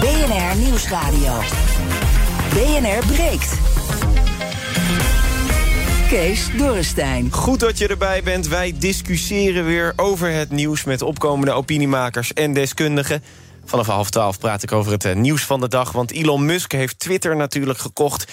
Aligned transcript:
BNR 0.00 0.56
Nieuwsradio. 0.56 1.32
BNR 2.52 3.06
breekt. 3.06 3.58
Kees 6.08 6.48
Dorrestein. 6.56 7.32
Goed 7.32 7.60
dat 7.60 7.78
je 7.78 7.88
erbij 7.88 8.22
bent. 8.22 8.48
Wij 8.48 8.74
discussiëren 8.78 9.64
weer 9.64 9.92
over 9.96 10.32
het 10.32 10.50
nieuws 10.50 10.84
met 10.84 11.02
opkomende 11.02 11.52
opiniemakers 11.52 12.32
en 12.32 12.52
deskundigen. 12.52 13.22
Vanaf 13.64 13.86
half 13.86 14.10
twaalf 14.10 14.38
praat 14.38 14.62
ik 14.62 14.72
over 14.72 14.92
het 14.92 15.04
eh, 15.04 15.14
nieuws 15.14 15.42
van 15.42 15.60
de 15.60 15.68
dag. 15.68 15.92
Want 15.92 16.12
Elon 16.12 16.44
Musk 16.44 16.72
heeft 16.72 16.98
Twitter 16.98 17.36
natuurlijk 17.36 17.78
gekocht. 17.78 18.32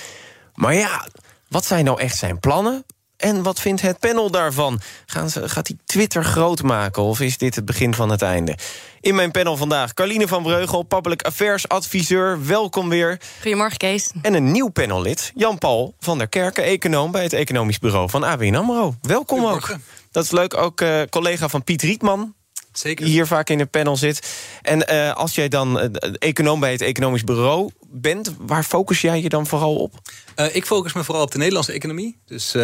Maar 0.54 0.74
ja, 0.74 1.08
wat 1.50 1.66
zijn 1.66 1.86
nou 1.86 2.02
echt 2.02 2.18
zijn 2.18 2.40
plannen? 2.40 2.86
En 3.18 3.44
wat 3.44 3.60
vindt 3.60 3.82
het 3.82 4.00
panel 4.00 4.32
daarvan? 4.32 4.80
Gaan 5.06 5.30
ze, 5.30 5.50
gaat 5.50 5.68
hij 5.68 5.78
Twitter 5.86 6.24
groot 6.24 6.62
maken 6.62 7.04
of 7.04 7.20
is 7.20 7.38
dit 7.38 7.56
het 7.56 7.66
begin 7.66 7.94
van 7.94 8.10
het 8.10 8.22
einde? 8.22 8.58
In 9.02 9.16
mijn 9.16 9.32
panel 9.32 9.58
vandaag 9.58 9.94
Carline 9.94 10.28
van 10.28 10.44
Breugel, 10.44 10.84
Public 10.84 11.22
Affairs 11.22 11.68
adviseur. 11.68 12.46
Welkom 12.46 12.90
weer. 12.90 13.20
Goedemorgen, 13.42 13.78
Kees. 13.78 14.12
En 14.22 14.34
een 14.34 14.52
nieuw 14.52 14.70
panellid, 14.70 15.32
Jan-Paul 15.36 15.96
van 16.00 16.18
der 16.18 16.28
Kerken, 16.28 16.64
econoom... 16.64 17.12
bij 17.12 17.24
het 17.24 17.34
economisch 17.34 17.80
bureau 17.80 18.10
van 18.10 18.24
ABN 18.24 18.56
AMRO. 18.56 18.96
Welkom 19.02 19.46
ook. 19.46 19.78
Dat 20.12 20.24
is 20.24 20.32
leuk, 20.32 20.58
ook 20.58 20.82
uh, 20.82 21.02
collega 21.10 21.50
van 21.50 21.64
Piet 21.64 21.82
Rietman, 21.82 22.34
Zeker. 22.72 23.06
hier 23.06 23.28
vaak 23.28 23.50
in 23.50 23.60
het 23.60 23.72
panel 23.72 23.96
zit. 23.96 24.36
En 24.62 24.94
uh, 24.94 25.14
als 25.14 25.36
jij 25.36 25.48
dan 25.48 25.80
uh, 25.80 25.90
econoom 26.20 26.60
bij 26.60 26.72
het 26.72 26.82
economisch 26.82 27.24
bureau 27.24 27.70
bent... 27.92 28.34
waar 28.40 28.64
focus 28.64 29.02
jij 29.02 29.22
je 29.22 29.30
dan 29.30 29.48
vooral 29.48 29.76
op? 29.76 29.94
Uh, 30.36 30.56
ik 30.56 30.66
focus 30.66 30.94
me 30.94 31.04
vooral 31.04 31.24
op 31.24 31.32
de 31.32 31.38
Nederlandse 31.38 31.72
economie. 31.72 32.18
Dus 32.26 32.56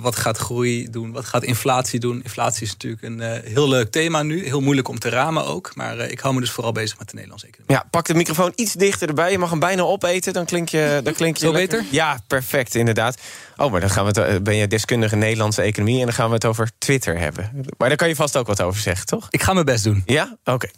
wat 0.00 0.16
gaat 0.16 0.38
groei 0.38 0.90
doen? 0.90 1.12
Wat 1.12 1.24
gaat 1.24 1.44
inflatie 1.44 2.00
doen? 2.00 2.22
Inflatie 2.22 2.62
is 2.62 2.72
natuurlijk 2.72 3.02
een 3.02 3.20
heel 3.44 3.68
leuk 3.68 3.90
thema 3.90 4.22
nu. 4.22 4.44
Heel 4.44 4.60
moeilijk 4.60 4.88
om 4.88 4.98
te 4.98 5.08
ramen 5.08 5.46
ook. 5.46 5.72
Maar 5.74 5.98
ik 5.98 6.20
hou 6.20 6.34
me 6.34 6.40
dus 6.40 6.50
vooral 6.50 6.72
bezig 6.72 6.98
met 6.98 7.08
de 7.08 7.14
Nederlandse 7.14 7.46
economie. 7.46 7.76
Ja, 7.76 7.88
pak 7.90 8.06
de 8.06 8.14
microfoon 8.14 8.52
iets 8.54 8.72
dichter 8.72 9.08
erbij. 9.08 9.30
Je 9.30 9.38
mag 9.38 9.50
hem 9.50 9.58
bijna 9.58 9.82
opeten, 9.82 10.32
dan 10.32 10.44
klink 10.44 10.68
je, 10.68 11.00
dan 11.02 11.12
klink 11.12 11.36
je 11.36 11.46
Zo 11.46 11.52
lekker. 11.52 11.78
beter? 11.78 11.94
Ja, 11.94 12.20
perfect, 12.26 12.74
inderdaad. 12.74 13.18
Oh, 13.56 13.70
maar 13.70 13.80
dan 13.80 13.90
gaan 13.90 14.12
we 14.12 14.20
het, 14.20 14.42
ben 14.42 14.56
je 14.56 14.66
deskundige 14.66 15.16
Nederlandse 15.16 15.62
economie... 15.62 15.98
en 15.98 16.04
dan 16.04 16.14
gaan 16.14 16.28
we 16.28 16.34
het 16.34 16.44
over 16.44 16.70
Twitter 16.78 17.18
hebben. 17.18 17.50
Maar 17.78 17.88
daar 17.88 17.96
kan 17.96 18.08
je 18.08 18.16
vast 18.16 18.36
ook 18.36 18.46
wat 18.46 18.62
over 18.62 18.80
zeggen, 18.80 19.06
toch? 19.06 19.26
Ik 19.30 19.42
ga 19.42 19.52
mijn 19.52 19.64
best 19.64 19.84
doen. 19.84 20.02
Ja? 20.06 20.36
Oké. 20.44 20.52
Okay. 20.52 20.70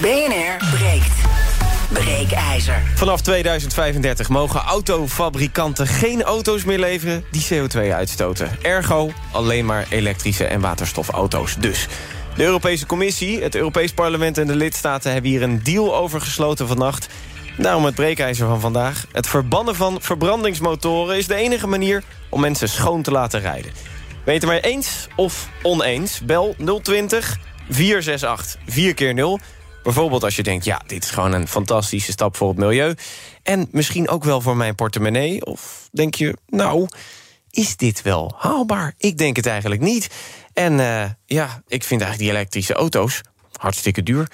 BNR 0.00 0.68
breekt. 0.76 1.29
Breekijzer. 1.92 2.82
Vanaf 2.94 3.20
2035 3.20 4.28
mogen 4.28 4.60
autofabrikanten 4.60 5.86
geen 5.86 6.22
auto's 6.22 6.64
meer 6.64 6.78
leveren 6.78 7.24
die 7.30 7.46
CO2 7.50 7.78
uitstoten. 7.92 8.50
Ergo 8.62 9.12
alleen 9.32 9.64
maar 9.64 9.86
elektrische 9.88 10.44
en 10.44 10.60
waterstofauto's. 10.60 11.56
Dus 11.56 11.86
de 12.36 12.44
Europese 12.44 12.86
Commissie, 12.86 13.42
het 13.42 13.54
Europees 13.54 13.92
Parlement 13.92 14.38
en 14.38 14.46
de 14.46 14.56
lidstaten... 14.56 15.12
hebben 15.12 15.30
hier 15.30 15.42
een 15.42 15.62
deal 15.62 15.96
over 15.96 16.20
gesloten 16.20 16.66
vannacht. 16.66 17.08
Daarom 17.56 17.84
het 17.84 17.94
breekijzer 17.94 18.46
van 18.46 18.60
vandaag. 18.60 19.06
Het 19.12 19.26
verbannen 19.26 19.74
van 19.74 19.98
verbrandingsmotoren 20.00 21.16
is 21.16 21.26
de 21.26 21.34
enige 21.34 21.66
manier... 21.66 22.02
om 22.28 22.40
mensen 22.40 22.68
schoon 22.68 23.02
te 23.02 23.10
laten 23.10 23.40
rijden. 23.40 23.72
Weet 24.24 24.40
je 24.40 24.46
maar 24.46 24.60
eens 24.60 25.08
of 25.16 25.48
oneens? 25.62 26.20
Bel 26.20 26.54
020 26.82 27.38
468 27.70 28.60
4 28.66 28.94
keer 28.94 29.14
0 29.14 29.40
Bijvoorbeeld 29.82 30.24
als 30.24 30.36
je 30.36 30.42
denkt, 30.42 30.64
ja, 30.64 30.82
dit 30.86 31.04
is 31.04 31.10
gewoon 31.10 31.32
een 31.32 31.48
fantastische 31.48 32.12
stap 32.12 32.36
voor 32.36 32.48
het 32.48 32.58
milieu. 32.58 32.94
En 33.42 33.68
misschien 33.70 34.08
ook 34.08 34.24
wel 34.24 34.40
voor 34.40 34.56
mijn 34.56 34.74
portemonnee. 34.74 35.44
Of 35.46 35.88
denk 35.92 36.14
je, 36.14 36.36
nou, 36.46 36.88
is 37.50 37.76
dit 37.76 38.02
wel 38.02 38.34
haalbaar? 38.36 38.94
Ik 38.98 39.18
denk 39.18 39.36
het 39.36 39.46
eigenlijk 39.46 39.80
niet. 39.80 40.08
En 40.52 40.72
uh, 40.72 41.04
ja, 41.26 41.62
ik 41.66 41.84
vind 41.84 42.00
eigenlijk 42.00 42.18
die 42.18 42.30
elektrische 42.30 42.74
auto's 42.74 43.20
hartstikke 43.60 44.02
duur. 44.02 44.28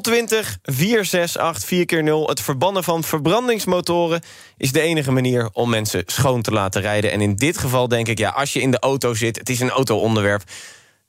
020 0.00 0.58
468 0.62 1.64
4 1.68 1.84
keer 1.84 2.02
0 2.02 2.28
Het 2.28 2.40
verbannen 2.40 2.84
van 2.84 3.04
verbrandingsmotoren 3.04 4.22
is 4.56 4.72
de 4.72 4.80
enige 4.80 5.12
manier 5.12 5.50
om 5.52 5.70
mensen 5.70 6.02
schoon 6.06 6.42
te 6.42 6.50
laten 6.50 6.80
rijden. 6.80 7.12
En 7.12 7.20
in 7.20 7.36
dit 7.36 7.58
geval 7.58 7.88
denk 7.88 8.08
ik, 8.08 8.18
ja, 8.18 8.30
als 8.30 8.52
je 8.52 8.60
in 8.60 8.70
de 8.70 8.78
auto 8.78 9.14
zit, 9.14 9.38
het 9.38 9.48
is 9.48 9.60
een 9.60 9.70
auto-onderwerp 9.70 10.42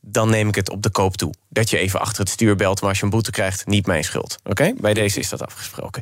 dan 0.01 0.29
neem 0.29 0.47
ik 0.47 0.55
het 0.55 0.69
op 0.69 0.81
de 0.81 0.89
koop 0.89 1.17
toe. 1.17 1.33
Dat 1.49 1.69
je 1.69 1.77
even 1.77 1.99
achter 1.99 2.19
het 2.19 2.29
stuur 2.29 2.55
belt, 2.55 2.79
maar 2.79 2.89
als 2.89 2.97
je 2.97 3.03
een 3.03 3.09
boete 3.09 3.31
krijgt... 3.31 3.65
niet 3.65 3.85
mijn 3.85 4.03
schuld. 4.03 4.37
Oké? 4.43 4.73
Bij 4.77 4.93
deze 4.93 5.19
is 5.19 5.29
dat 5.29 5.45
afgesproken. 5.45 6.01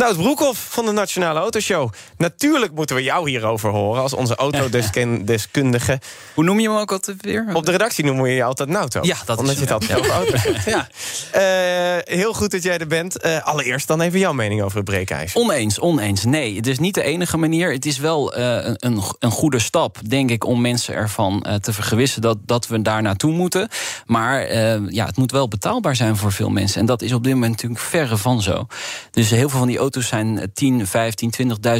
Nou, 0.00 0.12
het 0.12 0.20
Broekhoff 0.20 0.66
van 0.70 0.84
de 0.84 0.92
Nationale 0.92 1.38
Autoshow. 1.38 1.92
Natuurlijk 2.16 2.72
moeten 2.72 2.96
we 2.96 3.02
jou 3.02 3.30
hierover 3.30 3.70
horen 3.70 4.02
als 4.02 4.14
onze 4.14 4.34
autodeskundige. 4.34 6.00
Hoe 6.34 6.44
noem 6.44 6.60
je 6.60 6.68
hem 6.68 6.78
ook 6.78 6.92
altijd 6.92 7.16
weer? 7.20 7.50
Op 7.52 7.66
de 7.66 7.70
redactie 7.70 8.04
noemen 8.04 8.22
we 8.22 8.30
je 8.30 8.44
altijd 8.44 8.68
Nauto. 8.68 9.00
Ja, 9.02 9.16
dat 9.24 9.38
Omdat 9.38 9.54
is 9.54 9.60
je 9.60 9.64
het 9.64 9.72
altijd 9.72 9.98
over 9.98 10.10
auto's. 10.10 10.42
Ja. 10.64 10.88
Uh, 11.34 12.16
heel 12.18 12.32
goed 12.32 12.50
dat 12.50 12.62
jij 12.62 12.78
er 12.78 12.86
bent. 12.86 13.24
Uh, 13.24 13.46
allereerst 13.46 13.86
dan 13.86 14.00
even 14.00 14.18
jouw 14.18 14.32
mening 14.32 14.62
over 14.62 14.76
het 14.76 14.84
breekijzer. 14.84 15.40
Oneens, 15.40 15.80
oneens. 15.80 16.24
Nee, 16.24 16.56
het 16.56 16.66
is 16.66 16.78
niet 16.78 16.94
de 16.94 17.02
enige 17.02 17.36
manier. 17.36 17.72
Het 17.72 17.86
is 17.86 17.98
wel 17.98 18.38
uh, 18.38 18.58
een, 18.62 19.02
een 19.18 19.30
goede 19.30 19.58
stap, 19.58 19.98
denk 20.08 20.30
ik... 20.30 20.44
om 20.44 20.60
mensen 20.60 20.94
ervan 20.94 21.46
te 21.60 21.72
vergewissen 21.72 22.22
dat, 22.22 22.38
dat 22.46 22.66
we 22.66 22.82
daar 22.82 23.02
naartoe 23.02 23.32
moeten. 23.32 23.68
Maar 24.06 24.54
ja, 24.92 25.06
het 25.06 25.16
moet 25.16 25.32
wel 25.32 25.48
betaalbaar 25.48 25.96
zijn 25.96 26.16
voor 26.16 26.32
veel 26.32 26.50
mensen. 26.50 26.80
En 26.80 26.86
dat 26.86 27.02
is 27.02 27.12
op 27.12 27.24
dit 27.24 27.32
moment 27.32 27.50
natuurlijk 27.52 27.80
verre 27.80 28.16
van 28.16 28.42
zo. 28.42 28.66
Dus 29.10 29.30
heel 29.30 29.48
veel 29.48 29.58
van 29.58 29.68
die 29.68 29.76
auto's 29.76 29.88
zijn 29.98 30.50
10, 30.54 30.86
15, 30.86 31.32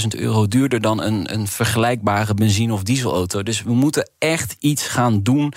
20.000 0.03 0.07
euro 0.09 0.49
duurder 0.49 0.81
dan 0.81 1.03
een, 1.03 1.35
een 1.35 1.47
vergelijkbare 1.47 2.35
benzine- 2.35 2.73
of 2.73 2.83
dieselauto. 2.83 3.43
Dus 3.43 3.63
we 3.63 3.73
moeten 3.73 4.11
echt 4.19 4.57
iets 4.59 4.87
gaan 4.87 5.23
doen 5.23 5.53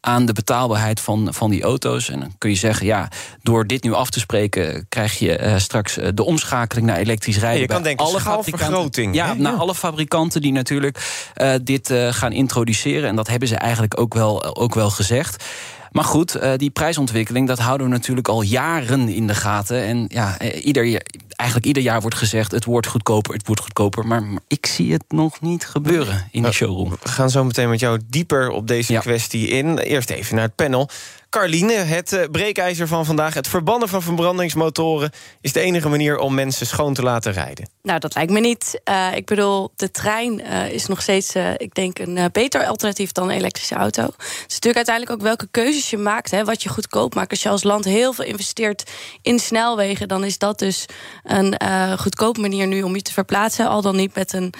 aan 0.00 0.26
de 0.26 0.32
betaalbaarheid 0.32 1.00
van, 1.00 1.34
van 1.34 1.50
die 1.50 1.62
auto's. 1.62 2.10
En 2.10 2.20
dan 2.20 2.34
kun 2.38 2.50
je 2.50 2.56
zeggen, 2.56 2.86
ja, 2.86 3.08
door 3.42 3.66
dit 3.66 3.82
nu 3.82 3.92
af 3.92 4.10
te 4.10 4.20
spreken... 4.20 4.86
krijg 4.88 5.18
je 5.18 5.40
uh, 5.40 5.56
straks 5.56 5.98
uh, 5.98 6.08
de 6.14 6.24
omschakeling 6.24 6.86
naar 6.86 6.96
elektrisch 6.96 7.38
rijden. 7.38 7.56
Ja, 7.56 7.62
je 7.62 7.68
kan 7.68 7.82
denken, 7.82 8.06
alle 8.06 8.20
schaalvergroting. 8.20 9.14
Ja, 9.14 9.34
naar 9.34 9.54
alle 9.54 9.74
fabrikanten 9.74 10.40
die 10.40 10.52
natuurlijk 10.52 11.30
uh, 11.36 11.54
dit 11.62 11.94
gaan 12.10 12.32
introduceren. 12.32 13.08
En 13.08 13.16
dat 13.16 13.28
hebben 13.28 13.48
ze 13.48 13.56
eigenlijk 13.56 14.00
ook 14.00 14.14
wel, 14.14 14.56
ook 14.56 14.74
wel 14.74 14.90
gezegd. 14.90 15.44
Maar 15.92 16.04
goed, 16.04 16.36
uh, 16.36 16.52
die 16.56 16.70
prijsontwikkeling, 16.70 17.48
dat 17.48 17.58
houden 17.58 17.86
we 17.86 17.92
natuurlijk 17.92 18.28
al 18.28 18.42
jaren 18.42 19.08
in 19.08 19.26
de 19.26 19.34
gaten. 19.34 19.82
En 19.82 20.04
ja, 20.08 20.40
ieder, 20.40 21.02
eigenlijk 21.36 21.68
ieder 21.68 21.82
jaar 21.82 22.00
wordt 22.00 22.16
gezegd... 22.16 22.52
het 22.52 22.64
wordt 22.64 22.86
goedkoper, 22.86 23.34
het 23.34 23.46
wordt 23.46 23.62
goedkoper. 23.62 24.06
Maar, 24.06 24.22
maar 24.22 24.42
ik 24.48 24.66
zie 24.66 24.92
het 24.92 25.04
nog 25.08 25.40
niet 25.40 25.66
gebeuren 25.66 26.28
in 26.30 26.42
de 26.42 26.52
showroom. 26.52 26.90
We 26.90 27.08
gaan 27.08 27.30
zo 27.30 27.44
meteen 27.44 27.68
met 27.68 27.80
jou 27.80 28.00
dieper 28.06 28.50
op 28.50 28.68
deze 28.68 28.92
ja. 28.92 29.00
kwestie 29.00 29.48
in. 29.48 29.78
Eerst 29.78 30.10
even 30.10 30.34
naar 30.34 30.44
het 30.44 30.54
panel. 30.54 30.88
Carline, 31.36 31.72
het 31.72 32.12
uh, 32.12 32.22
breekijzer 32.30 32.88
van 32.88 33.04
vandaag. 33.04 33.34
Het 33.34 33.48
verbannen 33.48 33.88
van 33.88 34.02
verbrandingsmotoren 34.02 35.10
is 35.40 35.52
de 35.52 35.60
enige 35.60 35.88
manier 35.88 36.18
om 36.18 36.34
mensen 36.34 36.66
schoon 36.66 36.94
te 36.94 37.02
laten 37.02 37.32
rijden. 37.32 37.68
Nou, 37.82 37.98
dat 37.98 38.14
lijkt 38.14 38.32
me 38.32 38.40
niet. 38.40 38.80
Uh, 38.84 39.14
ik 39.14 39.26
bedoel, 39.26 39.72
de 39.76 39.90
trein 39.90 40.40
uh, 40.40 40.70
is 40.70 40.86
nog 40.86 41.02
steeds, 41.02 41.34
ik 41.56 41.74
denk, 41.74 41.98
een 41.98 42.28
beter 42.32 42.66
alternatief 42.66 43.12
dan 43.12 43.28
een 43.28 43.36
elektrische 43.36 43.74
auto. 43.74 44.02
Het 44.02 44.44
is 44.46 44.54
natuurlijk 44.54 44.76
uiteindelijk 44.76 45.16
ook 45.16 45.26
welke 45.26 45.48
keuzes 45.50 45.90
je 45.90 45.98
maakt, 45.98 46.30
hè, 46.30 46.44
wat 46.44 46.62
je 46.62 46.68
goedkoop 46.68 47.14
maakt. 47.14 47.30
Als 47.30 47.42
je 47.42 47.48
als 47.48 47.62
land 47.62 47.84
heel 47.84 48.12
veel 48.12 48.24
investeert 48.24 48.90
in 49.22 49.38
snelwegen, 49.38 50.08
dan 50.08 50.24
is 50.24 50.38
dat 50.38 50.58
dus 50.58 50.86
een 51.22 51.60
goedkope 51.98 52.40
manier 52.40 52.66
nu 52.66 52.82
om 52.82 52.94
je 52.94 53.02
te 53.02 53.12
verplaatsen. 53.12 53.68
Al 53.68 53.82
dan 53.82 53.96
niet 53.96 54.14
met 54.14 54.32
een 54.32 54.52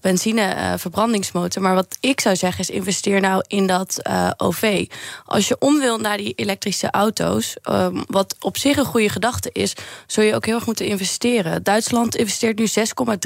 benzine-verbrandingsmotor. 0.00 1.62
maar 1.62 1.74
wat 1.74 1.96
ik 2.00 2.20
zou 2.20 2.36
zeggen 2.36 2.60
is, 2.60 2.70
investeer 2.70 3.20
nou 3.20 3.44
in 3.46 3.66
dat 3.66 4.02
OV. 4.36 4.86
Als 5.24 5.48
je 5.48 5.56
om 5.58 5.78
wil 5.78 5.87
naar 5.96 6.16
die 6.16 6.32
elektrische 6.36 6.90
auto's, 6.90 7.56
um, 7.70 8.04
wat 8.06 8.36
op 8.40 8.56
zich 8.56 8.76
een 8.76 8.84
goede 8.84 9.08
gedachte 9.08 9.50
is, 9.52 9.74
zul 10.06 10.24
je 10.24 10.34
ook 10.34 10.46
heel 10.46 10.54
erg 10.54 10.66
moeten 10.66 10.86
investeren. 10.86 11.62
Duitsland 11.62 12.16
investeert 12.16 12.58
nu 12.58 12.66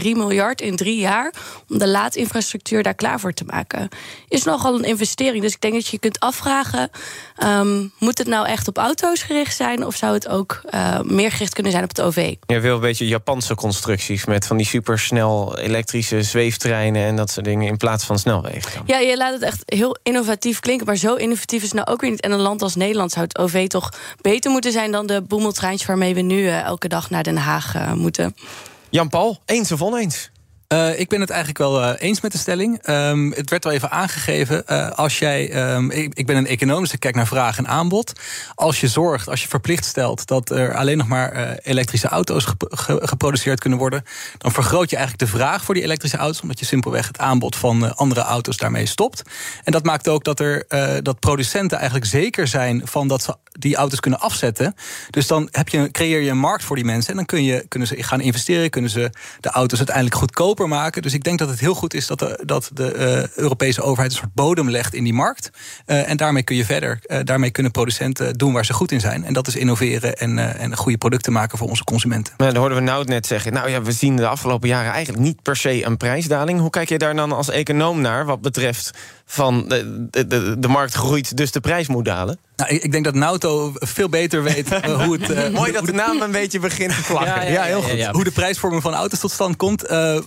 6,3 0.02 0.10
miljard 0.10 0.60
in 0.60 0.76
drie 0.76 0.98
jaar 0.98 1.32
om 1.68 1.78
de 1.78 1.88
laadinfrastructuur 1.88 2.82
daar 2.82 2.94
klaar 2.94 3.20
voor 3.20 3.32
te 3.32 3.44
maken. 3.44 3.88
Is 4.28 4.42
nogal 4.42 4.74
een 4.74 4.84
investering. 4.84 5.42
Dus 5.42 5.52
ik 5.52 5.60
denk 5.60 5.74
dat 5.74 5.86
je 5.86 5.98
kunt 5.98 6.20
afvragen: 6.20 6.90
um, 7.44 7.92
moet 7.98 8.18
het 8.18 8.26
nou 8.26 8.46
echt 8.46 8.68
op 8.68 8.78
auto's 8.78 9.22
gericht 9.22 9.56
zijn, 9.56 9.86
of 9.86 9.96
zou 9.96 10.14
het 10.14 10.28
ook 10.28 10.60
uh, 10.74 11.00
meer 11.00 11.30
gericht 11.30 11.54
kunnen 11.54 11.72
zijn 11.72 11.84
op 11.84 11.90
het 11.90 12.00
OV? 12.00 12.34
Je 12.46 12.60
wil 12.60 12.74
een 12.74 12.80
beetje 12.80 13.06
Japanse 13.06 13.54
constructies 13.54 14.24
met 14.24 14.46
van 14.46 14.56
die 14.56 14.66
supersnel 14.66 15.58
elektrische 15.58 16.22
zweeftreinen 16.22 17.06
en 17.06 17.16
dat 17.16 17.30
soort 17.30 17.44
dingen 17.46 17.66
in 17.66 17.76
plaats 17.76 18.04
van 18.04 18.18
snelwegen. 18.18 18.82
Ja, 18.86 18.98
je 18.98 19.16
laat 19.16 19.32
het 19.32 19.42
echt 19.42 19.62
heel 19.64 19.96
innovatief 20.02 20.60
klinken, 20.60 20.86
maar 20.86 20.96
zo 20.96 21.14
innovatief 21.14 21.62
is 21.62 21.68
het 21.68 21.74
nou 21.74 21.86
ook 21.88 22.00
weer 22.00 22.10
niet. 22.10 22.20
En 22.20 22.32
een 22.32 22.40
land 22.40 22.51
als 22.60 22.74
Nederland 22.74 23.12
zou 23.12 23.24
het 23.24 23.38
OV 23.38 23.66
toch 23.66 23.92
beter 24.20 24.50
moeten 24.50 24.72
zijn 24.72 24.92
dan 24.92 25.06
de 25.06 25.22
boemeltreintjes 25.22 25.86
waarmee 25.88 26.14
we 26.14 26.20
nu 26.20 26.48
elke 26.48 26.88
dag 26.88 27.10
naar 27.10 27.22
Den 27.22 27.36
Haag 27.36 27.94
moeten. 27.94 28.34
Jan-Paul, 28.90 29.40
eens 29.44 29.72
of 29.72 29.82
oneens? 29.82 30.31
Uh, 30.72 30.98
ik 30.98 31.08
ben 31.08 31.20
het 31.20 31.30
eigenlijk 31.30 31.58
wel 31.58 31.82
uh, 31.82 31.92
eens 31.98 32.20
met 32.20 32.32
de 32.32 32.38
stelling. 32.38 32.88
Um, 32.88 33.32
het 33.32 33.50
werd 33.50 33.64
wel 33.64 33.72
even 33.72 33.90
aangegeven. 33.90 34.64
Uh, 34.66 34.90
als 34.90 35.18
jij, 35.18 35.72
um, 35.74 35.90
ik, 35.90 36.14
ik, 36.14 36.26
ben 36.26 36.36
een 36.36 36.46
econoom, 36.46 36.82
dus 36.82 36.92
ik 36.92 37.00
kijk 37.00 37.14
naar 37.14 37.26
vraag 37.26 37.58
en 37.58 37.68
aanbod. 37.68 38.12
Als 38.54 38.80
je 38.80 38.88
zorgt, 38.88 39.28
als 39.28 39.42
je 39.42 39.48
verplicht 39.48 39.84
stelt 39.84 40.26
dat 40.26 40.50
er 40.50 40.74
alleen 40.74 40.96
nog 40.96 41.06
maar 41.06 41.58
elektrische 41.62 42.08
auto's 42.08 42.44
ge 42.44 42.54
ge 42.58 43.00
geproduceerd 43.02 43.60
kunnen 43.60 43.78
worden, 43.78 44.04
dan 44.38 44.52
vergroot 44.52 44.90
je 44.90 44.96
eigenlijk 44.96 45.30
de 45.30 45.38
vraag 45.38 45.64
voor 45.64 45.74
die 45.74 45.82
elektrische 45.82 46.16
auto's, 46.16 46.40
omdat 46.40 46.58
je 46.58 46.64
simpelweg 46.64 47.06
het 47.06 47.18
aanbod 47.18 47.56
van 47.56 47.96
andere 47.96 48.20
auto's 48.20 48.56
daarmee 48.56 48.86
stopt. 48.86 49.22
En 49.64 49.72
dat 49.72 49.84
maakt 49.84 50.08
ook 50.08 50.24
dat 50.24 50.40
er 50.40 50.64
dat 51.02 51.20
producenten 51.20 51.76
eigenlijk 51.78 52.06
zeker 52.06 52.48
zijn 52.48 52.82
van 52.84 53.08
dat 53.08 53.22
ze 53.22 53.36
die 53.58 53.76
auto's 53.76 54.00
kunnen 54.00 54.20
afzetten. 54.20 54.74
Dus 55.10 55.26
dan 55.26 55.48
heb 55.50 55.68
je, 55.68 55.90
creëer 55.90 56.20
je 56.20 56.30
een 56.30 56.38
markt 56.38 56.64
voor 56.64 56.76
die 56.76 56.84
mensen 56.84 57.10
en 57.10 57.16
dan 57.16 57.26
kun 57.26 57.44
je, 57.44 57.64
kunnen 57.68 57.88
ze 57.88 58.02
gaan 58.02 58.20
investeren, 58.20 58.70
kunnen 58.70 58.90
ze 58.90 59.10
de 59.40 59.48
auto's 59.48 59.78
uiteindelijk 59.78 60.16
goedkoper 60.16 60.61
maken. 60.68 61.02
Dus 61.02 61.14
ik 61.14 61.24
denk 61.24 61.38
dat 61.38 61.48
het 61.48 61.60
heel 61.60 61.74
goed 61.74 61.94
is 61.94 62.06
dat 62.06 62.18
de, 62.18 62.40
dat 62.44 62.70
de 62.72 62.94
uh, 62.96 63.36
Europese 63.36 63.82
overheid 63.82 64.12
een 64.12 64.18
soort 64.18 64.34
bodem 64.34 64.70
legt 64.70 64.94
in 64.94 65.04
die 65.04 65.14
markt. 65.14 65.50
Uh, 65.86 66.08
en 66.08 66.16
daarmee 66.16 66.42
kun 66.42 66.56
je 66.56 66.64
verder. 66.64 66.98
Uh, 67.06 67.18
daarmee 67.24 67.50
kunnen 67.50 67.72
producenten 67.72 68.34
doen 68.34 68.52
waar 68.52 68.64
ze 68.64 68.72
goed 68.72 68.92
in 68.92 69.00
zijn. 69.00 69.24
En 69.24 69.32
dat 69.32 69.46
is 69.46 69.56
innoveren 69.56 70.16
en, 70.16 70.58
en 70.58 70.76
goede 70.76 70.98
producten 70.98 71.32
maken 71.32 71.58
voor 71.58 71.68
onze 71.68 71.84
consumenten. 71.84 72.34
Nou, 72.36 72.52
dan 72.52 72.60
hoorden 72.60 72.78
we 72.78 72.84
nou 72.84 73.04
net 73.04 73.26
zeggen. 73.26 73.52
Nou 73.52 73.70
ja, 73.70 73.82
we 73.82 73.92
zien 73.92 74.16
de 74.16 74.26
afgelopen 74.26 74.68
jaren 74.68 74.92
eigenlijk 74.92 75.24
niet 75.24 75.42
per 75.42 75.56
se 75.56 75.84
een 75.84 75.96
prijsdaling. 75.96 76.60
Hoe 76.60 76.70
kijk 76.70 76.88
je 76.88 76.98
daar 76.98 77.14
dan 77.14 77.32
als 77.32 77.50
econoom 77.50 78.00
naar 78.00 78.24
wat 78.24 78.40
betreft 78.40 78.90
van 79.24 79.68
de, 79.68 80.06
de, 80.10 80.58
de 80.58 80.68
markt 80.68 80.94
groeit, 80.94 81.36
dus 81.36 81.52
de 81.52 81.60
prijs 81.60 81.88
moet 81.88 82.04
dalen? 82.04 82.38
Nou, 82.56 82.74
ik 82.74 82.92
denk 82.92 83.04
dat 83.04 83.14
Nauto 83.14 83.72
veel 83.74 84.08
beter 84.08 84.42
weet 84.42 84.72
uh, 84.72 85.02
hoe 85.04 85.12
het... 85.12 85.30
Uh, 85.30 85.48
Mooi 85.48 85.72
dat 85.72 85.86
de 85.86 85.92
naam 85.92 86.20
een 86.20 86.30
beetje 86.30 86.58
begint 86.58 86.96
te 86.96 87.02
klappen. 87.02 87.28
Ja, 87.28 87.42
ja, 87.42 87.62
heel 87.62 87.82
goed. 87.82 88.06
Hoe 88.06 88.24
de 88.24 88.30
prijsvorming 88.30 88.82
van 88.82 88.94
auto's 88.94 89.18
tot 89.20 89.30
stand 89.30 89.56
komt. 89.56 89.90
Uh, 89.90 90.18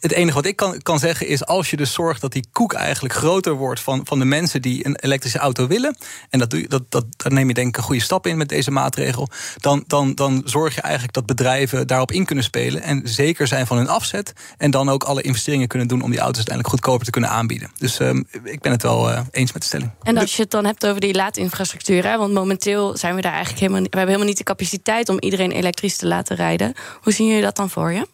het 0.00 0.12
enige 0.12 0.34
wat 0.34 0.46
ik 0.46 0.56
kan, 0.56 0.82
kan 0.82 0.98
zeggen 0.98 1.28
is... 1.28 1.46
als 1.46 1.70
je 1.70 1.76
dus 1.76 1.92
zorgt 1.92 2.20
dat 2.20 2.32
die 2.32 2.46
koek 2.52 2.72
eigenlijk 2.72 3.14
groter 3.14 3.52
wordt... 3.52 3.80
van, 3.80 4.00
van 4.04 4.18
de 4.18 4.24
mensen 4.24 4.62
die 4.62 4.86
een 4.86 4.96
elektrische 4.96 5.38
auto 5.38 5.66
willen... 5.66 5.96
en 6.30 6.38
dat, 6.38 6.50
doe 6.50 6.60
je, 6.60 6.68
dat, 6.68 6.82
dat, 6.88 7.04
daar 7.16 7.32
neem 7.32 7.48
je 7.48 7.54
denk 7.54 7.68
ik 7.68 7.76
een 7.76 7.82
goede 7.82 8.02
stap 8.02 8.26
in 8.26 8.36
met 8.36 8.48
deze 8.48 8.70
maatregel... 8.70 9.28
Dan, 9.56 9.84
dan, 9.86 10.14
dan 10.14 10.42
zorg 10.44 10.74
je 10.74 10.80
eigenlijk 10.80 11.14
dat 11.14 11.26
bedrijven 11.26 11.86
daarop 11.86 12.12
in 12.12 12.24
kunnen 12.24 12.44
spelen... 12.44 12.82
en 12.82 13.00
zeker 13.04 13.46
zijn 13.46 13.66
van 13.66 13.76
hun 13.76 13.88
afzet... 13.88 14.32
en 14.58 14.70
dan 14.70 14.88
ook 14.88 15.04
alle 15.04 15.22
investeringen 15.22 15.68
kunnen 15.68 15.88
doen... 15.88 16.02
om 16.02 16.10
die 16.10 16.20
auto's 16.20 16.36
uiteindelijk 16.36 16.74
goedkoper 16.74 17.04
te 17.04 17.10
kunnen 17.10 17.30
aanbieden. 17.30 17.70
Dus 17.78 18.00
uh, 18.00 18.10
ik 18.42 18.60
ben 18.60 18.72
het 18.72 18.82
wel 18.82 19.10
eens 19.30 19.52
met 19.52 19.62
de 19.62 19.68
stelling. 19.68 19.90
En 20.02 20.16
als 20.16 20.36
je 20.36 20.42
het 20.42 20.50
dan 20.50 20.64
hebt 20.64 20.86
over 20.86 21.00
die 21.00 21.14
laadinfrastructuur. 21.14 22.04
Hè? 22.04 22.18
Want 22.18 22.32
momenteel 22.32 22.96
zijn 22.96 23.14
we 23.14 23.20
daar 23.20 23.32
eigenlijk 23.32 23.60
helemaal, 23.60 23.82
we 23.82 23.88
hebben 23.88 24.06
helemaal 24.06 24.28
niet 24.28 24.38
de 24.38 24.44
capaciteit 24.44 25.08
om 25.08 25.16
iedereen 25.20 25.50
elektrisch 25.50 25.96
te 25.96 26.06
laten 26.06 26.36
rijden. 26.36 26.74
Hoe 27.00 27.12
zien 27.12 27.26
jullie 27.26 27.42
dat 27.42 27.56
dan 27.56 27.70
voor 27.70 27.92
je? 27.92 28.06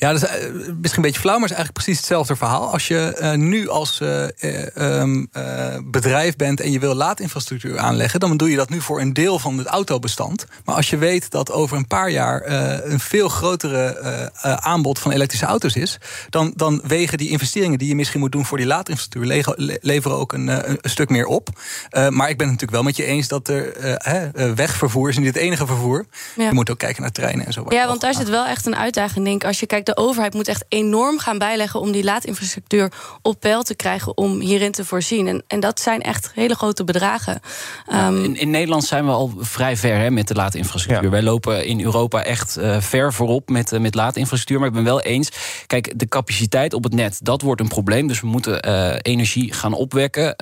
Ja, 0.00 0.12
dat 0.12 0.22
is 0.22 0.28
eh, 0.28 0.52
misschien 0.52 0.96
een 0.96 1.02
beetje 1.02 1.20
flauw, 1.20 1.38
maar 1.38 1.48
het 1.48 1.50
is 1.50 1.56
eigenlijk 1.56 1.72
precies 1.72 1.96
hetzelfde 1.96 2.36
verhaal. 2.36 2.72
Als 2.72 2.88
je 2.88 3.18
uh, 3.20 3.32
nu 3.32 3.68
als 3.68 4.00
uh, 4.00 4.26
um, 4.76 5.30
bedrijf 5.90 6.36
bent 6.36 6.60
en 6.60 6.70
je 6.70 6.78
wil 6.78 6.94
laadinfrastructuur 6.94 7.78
aanleggen, 7.78 8.20
dan 8.20 8.36
doe 8.36 8.50
je 8.50 8.56
dat 8.56 8.70
nu 8.70 8.80
voor 8.80 9.00
een 9.00 9.12
deel 9.12 9.38
van 9.38 9.58
het 9.58 9.66
autobestand. 9.66 10.46
Maar 10.64 10.74
als 10.74 10.90
je 10.90 10.96
weet 10.96 11.30
dat 11.30 11.52
over 11.52 11.76
een 11.76 11.86
paar 11.86 12.10
jaar 12.10 12.42
een 12.84 13.00
veel 13.00 13.28
grotere 13.28 14.30
aanbod 14.60 14.98
van 14.98 15.12
elektrische 15.12 15.46
auto's 15.46 15.74
is, 15.74 15.98
dan, 16.30 16.52
dan 16.56 16.80
wegen 16.84 17.18
die 17.18 17.28
investeringen 17.28 17.78
die 17.78 17.88
je 17.88 17.94
misschien 17.94 18.20
moet 18.20 18.32
doen 18.32 18.46
voor 18.46 18.58
die 18.58 18.66
laadinfrastructuur 18.66 19.54
leveren 19.80 20.16
ook 20.16 20.32
een, 20.32 20.48
een 20.48 20.90
stuk 20.90 21.08
meer 21.08 21.26
op. 21.26 21.48
maar 21.90 22.28
ik 22.28 22.38
ben 22.38 22.48
het 22.48 22.60
natuurlijk 22.60 22.70
wel 22.70 22.82
met 22.82 22.96
je 22.96 23.04
eens 23.04 23.28
dat 23.28 23.48
er 23.48 24.54
wegvervoer 24.54 25.08
is 25.08 25.18
niet 25.18 25.26
het 25.26 25.36
enige 25.36 25.66
vervoer. 25.66 26.06
Ja. 26.36 26.44
Je 26.44 26.54
moet 26.54 26.70
ook 26.70 26.78
kijken 26.78 27.02
naar 27.02 27.12
treinen 27.12 27.46
en 27.46 27.52
zo. 27.52 27.64
Ja, 27.68 27.86
want 27.86 28.00
daar 28.00 28.14
zit 28.14 28.28
wel 28.28 28.46
echt 28.46 28.66
een 28.66 28.76
uitdaging, 28.76 29.24
denk 29.24 29.42
ik 29.42 29.48
als 29.50 29.60
je 29.60 29.66
kijkt, 29.66 29.86
de 29.86 29.96
overheid 29.96 30.34
moet 30.34 30.48
echt 30.48 30.64
enorm 30.68 31.18
gaan 31.18 31.38
bijleggen 31.38 31.80
om 31.80 31.92
die 31.92 32.04
laadinfrastructuur 32.04 32.92
op 33.22 33.40
peil 33.40 33.62
te 33.62 33.74
krijgen 33.74 34.16
om 34.16 34.40
hierin 34.40 34.72
te 34.72 34.84
voorzien. 34.84 35.26
En, 35.26 35.42
en 35.46 35.60
dat 35.60 35.80
zijn 35.80 36.00
echt 36.00 36.30
hele 36.34 36.54
grote 36.54 36.84
bedragen. 36.84 37.40
Um, 37.92 38.24
in, 38.24 38.36
in, 38.36 38.50
Nederland 38.50 38.84
zijn 38.84 39.04
we 39.04 39.10
al 39.10 39.32
vrij 39.38 39.76
ver 39.76 39.96
hè, 39.96 40.10
met 40.10 40.28
de 40.28 40.34
laadinfrastructuur. 40.34 41.04
Ja. 41.04 41.10
Wij 41.10 41.22
lopen 41.22 41.66
in 41.66 41.80
Europa 41.80 42.22
echt 42.22 42.58
uh, 42.58 42.80
ver 42.80 43.12
voorop 43.12 43.48
met, 43.48 43.72
uh, 43.72 43.80
met 43.80 43.94
laadinfrastructuur. 43.94 44.58
Maar 44.58 44.68
ik 44.68 44.74
ben 44.74 44.84
wel 44.84 45.00
eens, 45.00 45.30
kijk, 45.66 45.98
de 45.98 46.08
capaciteit 46.08 46.74
op 46.74 46.84
het 46.84 46.94
net, 46.94 47.18
dat 47.22 47.42
wordt 47.42 47.60
een 47.60 47.68
probleem. 47.68 48.06
Dus 48.06 48.20
we 48.20 48.26
moeten 48.26 48.68
uh, 48.68 48.94
energie 49.02 49.52
gaan 49.52 49.72
opwekken. 49.72 50.36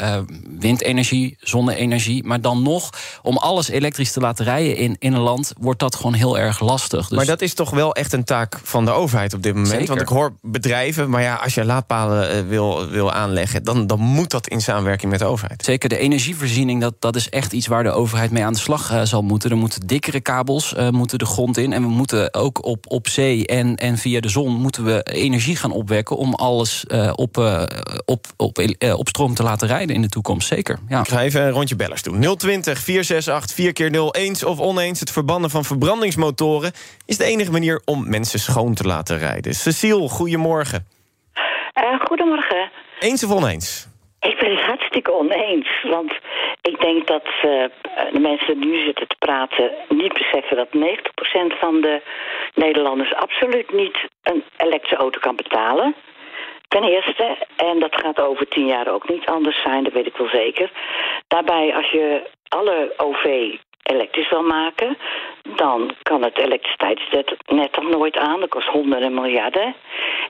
windenergie, 0.58 1.36
zonne-energie. 1.40 2.24
Maar 2.24 2.40
dan 2.40 2.62
nog, 2.62 2.90
om 3.22 3.36
alles 3.36 3.68
elektrisch 3.68 4.12
te 4.12 4.20
laten 4.20 4.44
rijden 4.44 4.76
in, 4.76 4.96
in 4.98 5.12
een 5.12 5.20
land, 5.20 5.52
wordt 5.60 5.80
dat 5.80 5.94
gewoon 5.94 6.14
heel 6.14 6.38
erg 6.38 6.60
lastig. 6.60 7.08
Dus... 7.08 7.16
Maar 7.16 7.26
dat 7.26 7.40
is 7.40 7.54
toch 7.54 7.70
wel 7.70 7.94
echt 7.94 8.12
een 8.12 8.24
taak 8.24 8.60
van 8.62 8.84
de 8.84 8.90
overheid 8.90 8.97
op 8.98 9.42
dit 9.42 9.52
moment. 9.52 9.68
Zeker. 9.68 9.86
Want 9.86 10.00
ik 10.00 10.08
hoor 10.08 10.32
bedrijven, 10.42 11.10
maar 11.10 11.22
ja, 11.22 11.34
als 11.34 11.54
je 11.54 11.64
laadpalen 11.64 12.36
uh, 12.36 12.48
wil, 12.48 12.88
wil 12.88 13.12
aanleggen, 13.12 13.62
dan, 13.62 13.86
dan 13.86 14.00
moet 14.00 14.30
dat 14.30 14.48
in 14.48 14.60
samenwerking 14.60 15.10
met 15.10 15.20
de 15.20 15.24
overheid. 15.24 15.64
Zeker, 15.64 15.88
de 15.88 15.98
energievoorziening, 15.98 16.80
dat, 16.80 16.94
dat 16.98 17.16
is 17.16 17.28
echt 17.28 17.52
iets 17.52 17.66
waar 17.66 17.82
de 17.82 17.90
overheid 17.90 18.30
mee 18.30 18.44
aan 18.44 18.52
de 18.52 18.58
slag 18.58 18.92
uh, 18.92 19.02
zal 19.02 19.22
moeten. 19.22 19.50
Er 19.50 19.56
moeten 19.56 19.86
dikkere 19.86 20.20
kabels 20.20 20.74
uh, 20.78 20.88
moeten 20.88 21.18
de 21.18 21.26
grond 21.26 21.56
in. 21.56 21.72
En 21.72 21.82
we 21.82 21.88
moeten 21.88 22.34
ook 22.34 22.64
op, 22.64 22.84
op 22.88 23.08
zee 23.08 23.46
en, 23.46 23.76
en 23.76 23.98
via 23.98 24.20
de 24.20 24.28
zon 24.28 24.52
moeten 24.52 24.84
we 24.84 25.02
energie 25.02 25.56
gaan 25.56 25.72
opwekken 25.72 26.16
om 26.16 26.34
alles 26.34 26.84
op, 27.14 27.36
op, 28.06 28.26
op, 28.36 28.58
op 28.96 29.08
stroom 29.08 29.34
te 29.34 29.42
laten 29.42 29.68
rijden 29.68 29.94
in 29.94 30.02
de 30.02 30.08
toekomst. 30.08 30.48
Zeker. 30.48 30.78
Ja. 30.88 31.00
Ik 31.00 31.08
ga 31.08 31.22
even 31.22 31.42
een 31.42 31.50
rondje 31.50 31.76
bellers 31.76 32.02
doen. 32.02 32.36
020 32.36 32.78
468 32.78 33.56
4 33.56 33.72
keer 33.72 33.90
0 33.90 34.14
eens 34.14 34.44
of 34.44 34.58
oneens. 34.58 35.00
Het 35.00 35.10
verbannen 35.10 35.50
van 35.50 35.64
verbrandingsmotoren 35.64 36.72
is 37.08 37.18
de 37.18 37.24
enige 37.24 37.50
manier 37.50 37.80
om 37.84 38.08
mensen 38.08 38.38
schoon 38.38 38.74
te 38.74 38.86
laten 38.86 39.18
rijden. 39.18 39.52
Cecile, 39.54 40.08
goedemorgen. 40.08 40.86
Uh, 41.82 42.00
goedemorgen. 42.00 42.70
Eens 42.98 43.24
of 43.24 43.32
oneens? 43.32 43.88
Ik 44.20 44.38
ben 44.38 44.50
het 44.50 44.64
hartstikke 44.64 45.12
oneens. 45.12 45.68
Want 45.82 46.12
ik 46.62 46.80
denk 46.80 47.06
dat 47.06 47.26
uh, 47.26 47.42
de 48.12 48.20
mensen 48.20 48.60
die 48.60 48.70
nu 48.70 48.84
zitten 48.84 49.08
te 49.08 49.16
praten 49.18 49.70
niet 49.88 50.12
beseffen 50.12 50.56
dat 50.56 50.68
90% 50.68 51.58
van 51.60 51.80
de 51.80 52.02
Nederlanders 52.54 53.14
absoluut 53.14 53.72
niet 53.72 53.98
een 54.22 54.44
elektrische 54.56 54.96
auto 54.96 55.18
kan 55.20 55.36
betalen. 55.36 55.94
Ten 56.68 56.82
eerste, 56.82 57.46
en 57.56 57.78
dat 57.80 58.00
gaat 58.02 58.20
over 58.20 58.48
tien 58.48 58.66
jaar 58.66 58.88
ook 58.88 59.08
niet 59.08 59.26
anders 59.26 59.62
zijn, 59.62 59.84
dat 59.84 59.92
weet 59.92 60.06
ik 60.06 60.16
wel 60.16 60.28
zeker. 60.28 60.70
Daarbij, 61.28 61.74
als 61.74 61.90
je 61.90 62.30
alle 62.48 62.94
OV 62.96 63.24
elektrisch 63.90 64.30
wil 64.30 64.42
maken, 64.42 64.98
dan 65.42 65.94
kan 66.02 66.22
het 66.22 66.38
elektriciteitsnet 66.38 67.36
toch 67.72 67.88
nooit 67.88 68.16
aan. 68.16 68.40
Dat 68.40 68.48
kost 68.48 68.68
honderden 68.68 69.14
miljarden. 69.14 69.74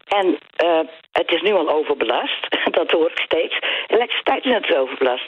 En 0.09 0.38
uh, 0.65 0.81
het 1.12 1.33
is 1.33 1.43
nu 1.43 1.53
al 1.53 1.69
overbelast. 1.71 2.47
Dat 2.79 2.91
hoor 2.91 3.11
ik 3.11 3.19
steeds. 3.19 3.59
Elektriciteitsnet 3.87 4.69
is 4.69 4.77
overbelast. 4.77 5.27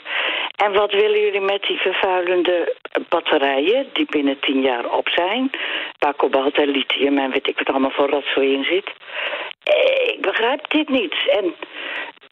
En 0.55 0.73
wat 0.73 0.91
willen 0.91 1.21
jullie 1.21 1.41
met 1.41 1.61
die 1.61 1.77
vervuilende 1.77 2.75
batterijen... 3.09 3.89
die 3.93 4.05
binnen 4.09 4.39
tien 4.39 4.61
jaar 4.61 4.85
op 4.91 5.09
zijn... 5.09 5.49
waar 5.99 6.13
kobalt 6.13 6.57
en 6.57 6.69
lithium 6.69 7.17
en 7.17 7.31
weet 7.31 7.47
ik 7.47 7.57
wat 7.57 7.69
allemaal 7.69 7.91
voor 7.91 8.09
rotzooi 8.09 8.53
in 8.53 8.63
zit... 8.63 8.91
Eh, 9.63 10.13
ik 10.13 10.21
begrijp 10.21 10.69
dit 10.69 10.89
niet. 10.89 11.15
En 11.27 11.55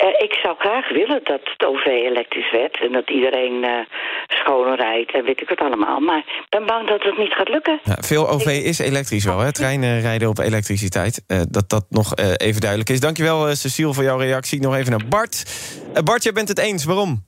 ik 0.07 0.33
zou 0.43 0.55
graag 0.57 0.89
willen 0.89 1.21
dat 1.23 1.39
het 1.43 1.65
OV 1.65 1.85
elektrisch 1.85 2.51
werd... 2.51 2.81
en 2.81 2.91
dat 2.91 3.09
iedereen 3.09 3.63
uh, 3.63 3.69
schoon 4.27 4.75
rijdt 4.75 5.11
en 5.11 5.23
weet 5.23 5.41
ik 5.41 5.49
het 5.49 5.59
allemaal. 5.59 5.99
Maar 5.99 6.17
ik 6.17 6.49
ben 6.49 6.65
bang 6.65 6.87
dat 6.87 7.03
het 7.03 7.17
niet 7.17 7.33
gaat 7.33 7.49
lukken. 7.49 7.79
Ja, 7.83 7.97
veel 7.99 8.29
OV 8.29 8.45
is 8.45 8.79
elektrisch 8.79 9.25
wel, 9.25 9.39
hè? 9.39 9.51
Treinen 9.53 10.01
rijden 10.01 10.29
op 10.29 10.37
elektriciteit. 10.37 11.23
Uh, 11.27 11.41
dat 11.49 11.69
dat 11.69 11.85
nog 11.89 12.15
even 12.15 12.61
duidelijk 12.61 12.89
is. 12.89 12.99
Dankjewel, 12.99 13.55
Cecile, 13.55 13.93
voor 13.93 14.03
jouw 14.03 14.17
reactie. 14.17 14.61
Nog 14.61 14.75
even 14.75 14.91
naar 14.91 15.07
Bart. 15.09 15.43
Bart, 16.03 16.23
jij 16.23 16.33
bent 16.33 16.47
het 16.47 16.59
eens. 16.59 16.85
Waarom? 16.85 17.27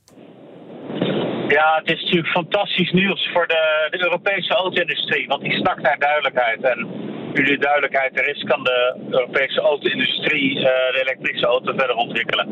Ja, 1.47 1.81
het 1.83 1.91
is 1.95 2.01
natuurlijk 2.01 2.33
fantastisch 2.33 2.91
nieuws 2.91 3.29
voor 3.33 3.47
de, 3.47 3.87
de 3.89 4.03
Europese 4.03 4.53
auto-industrie. 4.53 5.27
Want 5.27 5.41
die 5.41 5.53
snakt 5.53 5.81
naar 5.81 5.99
duidelijkheid. 5.99 6.61
En 6.61 6.87
de 7.33 7.57
duidelijkheid 7.57 8.19
er 8.19 8.27
is, 8.27 8.43
kan 8.43 8.63
de 8.63 8.95
Europese 9.09 9.61
auto-industrie 9.61 10.55
uh, 10.55 10.63
de 10.63 10.99
elektrische 11.01 11.45
auto 11.45 11.73
verder 11.77 11.95
ontwikkelen. 11.95 12.47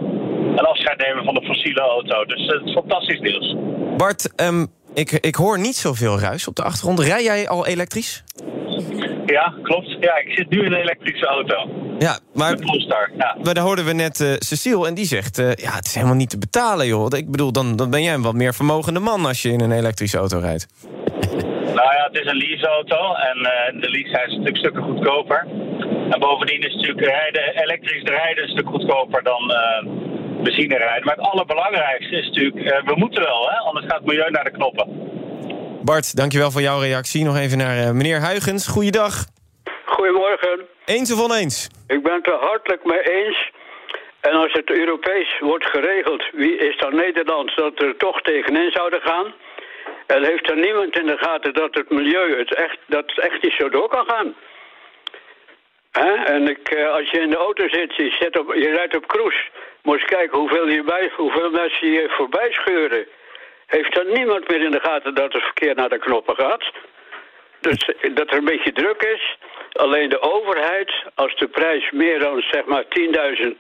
En 0.58 0.66
afscheid 0.66 0.98
nemen 0.98 1.24
van 1.24 1.34
de 1.34 1.46
fossiele 1.46 1.82
auto. 1.82 2.26
Dus 2.26 2.48
het 2.48 2.66
is 2.66 2.74
fantastisch 2.74 3.20
nieuws. 3.20 3.56
Bart, 3.98 4.34
um, 4.42 4.68
ik, 4.94 5.12
ik 5.12 5.36
hoor 5.36 5.60
niet 5.60 5.76
zoveel 5.76 6.20
ruis 6.20 6.48
op 6.48 6.56
de 6.56 6.64
achtergrond. 6.64 7.00
Rij 7.00 7.24
jij 7.24 7.48
al 7.48 7.68
elektrisch? 7.68 8.24
Ja, 9.26 9.54
klopt. 9.64 9.98
Ja, 10.00 10.18
ik 10.18 10.32
zit 10.36 10.50
nu 10.50 10.66
in 10.66 10.72
een 10.72 10.80
elektrische 10.80 11.26
auto. 11.26 11.56
Ja, 12.00 12.20
maar, 12.34 12.58
ja. 13.18 13.38
maar 13.44 13.54
daar 13.54 13.64
hoorden 13.64 13.86
we 13.86 13.94
net 13.94 14.20
uh, 14.20 14.34
Cecile 14.38 14.88
en 14.88 14.94
die 14.94 15.06
zegt... 15.06 15.40
Uh, 15.40 15.54
ja, 15.54 15.72
het 15.76 15.86
is 15.86 15.96
helemaal 15.96 16.16
niet 16.16 16.30
te 16.30 16.38
betalen, 16.38 16.88
joh. 16.88 17.08
Ik 17.18 17.32
bedoel, 17.32 17.52
dan, 17.52 17.76
dan 17.76 17.90
ben 17.90 18.04
jij 18.04 18.14
een 18.14 18.22
wat 18.22 18.34
meer 18.34 18.54
vermogende 18.54 19.00
man... 19.00 19.26
als 19.26 19.42
je 19.42 19.50
in 19.50 19.62
een 19.62 19.72
elektrische 19.72 20.18
auto 20.18 20.40
rijdt. 20.40 20.68
Het 22.12 22.22
is 22.22 22.32
een 22.32 22.38
leaseauto 22.38 23.14
en 23.14 23.38
uh, 23.38 23.82
de 23.82 23.90
lease 23.90 24.24
is 24.26 24.32
natuurlijk 24.32 24.58
stukken 24.58 24.84
goedkoper. 24.84 25.48
En 26.10 26.20
bovendien 26.20 26.62
is 26.62 26.76
natuurlijk 26.76 27.08
rijden, 27.08 27.62
elektrisch 27.64 28.04
rijden 28.04 28.44
een 28.44 28.50
stuk 28.50 28.68
goedkoper 28.68 29.24
dan, 29.24 29.52
benzine 30.44 30.78
rijden. 30.78 31.06
Maar 31.06 31.16
het 31.16 31.26
allerbelangrijkste 31.26 32.16
is 32.16 32.26
natuurlijk, 32.26 32.66
eh, 32.66 32.86
we 32.86 32.94
moeten 32.96 33.24
wel, 33.24 33.50
hè? 33.50 33.58
anders 33.58 33.86
gaat 33.86 33.98
het 33.98 34.06
milieu 34.06 34.30
naar 34.30 34.44
de 34.44 34.52
knoppen. 34.52 34.88
Bart, 35.84 36.16
dankjewel 36.16 36.52
voor 36.52 36.62
jouw 36.62 36.80
reactie. 36.80 37.24
Nog 37.24 37.38
even 37.38 37.58
naar 37.58 37.78
eh, 37.78 37.92
meneer 37.92 38.20
Huigens. 38.20 38.68
Goeiedag. 38.68 39.14
Goedemorgen. 39.86 40.60
Eens 40.86 41.14
of 41.14 41.24
oneens? 41.24 41.70
Ik 41.88 42.04
ben 42.04 42.14
het 42.14 42.28
er 42.28 42.40
hartelijk 42.40 42.86
mee 42.86 43.02
eens. 43.02 43.52
En 44.22 44.32
als 44.32 44.52
het 44.54 44.70
Europees 44.70 45.40
wordt 45.40 45.66
geregeld, 45.66 46.24
wie 46.32 46.58
is 46.58 46.78
dan 46.78 46.96
Nederland 46.96 47.56
dat 47.56 47.82
er 47.82 47.98
toch 47.98 48.22
tegenin 48.22 48.72
zouden 48.72 49.02
gaan? 49.02 49.34
En 50.16 50.24
heeft 50.24 50.50
er 50.50 50.58
niemand 50.58 51.00
in 51.00 51.06
de 51.06 51.18
gaten 51.18 51.54
dat 51.54 51.76
het 51.76 51.90
milieu 51.90 52.38
het 52.38 52.54
echt, 52.54 52.78
dat 52.86 53.04
het 53.06 53.20
echt 53.20 53.42
niet 53.42 53.54
zo 53.58 53.70
door 53.70 53.90
kan 53.90 54.06
gaan? 54.10 54.36
Hè? 55.92 56.14
En 56.14 56.48
ik, 56.48 56.70
eh, 56.70 56.92
als 56.92 57.10
je 57.10 57.20
in 57.20 57.30
de 57.30 57.36
auto 57.36 57.68
zit, 57.68 57.96
je, 57.96 58.16
zit 58.20 58.40
op, 58.40 58.54
je 58.54 58.70
rijdt 58.70 58.96
op 58.96 59.08
cruise, 59.08 59.44
moet 59.82 60.00
je 60.00 60.06
kijken 60.06 60.40
hoeveel, 60.40 60.68
je 60.68 60.84
bij, 60.84 61.12
hoeveel 61.16 61.50
mensen 61.50 61.88
je 61.88 62.10
voorbij 62.10 62.52
scheuren. 62.52 63.08
Heeft 63.66 63.98
er 63.98 64.06
niemand 64.06 64.48
meer 64.48 64.62
in 64.62 64.72
de 64.72 64.80
gaten 64.80 65.16
dat 65.16 65.34
het 65.34 65.44
verkeer 65.44 65.76
naar 65.76 65.90
de 65.90 66.00
knoppen 66.00 66.36
gaat? 66.36 66.72
Dus 67.60 67.90
dat 68.14 68.32
er 68.32 68.38
een 68.38 68.54
beetje 68.54 68.72
druk 68.72 69.02
is. 69.02 69.38
Alleen 69.72 70.10
de 70.10 70.22
overheid, 70.22 70.92
als 71.16 71.36
de 71.36 71.48
prijs 71.48 71.92
meer 71.92 72.20
dan 72.20 72.42
zeg 72.52 72.66
maar 72.66 72.84
10.000 72.84 72.90
eh, 73.12 73.52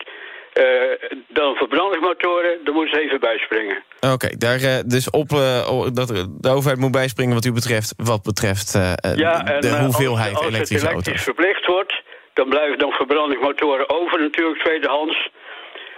dan 1.28 1.56
verbrandingsmotoren, 1.56 2.58
dan 2.64 2.74
moeten 2.74 2.94
ze 3.00 3.06
even 3.06 3.20
bijspringen. 3.20 3.84
Oké, 4.14 4.30
daar 4.38 4.62
eh, 4.62 4.80
dus 4.86 5.10
op 5.10 5.32
eh, 5.32 5.88
dat 5.94 6.08
de 6.40 6.50
overheid 6.50 6.80
moet 6.80 6.92
bijspringen 6.92 7.34
wat 7.34 7.46
u 7.46 7.52
betreft, 7.52 7.94
wat 7.98 8.24
betreft 8.24 8.76
eh, 8.76 8.92
eh, 8.92 9.16
Ja, 9.16 9.46
en 9.46 9.62
de 9.62 9.68
eh, 9.68 9.80
hoeveelheid 9.84 10.36
als, 10.36 10.46
als 10.46 10.54
elektrische 10.54 10.88
het 10.88 10.96
elektrisch 10.96 11.18
auto's. 11.18 11.24
verplicht 11.24 11.66
wordt, 11.66 12.04
dan 12.34 12.50
blijven 12.50 12.78
dan 12.78 12.92
verbrandingsmotoren 12.92 13.90
over 13.90 14.20
natuurlijk 14.20 14.60
tweedehands. 14.60 15.30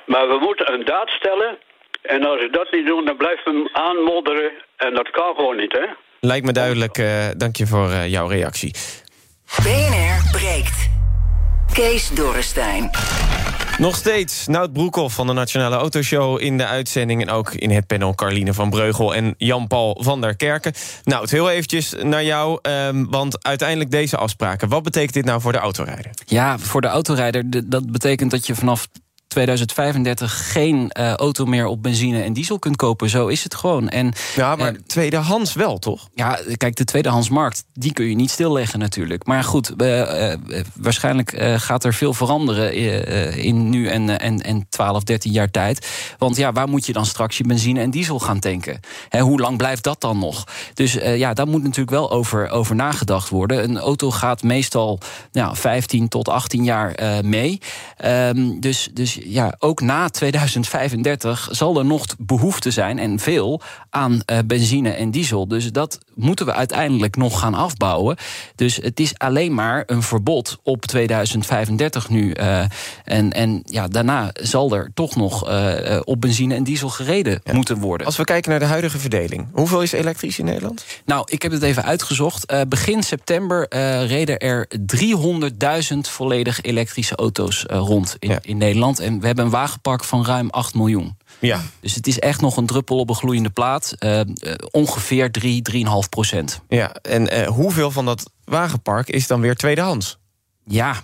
Maar 0.05 0.27
we 0.27 0.37
moeten 0.39 0.73
een 0.73 0.85
daad 0.85 1.09
stellen. 1.09 1.57
En 2.01 2.25
als 2.25 2.41
we 2.41 2.49
dat 2.49 2.71
niet 2.71 2.87
doen, 2.87 3.05
dan 3.05 3.17
blijven 3.17 3.43
we 3.53 3.57
hem 3.59 3.69
aanmodderen. 3.85 4.51
En 4.77 4.93
dat 4.93 5.09
kan 5.11 5.35
gewoon 5.35 5.57
niet, 5.57 5.71
hè? 5.71 5.85
Lijkt 6.19 6.45
me 6.45 6.51
duidelijk, 6.51 6.97
eh, 6.97 7.27
dank 7.37 7.55
je 7.55 7.67
voor 7.67 7.89
eh, 7.89 8.07
jouw 8.11 8.27
reactie. 8.27 8.75
BNR 9.63 10.29
breekt. 10.31 10.89
Kees 11.73 12.09
Dorrestein. 12.09 12.89
Nog 13.81 13.95
steeds 13.95 14.47
Nout 14.47 14.73
Broekhoff 14.73 15.15
van 15.15 15.27
de 15.27 15.33
Nationale 15.33 15.75
Autoshow 15.75 16.41
in 16.41 16.57
de 16.57 16.65
uitzending... 16.65 17.21
en 17.21 17.29
ook 17.29 17.53
in 17.53 17.69
het 17.71 17.87
panel 17.87 18.15
Carline 18.15 18.53
van 18.53 18.69
Breugel 18.69 19.15
en 19.15 19.33
Jan-Paul 19.37 19.97
van 20.01 20.21
der 20.21 20.35
Kerken. 20.35 20.73
Nout, 21.03 21.29
heel 21.29 21.49
eventjes 21.49 21.93
naar 22.01 22.23
jou, 22.23 22.59
ehm, 22.61 23.05
want 23.05 23.43
uiteindelijk 23.43 23.91
deze 23.91 24.17
afspraken. 24.17 24.69
Wat 24.69 24.83
betekent 24.83 25.13
dit 25.13 25.25
nou 25.25 25.41
voor 25.41 25.51
de 25.51 25.57
autorijder? 25.57 26.11
Ja, 26.25 26.59
voor 26.59 26.81
de 26.81 26.87
autorijder, 26.87 27.69
dat 27.69 27.91
betekent 27.91 28.31
dat 28.31 28.47
je 28.47 28.55
vanaf 28.55 28.87
2035 29.31 30.51
geen 30.51 30.89
eh, 30.89 31.13
auto 31.13 31.45
meer 31.45 31.65
op 31.65 31.83
benzine 31.83 32.21
en 32.21 32.33
diesel 32.33 32.59
kunt 32.59 32.75
kopen. 32.75 33.09
Zo 33.09 33.27
is 33.27 33.43
het 33.43 33.55
gewoon. 33.55 33.89
En, 33.89 34.13
Ja, 34.35 34.55
maar 34.55 34.73
eh, 34.73 34.79
tweedehands 34.87 35.53
wel, 35.53 35.79
toch? 35.79 36.09
ja, 36.13 36.39
kijk, 36.57 36.75
de 36.75 36.83
tweedehandsmarkt, 36.83 37.63
die 37.73 37.93
kun 37.93 38.05
je 38.05 38.15
niet 38.15 38.31
stilleggen 38.31 38.79
natuurlijk. 38.79 39.25
Maar 39.25 39.43
goed, 39.43 39.75
eh, 39.75 40.31
eh, 40.31 40.39
waarschijnlijk 40.75 41.35
gaat 41.55 41.83
er 41.83 41.93
veel 41.93 42.13
veranderen 42.13 42.73
in 43.37 43.69
nu 43.69 43.87
en, 43.87 44.19
en, 44.19 44.41
en 44.41 44.65
12, 44.69 45.03
13 45.03 45.31
jaar 45.31 45.51
tijd. 45.51 45.87
Want 46.17 46.35
ja, 46.35 46.51
waar 46.51 46.69
moet 46.69 46.85
je 46.85 46.93
dan 46.93 47.05
straks 47.05 47.37
je 47.37 47.43
benzine 47.43 47.79
en 47.79 47.91
diesel 47.91 48.19
gaan 48.19 48.39
tanken? 48.39 48.79
Hè, 49.09 49.19
hoe 49.19 49.39
lang 49.39 49.57
blijft 49.57 49.83
dat 49.83 50.01
dan 50.01 50.19
nog? 50.19 50.43
Dus 50.73 50.93
ja, 50.93 51.33
daar 51.33 51.47
moet 51.47 51.63
natuurlijk 51.63 51.89
wel 51.89 52.11
over, 52.11 52.49
over 52.49 52.75
nagedacht 52.75 53.29
worden. 53.29 53.63
Een 53.63 53.77
auto 53.77 54.11
gaat 54.11 54.43
meestal 54.43 54.99
nou, 55.31 55.55
15 55.55 56.07
tot 56.07 56.29
18 56.29 56.63
jaar 56.63 56.95
mee. 57.25 57.59
Ehm, 57.97 58.59
dus, 58.59 58.89
dus 58.93 59.19
ja, 59.25 59.55
ook 59.59 59.81
na 59.81 60.09
2035 60.09 61.47
zal 61.51 61.77
er 61.77 61.85
nog 61.85 62.05
behoefte 62.17 62.71
zijn 62.71 62.99
en 62.99 63.19
veel 63.19 63.61
aan 63.89 64.21
eh, 64.25 64.37
benzine 64.45 64.89
en 64.89 65.11
diesel. 65.11 65.47
Dus 65.47 65.71
dat 65.71 65.99
moeten 66.15 66.45
we 66.45 66.53
uiteindelijk 66.53 67.15
nog 67.15 67.39
gaan 67.39 67.53
afbouwen. 67.53 68.17
Dus 68.55 68.75
het 68.75 68.99
is 68.99 69.17
alleen 69.17 69.53
maar 69.53 69.83
een 69.85 70.03
verbod 70.03 70.59
op 70.63 70.85
2035 70.85 72.09
nu. 72.09 72.31
eh, 72.31 72.63
en, 73.03 73.31
en 73.31 73.61
ja, 73.65 73.87
daarna 73.87 74.29
zal 74.33 74.73
er 74.75 74.91
toch 74.93 75.15
nog 75.15 75.47
eh, 75.49 75.99
op 76.03 76.21
benzine 76.21 76.55
en 76.55 76.63
diesel 76.63 76.89
gereden 76.89 77.41
moeten 77.51 77.77
worden. 77.77 78.05
Als 78.07 78.17
we 78.17 78.23
kijken 78.23 78.49
naar 78.51 78.59
de 78.59 78.65
huidige 78.65 78.97
verdeling. 78.99 79.47
Hoeveel 79.51 79.81
is 79.81 79.91
elektrisch 79.91 80.39
in 80.39 80.45
Nederland? 80.45 80.85
Nou, 81.05 81.23
ik 81.29 81.41
heb 81.41 81.51
het 81.51 81.61
even 81.63 81.83
uitgezocht. 81.83 82.53
Begin 82.69 83.03
september 83.03 83.65
reden 84.07 84.39
er 84.39 84.67
300.000 84.95 85.97
volledig 86.01 86.61
elektrische 86.61 87.15
auto's 87.15 87.63
rond 87.67 88.15
in, 88.19 88.29
Ja. 88.29 88.39
in 88.41 88.57
Nederland. 88.57 88.99
En 88.99 89.10
we 89.19 89.25
hebben 89.25 89.45
een 89.45 89.51
wagenpark 89.51 90.03
van 90.03 90.25
ruim 90.25 90.49
8 90.49 90.73
miljoen. 90.73 91.17
Ja. 91.39 91.61
Dus 91.79 91.95
het 91.95 92.07
is 92.07 92.19
echt 92.19 92.41
nog 92.41 92.57
een 92.57 92.65
druppel 92.65 92.97
op 92.97 93.09
een 93.09 93.15
gloeiende 93.15 93.49
plaat. 93.49 93.95
Eh, 93.97 94.21
ongeveer 94.71 95.31
3, 95.31 95.61
3,5 95.61 96.09
procent. 96.09 96.61
ja. 96.69 96.93
En 96.93 97.29
eh, 97.29 97.47
hoeveel 97.47 97.91
van 97.91 98.05
dat 98.05 98.31
wagenpark 98.43 99.09
is 99.09 99.27
dan 99.27 99.41
weer 99.41 99.55
tweedehands? 99.55 100.19
Ja, 100.65 101.01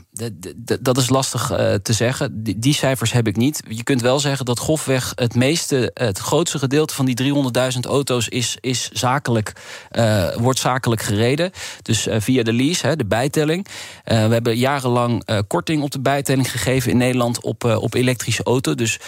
dat 0.81 0.97
is 0.97 1.09
lastig 1.09 1.51
eh, 1.51 1.73
te 1.73 1.93
zeggen. 1.93 2.43
Die, 2.43 2.73
cijfers 2.73 3.11
heb 3.11 3.27
ik 3.27 3.35
niet. 3.35 3.63
Je 3.67 3.83
kunt 3.83 4.01
wel 4.01 4.19
zeggen 4.19 4.45
dat 4.45 4.59
grofweg 4.59 5.11
het 5.15 5.35
meeste, 5.35 5.91
het 5.93 6.17
grootste 6.17 6.59
gedeelte 6.59 6.93
van 6.93 7.05
die 7.05 7.33
300.000 7.73 7.79
auto's 7.81 8.27
is, 8.27 8.57
is 8.59 8.89
zakelijk, 8.91 9.53
eh, 9.89 10.35
wordt 10.35 10.59
zakelijk 10.59 11.01
gereden. 11.01 11.51
Dus 11.81 12.07
eh, 12.07 12.19
via 12.19 12.43
de 12.43 12.53
lease, 12.53 12.87
hè, 12.87 12.95
de 12.95 13.05
bijtelling. 13.05 13.67
We 14.03 14.13
hebben 14.13 14.57
jarenlang 14.57 15.27
korting 15.47 15.81
op 15.83 15.91
de 15.91 15.99
bijtelling 15.99 16.51
gegeven 16.51 16.91
in 16.91 16.97
Nederland 16.97 17.41
op, 17.41 17.63
op 17.63 17.93
elektrische 17.93 18.43
auto. 18.43 18.75
Dus 18.75 18.99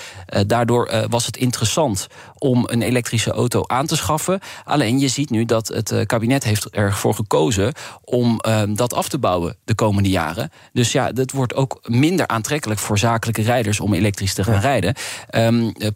daardoor 0.47 1.07
was 1.09 1.25
het 1.25 1.37
interessant 1.37 2.07
om 2.37 2.63
een 2.67 2.81
elektrische 2.81 3.31
auto 3.31 3.63
aan 3.67 3.85
te 3.85 3.95
schaffen. 3.95 4.39
Alleen 4.63 4.99
je 4.99 5.07
ziet 5.07 5.29
nu 5.29 5.45
dat 5.45 5.67
het 5.67 5.93
kabinet 6.05 6.43
heeft 6.43 6.69
ervoor 6.69 7.15
gekozen 7.15 7.73
om 8.03 8.41
dat 8.75 8.93
af 8.93 9.09
te 9.09 9.17
bouwen 9.17 9.55
de 9.65 9.75
komende 9.75 10.09
jaren. 10.09 10.51
Dus 10.73 10.91
ja, 10.91 10.98
dat 11.07 11.31
wordt 11.31 11.55
ook 11.55 11.79
minder 11.87 12.27
aantrekkelijk 12.27 12.79
voor 12.79 12.97
zakelijke 12.97 13.41
rijders 13.41 13.79
om 13.79 13.93
elektrisch 13.93 14.33
te 14.33 14.43
gaan 14.43 14.59
rijden. 14.59 14.93
Eh, 15.29 15.47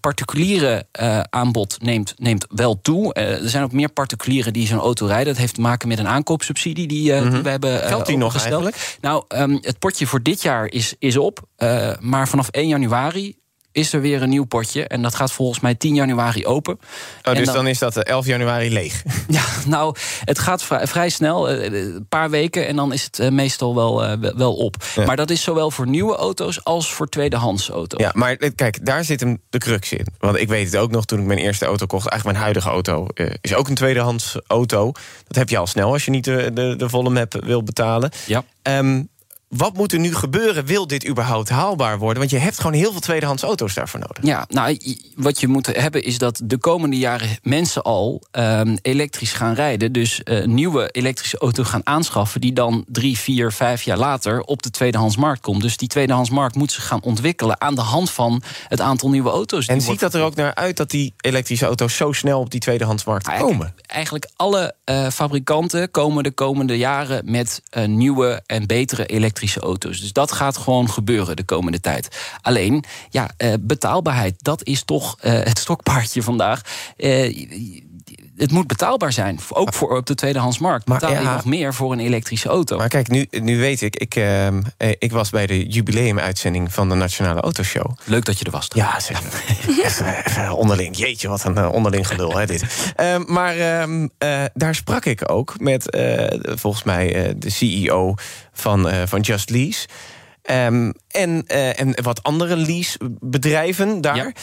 particuliere 0.02 0.86
eh, 0.92 1.20
aanbod 1.30 1.78
neemt, 1.82 2.14
neemt 2.18 2.46
wel 2.50 2.82
toe. 2.82 3.14
Eh, 3.14 3.44
er 3.44 3.50
zijn 3.50 3.64
ook 3.64 3.72
meer 3.72 3.90
particulieren 3.90 4.54
die 4.54 4.68
zo'n 4.68 4.80
auto 4.80 5.06
rijden. 5.06 5.26
Dat 5.26 5.38
heeft 5.38 5.54
te 5.54 5.62
maken 5.62 5.88
met 5.88 6.00
een 6.00 6.08
aankoopsubsidie 6.08 6.88
die, 6.88 7.14
eh, 7.14 7.32
die 7.32 7.42
we 7.42 7.50
hebben. 7.50 7.80
Geldt 7.80 8.08
die 8.08 8.18
nog 8.18 8.38
eigenlijk? 8.38 8.98
Nou, 9.02 9.24
ehm, 9.28 9.58
het 9.62 9.80
potje 9.80 10.08
voor 10.08 10.22
dit 10.22 10.42
jaar 10.42 10.66
is, 10.66 10.96
is 11.00 11.18
op. 11.18 11.42
maar 12.00 12.28
vanaf 12.28 12.48
1 12.52 12.68
januari 12.68 13.36
is 13.74 13.94
er 13.94 14.02
weer 14.02 14.22
een 14.22 14.30
nieuw 14.30 14.44
potje. 14.46 14.88
En 14.88 15.02
dat 15.02 15.16
gaat 15.16 15.32
volgens 15.32 15.60
mij 15.60 15.76
10 15.76 15.96
januari 15.96 16.46
open. 16.46 16.80
Oh, 17.24 17.36
dus 17.36 17.48
dan, 17.48 17.68
is 17.68 17.80
dat 17.80 17.98
eh, 17.98 18.04
11 18.14 18.26
januari 18.26 18.72
leeg. 18.74 19.04
Ja, 19.28 19.44
nou, 19.68 19.96
het 20.26 20.40
gaat 20.40 20.64
vrij, 20.64 20.88
vrij 20.88 21.10
snel. 21.10 21.50
eh, 21.50 21.72
Een 21.84 22.06
paar 22.10 22.30
weken 22.30 22.68
en 22.68 22.76
dan 22.76 22.94
is 22.94 23.04
het 23.04 23.20
eh, 23.20 23.30
meestal 23.30 23.76
wel, 23.76 24.04
eh, 24.04 24.32
wel- 24.36 24.56
op. 24.56 24.76
Ja. 24.96 25.06
Maar 25.06 25.16
dat 25.16 25.30
is 25.30 25.42
zowel 25.44 25.72
voor 25.72 25.88
nieuwe 25.88 26.16
auto's 26.16 26.64
als 26.64 26.94
voor 26.94 27.10
tweedehands 27.10 27.70
auto's. 27.70 28.00
Ja, 28.02 28.12
maar 28.14 28.36
eh, 28.36 28.50
kijk, 28.56 28.86
daar 28.86 29.04
zit 29.04 29.20
hem 29.20 29.42
de 29.50 29.58
crux 29.58 29.92
in. 29.94 30.08
Want 30.20 30.38
ik 30.40 30.48
weet 30.48 30.66
het 30.66 30.78
ook 30.78 30.92
nog 30.92 31.06
toen 31.06 31.20
ik 31.20 31.26
mijn 31.26 31.40
eerste 31.40 31.66
auto 31.66 31.86
kocht. 31.86 32.08
Eigenlijk 32.08 32.40
mijn 32.40 32.54
huidige 32.54 32.70
auto 32.74 33.08
eh, 33.14 33.34
is 33.42 33.54
ook 33.56 33.68
een 33.68 33.76
tweedehands 33.76 34.36
auto. 34.48 34.92
Dat 35.28 35.36
heb 35.36 35.50
je 35.50 35.58
al 35.58 35.68
snel 35.68 35.92
als 35.92 36.06
je 36.06 36.12
niet 36.12 36.24
de, 36.24 36.52
de, 36.54 36.76
de 36.78 36.90
volle 36.90 37.10
map 37.10 37.34
wil 37.46 37.64
betalen. 37.64 38.12
Ja. 38.26 38.44
Ehm, 38.62 39.04
wat 39.56 39.74
moet 39.74 39.92
er 39.94 40.00
nu 40.00 40.16
gebeuren? 40.16 40.66
Wil 40.66 40.88
dit 40.88 41.08
überhaupt 41.08 41.50
haalbaar 41.50 41.98
worden? 41.98 42.18
Want 42.18 42.32
je 42.32 42.38
hebt 42.38 42.58
gewoon 42.58 42.74
heel 42.74 42.92
veel 42.92 43.00
tweedehands 43.00 43.44
auto's 43.44 43.74
daarvoor 43.74 44.00
nodig. 44.00 44.18
Ja, 44.22 44.46
nou, 44.50 44.80
wat 45.16 45.40
je 45.40 45.48
moet 45.48 45.66
hebben 45.66 46.04
is 46.04 46.18
dat 46.18 46.42
de 46.44 46.58
komende 46.58 46.98
jaren 46.98 47.38
mensen 47.42 47.82
al 47.82 48.22
ehm, 48.32 48.76
elektrisch 48.82 49.34
gaan 49.34 49.54
rijden. 49.54 49.92
Dus 49.92 50.22
een 50.24 50.54
nieuwe 50.54 50.90
elektrische 50.92 51.38
auto 51.38 51.64
gaan 51.64 51.82
aanschaffen... 51.84 52.42
die 52.42 52.54
dan 52.54 52.84
drie, 52.88 53.18
vier, 53.18 53.52
vijf 53.52 53.82
jaar 53.82 53.98
later 53.98 54.42
op 54.42 54.64
de 54.64 54.70
tweedehandsmarkt 54.70 55.42
komt. 55.42 55.62
Dus 55.62 55.78
die 55.78 55.88
tweedehandsmarkt 55.88 56.56
moet 56.56 56.72
zich 56.72 56.88
gaan 56.88 57.02
ontwikkelen... 57.02 57.62
aan 57.62 57.76
de 57.76 57.82
hand 57.82 58.12
van 58.12 58.42
het 58.68 58.82
aantal 58.82 59.10
nieuwe 59.10 59.30
auto's. 59.30 59.66
En 59.66 59.76
ziet 59.76 59.86
wordt 59.86 60.02
dat 60.02 60.14
er 60.14 60.22
ook 60.22 60.36
naar 60.36 60.56
uit 60.56 60.78
dat 60.78 60.90
die 60.90 61.14
elektrische 61.18 61.66
auto's 61.66 61.96
zo 61.96 62.12
snel 62.12 62.40
op 62.40 62.52
die 62.52 62.60
tweedehandsmarkt 62.60 63.28
Eigenlijk- 63.28 63.58
komen? 63.60 63.74
Eigenlijk 63.86 64.30
alle 64.36 64.76
eh, 64.84 65.08
fabrikanten 65.08 65.92
komen 65.92 66.24
de 66.24 66.32
komende 66.32 66.78
jaren 66.78 67.32
met 67.32 67.62
eh, 67.70 67.86
nieuwe 67.86 68.42
en 68.46 68.68
betere 68.68 69.06
elektrische 69.06 69.42
auto's. 69.60 70.00
Dus 70.00 70.14
dat 70.14 70.32
gaat 70.32 70.58
gewoon 70.58 70.90
gebeuren 70.90 71.36
de 71.36 71.44
komende 71.44 71.80
tijd. 71.80 72.08
Alleen, 72.42 72.84
ja, 73.10 73.32
eh, 73.38 73.54
betaalbaarheid, 73.60 74.36
dat 74.38 74.64
is 74.64 74.84
toch 74.84 75.18
eh, 75.20 75.34
het 75.34 75.60
stokpaardje 75.60 76.24
vandaag. 76.24 76.62
Eh, 78.36 78.42
het 78.42 78.52
moet 78.52 78.68
betaalbaar 78.68 79.14
zijn, 79.14 79.40
ook 79.50 79.74
voor 79.74 79.98
op 79.98 80.06
de 80.06 80.16
tweedehandsmarkt. 80.16 80.88
Maar 80.88 81.00
Betaal 81.00 81.16
je 81.16 81.22
ja. 81.22 81.34
nog 81.34 81.46
meer 81.46 81.74
voor 81.74 81.92
een 81.92 82.00
elektrische 82.00 82.50
auto? 82.50 82.78
Maar 82.78 82.88
kijk, 82.88 83.08
nu, 83.08 83.28
nu 83.30 83.60
weet 83.60 83.82
ik, 83.82 83.96
ik, 83.96 84.16
ehm, 84.16 84.62
eh, 84.78 84.90
ik 85.00 85.12
was 85.12 85.30
bij 85.30 85.48
de 85.48 85.68
jubileumuitzending 85.68 86.74
van 86.74 86.90
de 86.90 86.96
Nationale 86.96 87.42
Autoshow. 87.42 87.98
Leuk 88.04 88.26
dat 88.26 88.40
je 88.40 88.46
er 88.46 88.52
was. 88.52 88.68
Ja, 88.70 89.00
zeker. 89.00 89.24
even, 89.86 90.26
even 90.26 90.56
onderling. 90.56 90.98
Jeetje, 90.98 91.28
wat 91.28 91.44
een 91.44 91.58
eh, 91.58 91.72
onderling 91.72 92.08
gelul, 92.08 92.38
hè, 92.38 92.46
dit. 92.46 92.94
Ehm, 92.96 93.24
maar 93.28 93.58
ehm, 93.58 94.08
eh, 94.18 94.44
daar 94.54 94.76
sprak 94.76 95.06
ik 95.06 95.32
ook 95.32 95.60
met, 95.60 95.90
eh, 95.90 96.40
volgens 96.56 96.84
mij, 96.84 97.26
eh, 97.26 97.34
de 97.38 97.50
CEO 97.50 98.16
van, 98.54 98.90
eh, 98.90 99.02
van 99.06 99.22
Just 99.22 99.50
Lease. 99.50 99.88
En, 100.44 100.94
eh, 101.48 101.80
en 101.80 102.04
wat 102.04 102.24
andere 102.24 102.56
leasebedrijven 102.56 104.02
daar. 104.02 104.36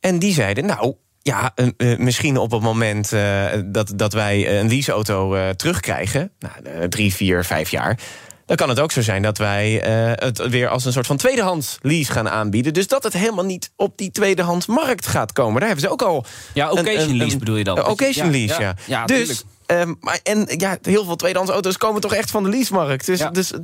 En 0.00 0.18
die 0.18 0.32
zeiden, 0.32 0.66
nou, 0.66 0.94
ja, 1.22 1.52
eh, 1.54 1.66
eh, 1.92 1.98
misschien 1.98 2.36
op 2.36 2.50
het 2.50 2.62
moment 2.62 3.12
eh, 3.12 3.44
dat, 3.64 3.92
dat 3.96 4.12
wij 4.12 4.58
een 4.60 4.68
leaseauto 4.68 5.34
eh, 5.34 5.48
terugkrijgen... 5.48 6.30
Nou, 6.38 6.54
eh, 6.80 6.88
drie, 6.88 7.14
vier, 7.14 7.44
vijf 7.44 7.70
jaar... 7.70 7.98
dan 8.46 8.56
kan 8.56 8.68
het 8.68 8.80
ook 8.80 8.92
zo 8.92 9.02
zijn 9.02 9.22
dat 9.22 9.38
wij 9.38 9.80
eh, 9.82 10.12
het 10.26 10.48
weer 10.48 10.68
als 10.68 10.84
een 10.84 10.92
soort 10.92 11.06
van 11.06 11.16
tweedehands 11.16 11.78
lease 11.80 12.12
gaan 12.12 12.28
aanbieden. 12.28 12.72
Dus 12.74 12.86
dat 12.86 13.02
het 13.02 13.12
helemaal 13.12 13.44
niet 13.44 13.70
op 13.76 13.98
die 13.98 14.10
tweedehands 14.10 14.66
markt 14.66 15.06
gaat 15.06 15.32
komen. 15.32 15.54
Daar 15.60 15.68
hebben 15.68 15.86
ze 15.86 15.92
ook 15.92 16.02
al... 16.02 16.24
Ja, 16.54 16.70
een- 16.70 16.78
occasion 16.78 17.10
een- 17.10 17.16
lease 17.16 17.38
bedoel 17.38 17.56
je 17.56 17.64
dan? 17.64 17.86
Occasion 17.86 18.26
Ja, 18.26 18.32
lease, 18.32 18.60
ja. 18.60 18.60
ja. 18.60 18.74
Ja, 18.86 19.04
dus, 19.06 19.44
ehm, 19.66 19.94
maar, 20.00 20.20
en 20.22 20.48
ja, 20.56 20.78
heel 20.82 21.04
veel 21.04 21.16
tweedehands 21.16 21.52
auto's 21.52 21.76
komen 21.76 22.00
toch 22.00 22.14
echt 22.14 22.30
van 22.30 22.42
de 22.42 22.48
leasemarkt. 22.48 23.06
Dus, 23.06 23.18
Ja. 23.18 23.30
dus 23.30 23.52
eh, 23.52 23.60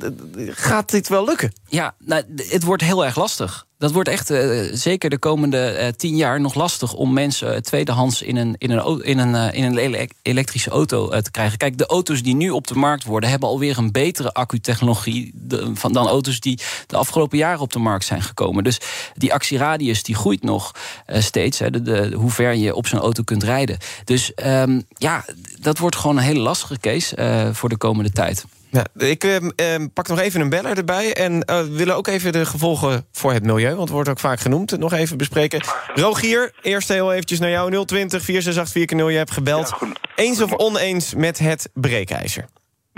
gaat 0.50 0.90
dit 0.90 1.08
wel 1.08 1.24
lukken? 1.24 1.52
Ja, 1.68 1.94
nou, 1.98 2.22
het 2.48 2.62
wordt 2.62 2.82
heel 2.82 3.04
erg 3.04 3.16
lastig. 3.16 3.66
Dat 3.78 3.92
wordt 3.92 4.08
echt 4.08 4.30
eh, 4.30 4.60
zeker 4.72 5.10
de 5.10 5.18
komende 5.18 5.58
eh, 5.58 5.88
tien 5.88 6.16
jaar 6.16 6.40
nog 6.40 6.54
lastig 6.54 6.94
om 6.94 7.12
mensen 7.12 7.54
eh, 7.54 7.60
tweedehands 7.60 8.22
in 8.22 8.36
een, 8.36 8.54
in 8.58 8.70
een, 8.70 9.04
in 9.04 9.18
een, 9.18 9.52
in 9.52 9.64
een 9.64 9.78
ele- 9.78 10.06
elektrische 10.22 10.70
auto 10.70 11.20
te 11.20 11.30
krijgen. 11.30 11.58
Kijk, 11.58 11.78
de 11.78 11.86
auto's 11.86 12.22
die 12.22 12.34
nu 12.34 12.50
op 12.50 12.66
de 12.66 12.74
markt 12.74 13.04
worden, 13.04 13.30
hebben 13.30 13.48
alweer 13.48 13.78
een 13.78 13.92
betere 13.92 14.32
accutechnologie 14.32 15.30
de- 15.34 15.72
dan 15.92 16.06
auto's 16.06 16.40
die 16.40 16.58
de 16.86 16.96
afgelopen 16.96 17.38
jaren 17.38 17.60
op 17.60 17.72
de 17.72 17.78
markt 17.78 18.04
zijn 18.04 18.22
gekomen. 18.22 18.64
Dus 18.64 18.80
die 19.14 19.32
actieradius 19.32 20.02
die 20.02 20.14
groeit 20.14 20.42
nog 20.42 20.72
steeds, 21.06 21.58
de, 21.58 22.12
hoe 22.16 22.30
ver 22.30 22.54
je 22.54 22.74
op 22.74 22.86
zo'n 22.86 23.00
auto 23.00 23.22
kunt 23.22 23.42
rijden. 23.42 23.78
Dus 24.04 24.34
ehm, 24.34 24.80
ja, 24.96 25.24
dat 25.60 25.78
wordt 25.78 25.96
gewoon 25.96 26.16
een 26.16 26.22
hele 26.22 26.40
lastige 26.40 26.78
case 26.80 27.50
voor 27.52 27.68
de 27.68 27.76
komende 27.76 28.10
tijd. 28.10 28.44
Ja, 28.70 28.86
ik 28.96 29.24
ehm, 29.24 29.88
pak 29.94 30.08
nog 30.08 30.18
even 30.18 30.40
een 30.40 30.48
beller 30.48 30.76
erbij. 30.76 31.14
En 31.14 31.44
eh, 31.44 31.60
we 31.60 31.70
willen 31.70 31.96
ook 31.96 32.06
even 32.06 32.32
de 32.32 32.46
gevolgen 32.46 33.06
voor 33.12 33.32
het 33.32 33.44
milieu... 33.44 33.68
want 33.68 33.80
het 33.80 33.90
wordt 33.90 34.08
ook 34.08 34.18
vaak 34.18 34.40
genoemd, 34.40 34.78
nog 34.78 34.92
even 34.92 35.16
bespreken. 35.16 35.60
Rogier, 35.94 36.52
eerst 36.62 36.88
heel 36.88 37.12
eventjes 37.12 37.38
naar 37.38 37.50
jou. 37.50 37.84
020 37.84 38.22
468 38.22 38.98
4 38.98 39.10
Je 39.10 39.16
hebt 39.16 39.30
gebeld. 39.30 39.72
Eens 40.14 40.40
of 40.40 40.52
oneens 40.52 41.14
met 41.14 41.38
het 41.38 41.70
breekijzer? 41.74 42.44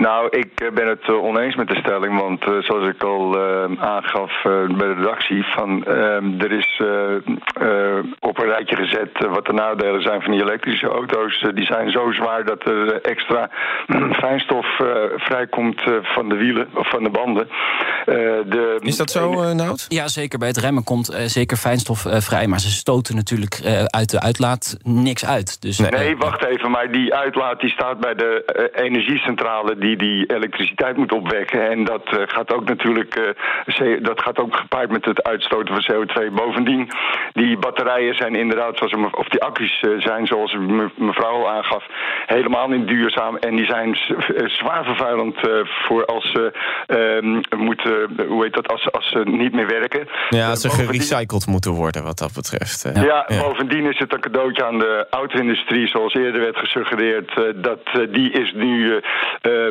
Nou, 0.01 0.27
ik 0.29 0.51
eh, 0.55 0.71
ben 0.71 0.87
het 0.87 1.03
eh, 1.03 1.23
oneens 1.23 1.55
met 1.55 1.67
de 1.67 1.75
stelling, 1.75 2.19
want 2.19 2.43
eh, 2.43 2.53
zoals 2.59 2.87
ik 2.87 3.03
al 3.03 3.37
eh, 3.37 3.63
aangaf 3.79 4.45
eh, 4.45 4.51
bij 4.77 4.87
de 4.87 4.93
redactie, 4.93 5.43
van, 5.45 5.83
eh, 5.83 6.41
er 6.41 6.51
is 6.51 6.81
op 8.19 8.37
een 8.39 8.45
rijtje 8.45 8.75
gezet 8.75 9.27
wat 9.29 9.45
de 9.45 9.53
nadelen 9.53 10.01
zijn 10.01 10.21
van 10.21 10.31
die 10.31 10.41
elektrische 10.41 10.87
auto's. 10.87 11.45
Die 11.53 11.65
zijn 11.65 11.91
zo 11.91 12.11
zwaar 12.11 12.45
dat 12.45 12.65
er 12.67 13.01
extra 13.01 13.49
fijnstof 14.21 14.79
eh, 14.79 14.87
vrijkomt 15.15 15.81
eh, 15.81 15.93
van 16.01 16.29
de 16.29 16.35
wielen 16.35 16.67
of 16.73 16.89
van 16.89 17.03
de 17.03 17.09
banden. 17.09 17.47
Eh, 18.05 18.15
de, 18.45 18.77
Is 18.79 18.97
dat 18.97 19.09
zo, 19.09 19.31
uh, 19.31 19.51
Nout? 19.51 19.85
Ja, 19.87 20.07
zeker. 20.07 20.39
Bij 20.39 20.47
het 20.47 20.57
remmen 20.57 20.83
komt 20.83 21.05
zeker 21.25 21.57
fijnstof 21.57 22.05
vrij. 22.07 22.47
Maar 22.47 22.59
ze 22.59 22.69
stoten 22.69 23.15
natuurlijk 23.15 23.53
eh, 23.53 23.83
uit 23.83 24.09
de 24.09 24.21
uitlaat 24.21 24.77
niks 24.83 25.25
uit. 25.25 25.61
Dus, 25.61 25.79
Nee, 25.79 26.17
wacht 26.17 26.45
even, 26.45 26.71
maar 26.71 26.91
die 26.91 27.13
uitlaat 27.13 27.59
die 27.59 27.69
staat 27.69 27.99
bij 27.99 28.15
de 28.15 28.69
energiecentrale 28.75 29.77
die 29.77 29.90
die 29.95 30.33
elektriciteit 30.35 30.97
moet 30.97 31.11
opwekken. 31.11 31.69
En 31.69 31.83
dat 31.83 32.03
eh, 32.05 32.21
gaat 32.25 32.53
ook 32.53 32.67
natuurlijk 32.67 33.15
eh, 33.15 34.03
dat 34.03 34.21
gaat 34.21 34.39
ook 34.39 34.55
gepaard 34.55 34.91
met 34.91 35.05
het 35.05 35.23
uitstoten 35.23 35.81
van 35.83 35.95
CO2. 35.95 36.33
Bovendien, 36.33 36.87
die 37.33 37.57
batterijen 37.57 38.15
zijn 38.15 38.35
inderdaad, 38.35 38.77
zoals, 38.77 38.93
of 39.11 39.27
die 39.27 39.41
accu's 39.41 39.79
eh, 39.81 39.89
zijn, 39.97 40.27
zoals 40.27 40.53
me- 40.53 40.89
mevrouw 40.95 41.31
al 41.31 41.49
aangaf, 41.49 41.85
helemaal 42.25 42.67
niet 42.67 42.87
duurzaam. 42.87 43.37
En 43.37 43.55
die 43.55 43.65
zijn 43.65 43.95
zwaar 44.45 44.83
vervuilend 44.83 45.35
voor 45.87 46.05
als 46.05 46.31
ze 46.31 46.51
ehm, 46.87 47.59
moeten, 47.63 48.09
hoe 48.27 48.43
heet 48.43 48.53
dat, 48.53 48.67
als, 48.67 48.81
ze- 48.83 48.91
als 48.91 49.09
ze 49.09 49.21
niet 49.25 49.53
meer 49.53 49.67
werken. 49.67 50.07
Ja, 50.29 50.49
als 50.49 50.61
ze 50.61 50.69
gerecycled 50.69 51.47
moeten 51.47 51.71
worden 51.71 52.03
wat 52.03 52.17
dat 52.17 52.33
betreft. 52.33 52.85
eh. 52.85 53.03
ja, 53.03 53.25
bovendien 53.41 53.85
is 53.85 53.99
het 53.99 54.13
een 54.13 54.19
cadeautje 54.19 54.65
aan 54.65 54.79
de 54.79 55.07
auto-industrie, 55.09 55.87
zoals 55.87 56.13
eerder 56.13 56.41
werd 56.41 56.57
gesuggereerd. 56.57 57.31
dat 57.55 57.79
die 58.09 58.31
is 58.31 58.53
nu, 58.55 58.99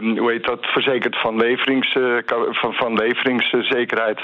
hoe 0.00 0.30
heet 0.30 0.44
dat, 0.44 0.64
verzekerd 0.64 1.20
van, 1.20 1.36
leverings, 1.36 1.92
eh, 1.92 2.16
van, 2.50 2.72
van 2.72 2.94
leveringszekerheid. 2.94 4.20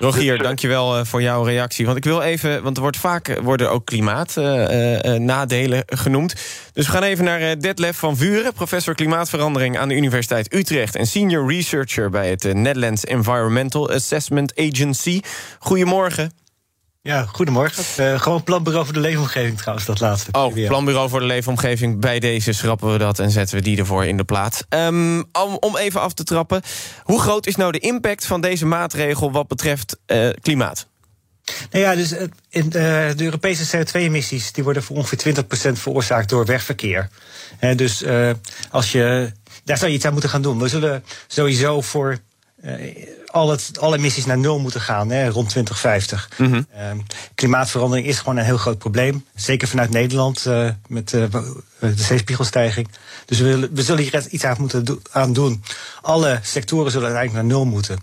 Rogier, 0.00 0.38
dankjewel 0.38 0.96
eh, 0.96 1.04
voor 1.04 1.22
jouw 1.22 1.42
reactie. 1.42 1.86
Want 1.86 1.96
ik 1.96 2.04
wil 2.04 2.22
even, 2.22 2.62
want 2.62 2.76
er 2.76 2.82
wordt 2.82 2.96
vaak 2.96 3.28
eh, 3.28 3.42
worden 3.42 3.70
ook 3.70 3.84
klimaatnadelen 3.84 5.82
genoemd. 5.86 6.34
Dus 6.72 6.86
we 6.86 6.92
gaan 6.92 7.02
even 7.02 7.24
naar 7.24 7.40
eh, 7.40 7.56
Detlef 7.58 7.98
van 7.98 8.16
Vuren, 8.16 8.52
professor 8.52 8.94
klimaatverandering 8.94 9.78
aan 9.78 9.88
de 9.88 9.94
Universiteit 9.94 10.54
Utrecht 10.54 10.96
en 10.96 11.06
senior 11.06 11.48
researcher 11.48 12.10
bij 12.10 12.30
het 12.30 12.44
eh, 12.44 12.54
Netherlands 12.54 13.04
Environmental 13.04 13.90
Assessment 13.90 14.58
Agency. 14.58 15.20
Goedemorgen. 15.58 16.45
Ja, 17.06 17.24
goedemorgen. 17.32 17.84
Eh, 17.96 18.20
gewoon 18.20 18.42
planbureau 18.42 18.84
voor 18.84 18.94
de 18.94 19.00
leefomgeving 19.00 19.58
trouwens, 19.58 19.86
dat 19.86 20.00
laatste. 20.00 20.30
Oh, 20.32 20.66
planbureau 20.66 21.08
voor 21.08 21.20
de 21.20 21.26
leefomgeving. 21.26 22.00
Bij 22.00 22.18
deze 22.18 22.52
schrappen 22.52 22.92
we 22.92 22.98
dat 22.98 23.18
en 23.18 23.30
zetten 23.30 23.56
we 23.56 23.62
die 23.62 23.78
ervoor 23.78 24.04
in 24.06 24.16
de 24.16 24.24
plaats. 24.24 24.62
Ehm, 24.68 25.18
om, 25.18 25.56
om 25.60 25.76
even 25.76 26.00
af 26.00 26.12
te 26.12 26.24
trappen. 26.24 26.62
Hoe 27.02 27.20
groot 27.20 27.46
is 27.46 27.56
nou 27.56 27.72
de 27.72 27.78
impact 27.78 28.26
van 28.26 28.40
deze 28.40 28.66
maatregel 28.66 29.32
wat 29.32 29.48
betreft 29.48 29.98
eh, 30.06 30.28
klimaat? 30.40 30.86
Nou 31.70 31.84
ja, 31.84 31.94
dus 31.94 32.12
eh, 32.12 32.26
in, 32.48 32.68
de 32.68 33.14
Europese 33.18 33.76
CO2-emissies 33.76 34.52
die 34.52 34.64
worden 34.64 34.82
voor 34.82 34.96
ongeveer 34.96 35.44
20% 35.44 35.72
veroorzaakt 35.72 36.28
door 36.28 36.46
wegverkeer. 36.46 37.08
Dus 37.76 38.04
als 38.70 38.92
je, 38.92 39.32
daar 39.64 39.78
zou 39.78 39.90
je 39.90 39.96
iets 39.96 40.06
aan 40.06 40.12
moeten 40.12 40.30
gaan 40.30 40.42
doen. 40.42 40.58
We 40.58 40.68
zullen 40.68 41.04
sowieso 41.26 41.80
voor 41.80 42.18
al 43.26 43.50
het, 43.50 43.70
alle 43.80 43.96
emissies 43.96 44.26
naar 44.26 44.38
nul 44.38 44.58
moeten 44.58 44.80
gaan, 44.80 45.10
hè, 45.10 45.28
rond 45.28 45.48
2050. 45.48 46.28
Mhm. 46.38 46.62
Ehm, 46.76 46.98
klimaatverandering 47.34 48.06
is 48.06 48.18
gewoon 48.18 48.36
een 48.36 48.44
heel 48.44 48.56
groot 48.56 48.78
probleem. 48.78 49.24
Zeker 49.34 49.68
vanuit 49.68 49.90
Nederland 49.90 50.46
eh, 50.46 50.68
met 50.86 51.12
eh, 51.12 51.22
de 51.80 51.92
zeespiegelstijging. 51.96 52.88
Dus 53.26 53.38
we, 53.38 53.44
willen- 53.44 53.74
we 53.74 53.82
zullen 53.82 54.02
hier 54.02 54.26
iets 54.30 54.44
aan 54.44 54.56
moeten 54.58 54.84
do- 54.84 55.00
aan 55.10 55.32
doen. 55.32 55.62
Alle 56.02 56.38
sectoren 56.42 56.90
zullen 56.90 57.06
uiteindelijk 57.06 57.46
naar 57.48 57.56
nul 57.56 57.64
moeten. 57.66 57.98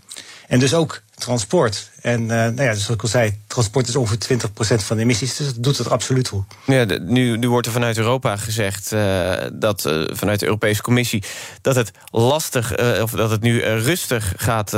En 0.54 0.60
dus 0.60 0.74
ook 0.74 1.02
transport. 1.14 1.90
En 2.00 2.20
eh, 2.20 2.36
nou 2.36 2.62
ja, 2.62 2.72
zoals 2.72 2.88
ik 2.88 3.02
al 3.02 3.08
zei, 3.08 3.38
transport 3.46 3.88
is 3.88 3.96
ongeveer 3.96 4.38
20% 4.78 4.84
van 4.84 4.96
de 4.96 5.02
emissies. 5.02 5.36
Dus 5.36 5.46
dat 5.46 5.62
doet 5.62 5.78
het 5.78 5.90
absoluut 5.90 6.24
toe. 6.24 6.44
Ja, 6.66 6.84
nu, 6.84 7.36
nu 7.36 7.48
wordt 7.48 7.66
er 7.66 7.72
vanuit 7.72 7.98
Europa 7.98 8.36
gezegd 8.36 8.92
eh, 8.92 9.32
dat 9.52 9.84
eh, 9.84 10.02
vanuit 10.06 10.40
de 10.40 10.46
Europese 10.46 10.82
Commissie 10.82 11.22
dat 11.60 11.74
het 11.74 11.90
lastig 12.10 12.78
of 13.02 13.10
dat 13.10 13.30
het 13.30 13.42
nu 13.42 13.62
rustig 13.62 14.32
gaat, 14.36 14.70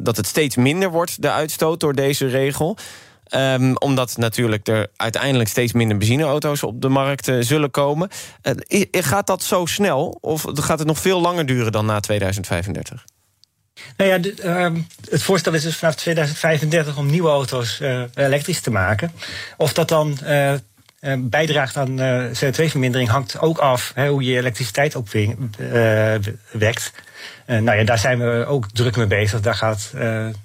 dat 0.00 0.16
het 0.16 0.26
steeds 0.26 0.56
minder 0.56 0.90
wordt 0.90 1.22
de 1.22 1.30
uitstoot 1.30 1.80
door 1.80 1.94
deze 1.94 2.26
regel. 2.26 2.76
Ehm, 3.24 3.74
omdat 3.74 4.16
natuurlijk 4.16 4.68
er 4.68 4.86
uiteindelijk 4.96 5.48
steeds 5.48 5.72
minder 5.72 5.96
benzineauto's 5.96 6.62
op 6.62 6.80
de 6.80 6.88
markt 6.88 7.30
zullen 7.40 7.70
komen. 7.70 8.08
Gaat 8.90 9.26
dat 9.26 9.42
zo 9.42 9.66
snel 9.66 10.18
of 10.20 10.44
gaat 10.54 10.78
het 10.78 10.88
nog 10.88 10.98
veel 10.98 11.20
langer 11.20 11.46
duren 11.46 11.72
dan 11.72 11.86
na 11.86 12.00
2035? 12.00 13.04
Nou 13.96 14.10
ja, 14.10 14.30
ehm, 14.42 14.76
het 15.10 15.22
voorstel 15.22 15.54
is 15.54 15.62
dus 15.62 15.76
vanaf 15.76 15.94
2035 15.94 16.96
om 16.96 17.10
nieuwe 17.10 17.28
auto's 17.28 17.80
eh, 17.80 18.02
elektrisch 18.14 18.60
te 18.60 18.70
maken. 18.70 19.12
Of 19.56 19.72
dat 19.72 19.88
dan 19.88 20.18
eh, 20.24 20.52
eh, 20.52 20.58
bijdraagt 21.16 21.76
aan 21.76 22.00
eh, 22.00 22.24
CO2-vermindering 22.24 23.08
hangt 23.08 23.40
ook 23.40 23.58
af 23.58 23.92
hè, 23.94 24.08
hoe 24.08 24.22
je 24.22 24.36
elektriciteit 24.36 24.94
opwekt. 24.94 26.92
Nou 27.46 27.78
ja, 27.78 27.84
daar 27.84 27.98
zijn 27.98 28.18
we 28.18 28.44
ook 28.46 28.66
druk 28.72 28.96
mee 28.96 29.06
bezig. 29.06 29.40
Daar 29.40 29.54
gaat, 29.54 29.90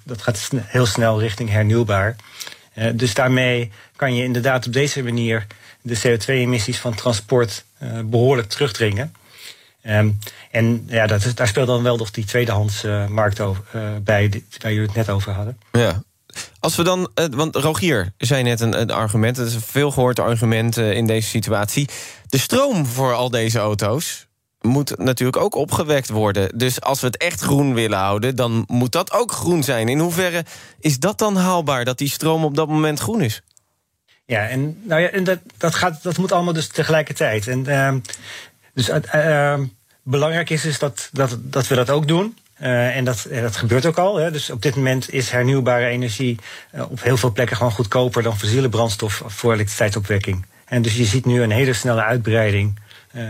dat 0.04 0.22
gaat 0.22 0.50
heel 0.64 0.86
snel 0.86 1.20
richting 1.20 1.50
hernieuwbaar. 1.50 2.16
Dus 2.94 3.14
daarmee 3.14 3.72
kan 3.96 4.14
je 4.14 4.24
inderdaad 4.24 4.66
op 4.66 4.72
deze 4.72 5.02
manier 5.02 5.46
de 5.84 5.96
CO2-emissies 5.96 6.78
van 6.80 6.94
transport 6.94 7.64
eh, 7.78 8.00
behoorlijk 8.04 8.48
terugdringen. 8.48 9.14
Ehm, 9.82 10.10
en 10.54 10.84
ja, 10.88 11.06
dat, 11.06 11.32
daar 11.34 11.48
speelt 11.48 11.66
dan 11.66 11.82
wel 11.82 11.96
nog 11.96 12.10
die 12.10 12.24
tweedehands 12.24 12.84
eh, 12.84 13.06
markt 13.06 13.40
over, 13.40 13.64
eh, 13.72 13.80
bij, 14.02 14.28
die- 14.28 14.46
waar 14.60 14.72
jullie 14.72 14.86
het 14.86 14.96
net 14.96 15.10
over 15.10 15.32
hadden. 15.32 15.58
Ja. 15.72 16.02
Als 16.60 16.76
we 16.76 16.82
dan, 16.82 17.10
eh, 17.14 17.24
want 17.30 17.56
Rogier 17.56 18.12
zei 18.18 18.42
net 18.42 18.60
een, 18.60 18.80
een 18.80 18.90
argument, 18.90 19.36
het 19.36 19.46
is 19.46 19.54
een 19.54 19.60
veel 19.60 19.90
gehoord 19.90 20.18
argument 20.18 20.76
in 20.76 21.06
deze 21.06 21.28
situatie. 21.28 21.88
De 22.26 22.38
stroom 22.38 22.86
voor 22.86 23.14
al 23.14 23.30
deze 23.30 23.58
auto's 23.58 24.26
moet 24.60 24.98
natuurlijk 24.98 25.36
ook 25.36 25.54
opgewekt 25.54 26.08
worden. 26.08 26.58
Dus 26.58 26.80
als 26.80 27.00
we 27.00 27.06
het 27.06 27.16
echt 27.16 27.40
groen 27.40 27.74
willen 27.74 27.98
houden, 27.98 28.36
dan 28.36 28.64
moet 28.66 28.92
dat 28.92 29.12
ook 29.12 29.32
groen 29.32 29.62
zijn. 29.62 29.88
In 29.88 29.98
hoeverre 29.98 30.44
is 30.80 30.98
dat 30.98 31.18
dan 31.18 31.36
haalbaar, 31.36 31.84
dat 31.84 31.98
die 31.98 32.08
stroom 32.08 32.44
op 32.44 32.54
dat 32.56 32.68
moment 32.68 32.98
groen 33.00 33.20
is? 33.22 33.42
Ja, 34.26 34.48
en, 34.48 34.80
nou 34.82 35.00
ja, 35.00 35.08
en 35.08 35.24
dat, 35.24 35.38
dat, 35.58 35.74
gaat, 35.74 36.02
dat 36.02 36.18
moet 36.18 36.32
allemaal 36.32 36.52
dus 36.52 36.68
tegelijkertijd. 36.68 37.46
En, 37.48 37.66
ehm, 37.66 37.98
dus 38.74 38.88
eh, 38.88 39.52
ehm, 39.52 39.64
belangrijk 40.04 40.50
is 40.50 40.62
dus 40.62 40.78
dat, 40.78 41.08
dat, 41.12 41.36
dat 41.40 41.68
we 41.68 41.74
dat 41.74 41.90
ook 41.90 42.08
doen. 42.08 42.36
Eh, 42.54 42.96
en 42.96 43.04
dat, 43.04 43.24
eh, 43.24 43.42
dat 43.42 43.56
gebeurt 43.56 43.86
ook 43.86 43.98
al. 43.98 44.16
Hè. 44.16 44.30
Dus 44.30 44.50
op 44.50 44.62
dit 44.62 44.76
moment 44.76 45.12
is 45.12 45.30
hernieuwbare 45.30 45.86
energie 45.86 46.38
eh, 46.70 46.90
op 46.90 47.02
heel 47.02 47.16
veel 47.16 47.32
plekken 47.32 47.56
gewoon 47.56 47.72
goedkoper 47.72 48.22
dan 48.22 48.38
fossiele 48.38 48.68
brandstof 48.68 49.22
voor 49.26 49.52
elektriciteitsopwekking. 49.52 50.46
En 50.64 50.82
dus 50.82 50.96
je 50.96 51.04
ziet 51.04 51.24
nu 51.24 51.42
een 51.42 51.50
hele 51.50 51.72
snelle 51.72 52.02
uitbreiding 52.02 52.82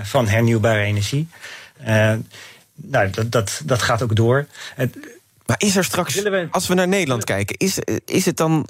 van 0.02 0.28
hernieuwbare 0.28 0.80
energie. 0.80 1.28
Nou, 2.74 3.10
dat, 3.10 3.32
dat, 3.32 3.62
dat 3.64 3.82
gaat 3.82 4.02
ook 4.02 4.16
door. 4.16 4.46
Maar 5.46 5.56
is 5.58 5.76
er 5.76 5.84
straks, 5.84 6.24
als 6.50 6.66
we 6.66 6.74
naar 6.74 6.88
Nederland 6.88 7.24
kijken... 7.24 7.56
is, 7.56 7.78
is 8.04 8.24
het 8.24 8.36
dan 8.36 8.66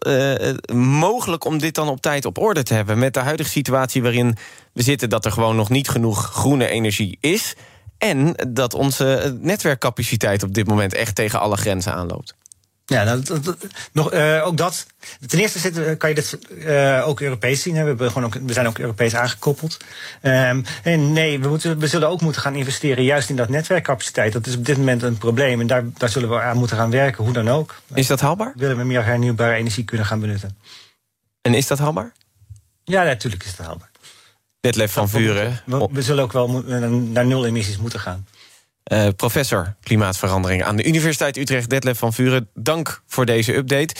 mogelijk 0.72 1.44
om 1.44 1.58
dit 1.58 1.74
dan 1.74 1.88
op 1.88 2.00
tijd 2.00 2.24
op 2.24 2.38
orde 2.38 2.62
te 2.62 2.74
hebben... 2.74 2.98
met 2.98 3.14
de 3.14 3.20
huidige 3.20 3.50
situatie 3.50 4.02
waarin 4.02 4.36
we 4.72 4.82
zitten... 4.82 5.08
dat 5.08 5.24
er 5.24 5.32
gewoon 5.32 5.56
nog 5.56 5.70
niet 5.70 5.88
genoeg 5.88 6.30
groene 6.32 6.68
energie 6.68 7.16
is... 7.20 7.54
en 7.98 8.34
dat 8.48 8.74
onze 8.74 9.38
netwerkcapaciteit 9.40 10.42
op 10.42 10.54
dit 10.54 10.66
moment 10.66 10.94
echt 10.94 11.14
tegen 11.14 11.40
alle 11.40 11.56
grenzen 11.56 11.94
aanloopt? 11.94 12.34
Ja, 12.86 13.04
nou, 13.04 13.22
nog, 13.92 14.12
uh, 14.12 14.46
ook 14.46 14.56
dat. 14.56 14.86
Ten 15.26 15.38
eerste 15.38 15.58
zit, 15.58 15.96
kan 15.96 16.08
je 16.08 16.14
dit 16.14 16.38
uh, 16.50 17.08
ook 17.08 17.20
Europees 17.20 17.62
zien. 17.62 17.74
Hè. 17.74 17.82
We, 17.82 17.88
hebben 17.88 18.10
gewoon 18.10 18.24
ook, 18.24 18.34
we 18.46 18.52
zijn 18.52 18.66
ook 18.66 18.78
Europees 18.78 19.14
aangekoppeld. 19.14 19.76
Um, 20.22 20.64
en 20.82 21.12
nee, 21.12 21.40
we, 21.40 21.48
moeten, 21.48 21.78
we 21.78 21.86
zullen 21.86 22.08
ook 22.08 22.20
moeten 22.20 22.42
gaan 22.42 22.54
investeren 22.54 23.04
juist 23.04 23.30
in 23.30 23.36
dat 23.36 23.48
netwerkcapaciteit. 23.48 24.32
Dat 24.32 24.46
is 24.46 24.56
op 24.56 24.64
dit 24.64 24.76
moment 24.76 25.02
een 25.02 25.18
probleem. 25.18 25.60
En 25.60 25.66
daar, 25.66 25.84
daar 25.94 26.08
zullen 26.08 26.28
we 26.28 26.40
aan 26.40 26.56
moeten 26.56 26.76
gaan 26.76 26.90
werken, 26.90 27.24
hoe 27.24 27.32
dan 27.32 27.48
ook. 27.48 27.74
Is 27.94 28.06
dat 28.06 28.20
haalbaar? 28.20 28.52
Willen 28.56 28.76
we 28.76 28.84
meer 28.84 29.04
hernieuwbare 29.04 29.54
energie 29.54 29.84
kunnen 29.84 30.06
gaan 30.06 30.20
benutten. 30.20 30.56
En 31.42 31.54
is 31.54 31.66
dat 31.66 31.78
haalbaar? 31.78 32.12
Ja, 32.84 33.02
natuurlijk 33.02 33.44
is 33.44 33.50
het 33.50 33.66
haalbaar. 33.66 33.90
Detlef 34.64 34.92
van 34.92 35.08
Vuren. 35.08 35.60
We, 35.66 35.88
we, 35.90 36.02
zullen 36.02 36.24
ook 36.24 36.32
wel 36.32 36.62
naar 37.12 37.26
nul 37.26 37.46
emissies 37.46 37.78
moeten 37.78 38.00
gaan. 38.00 38.26
Uh, 38.92 39.08
professor 39.16 39.74
klimaatverandering 39.82 40.64
aan 40.64 40.76
de 40.76 40.84
Universiteit 40.84 41.36
Utrecht, 41.36 41.70
Detlef 41.70 41.98
van 41.98 42.12
Vuren. 42.12 42.48
Dank 42.54 43.02
voor 43.06 43.26
deze 43.26 43.54
update. 43.54 43.94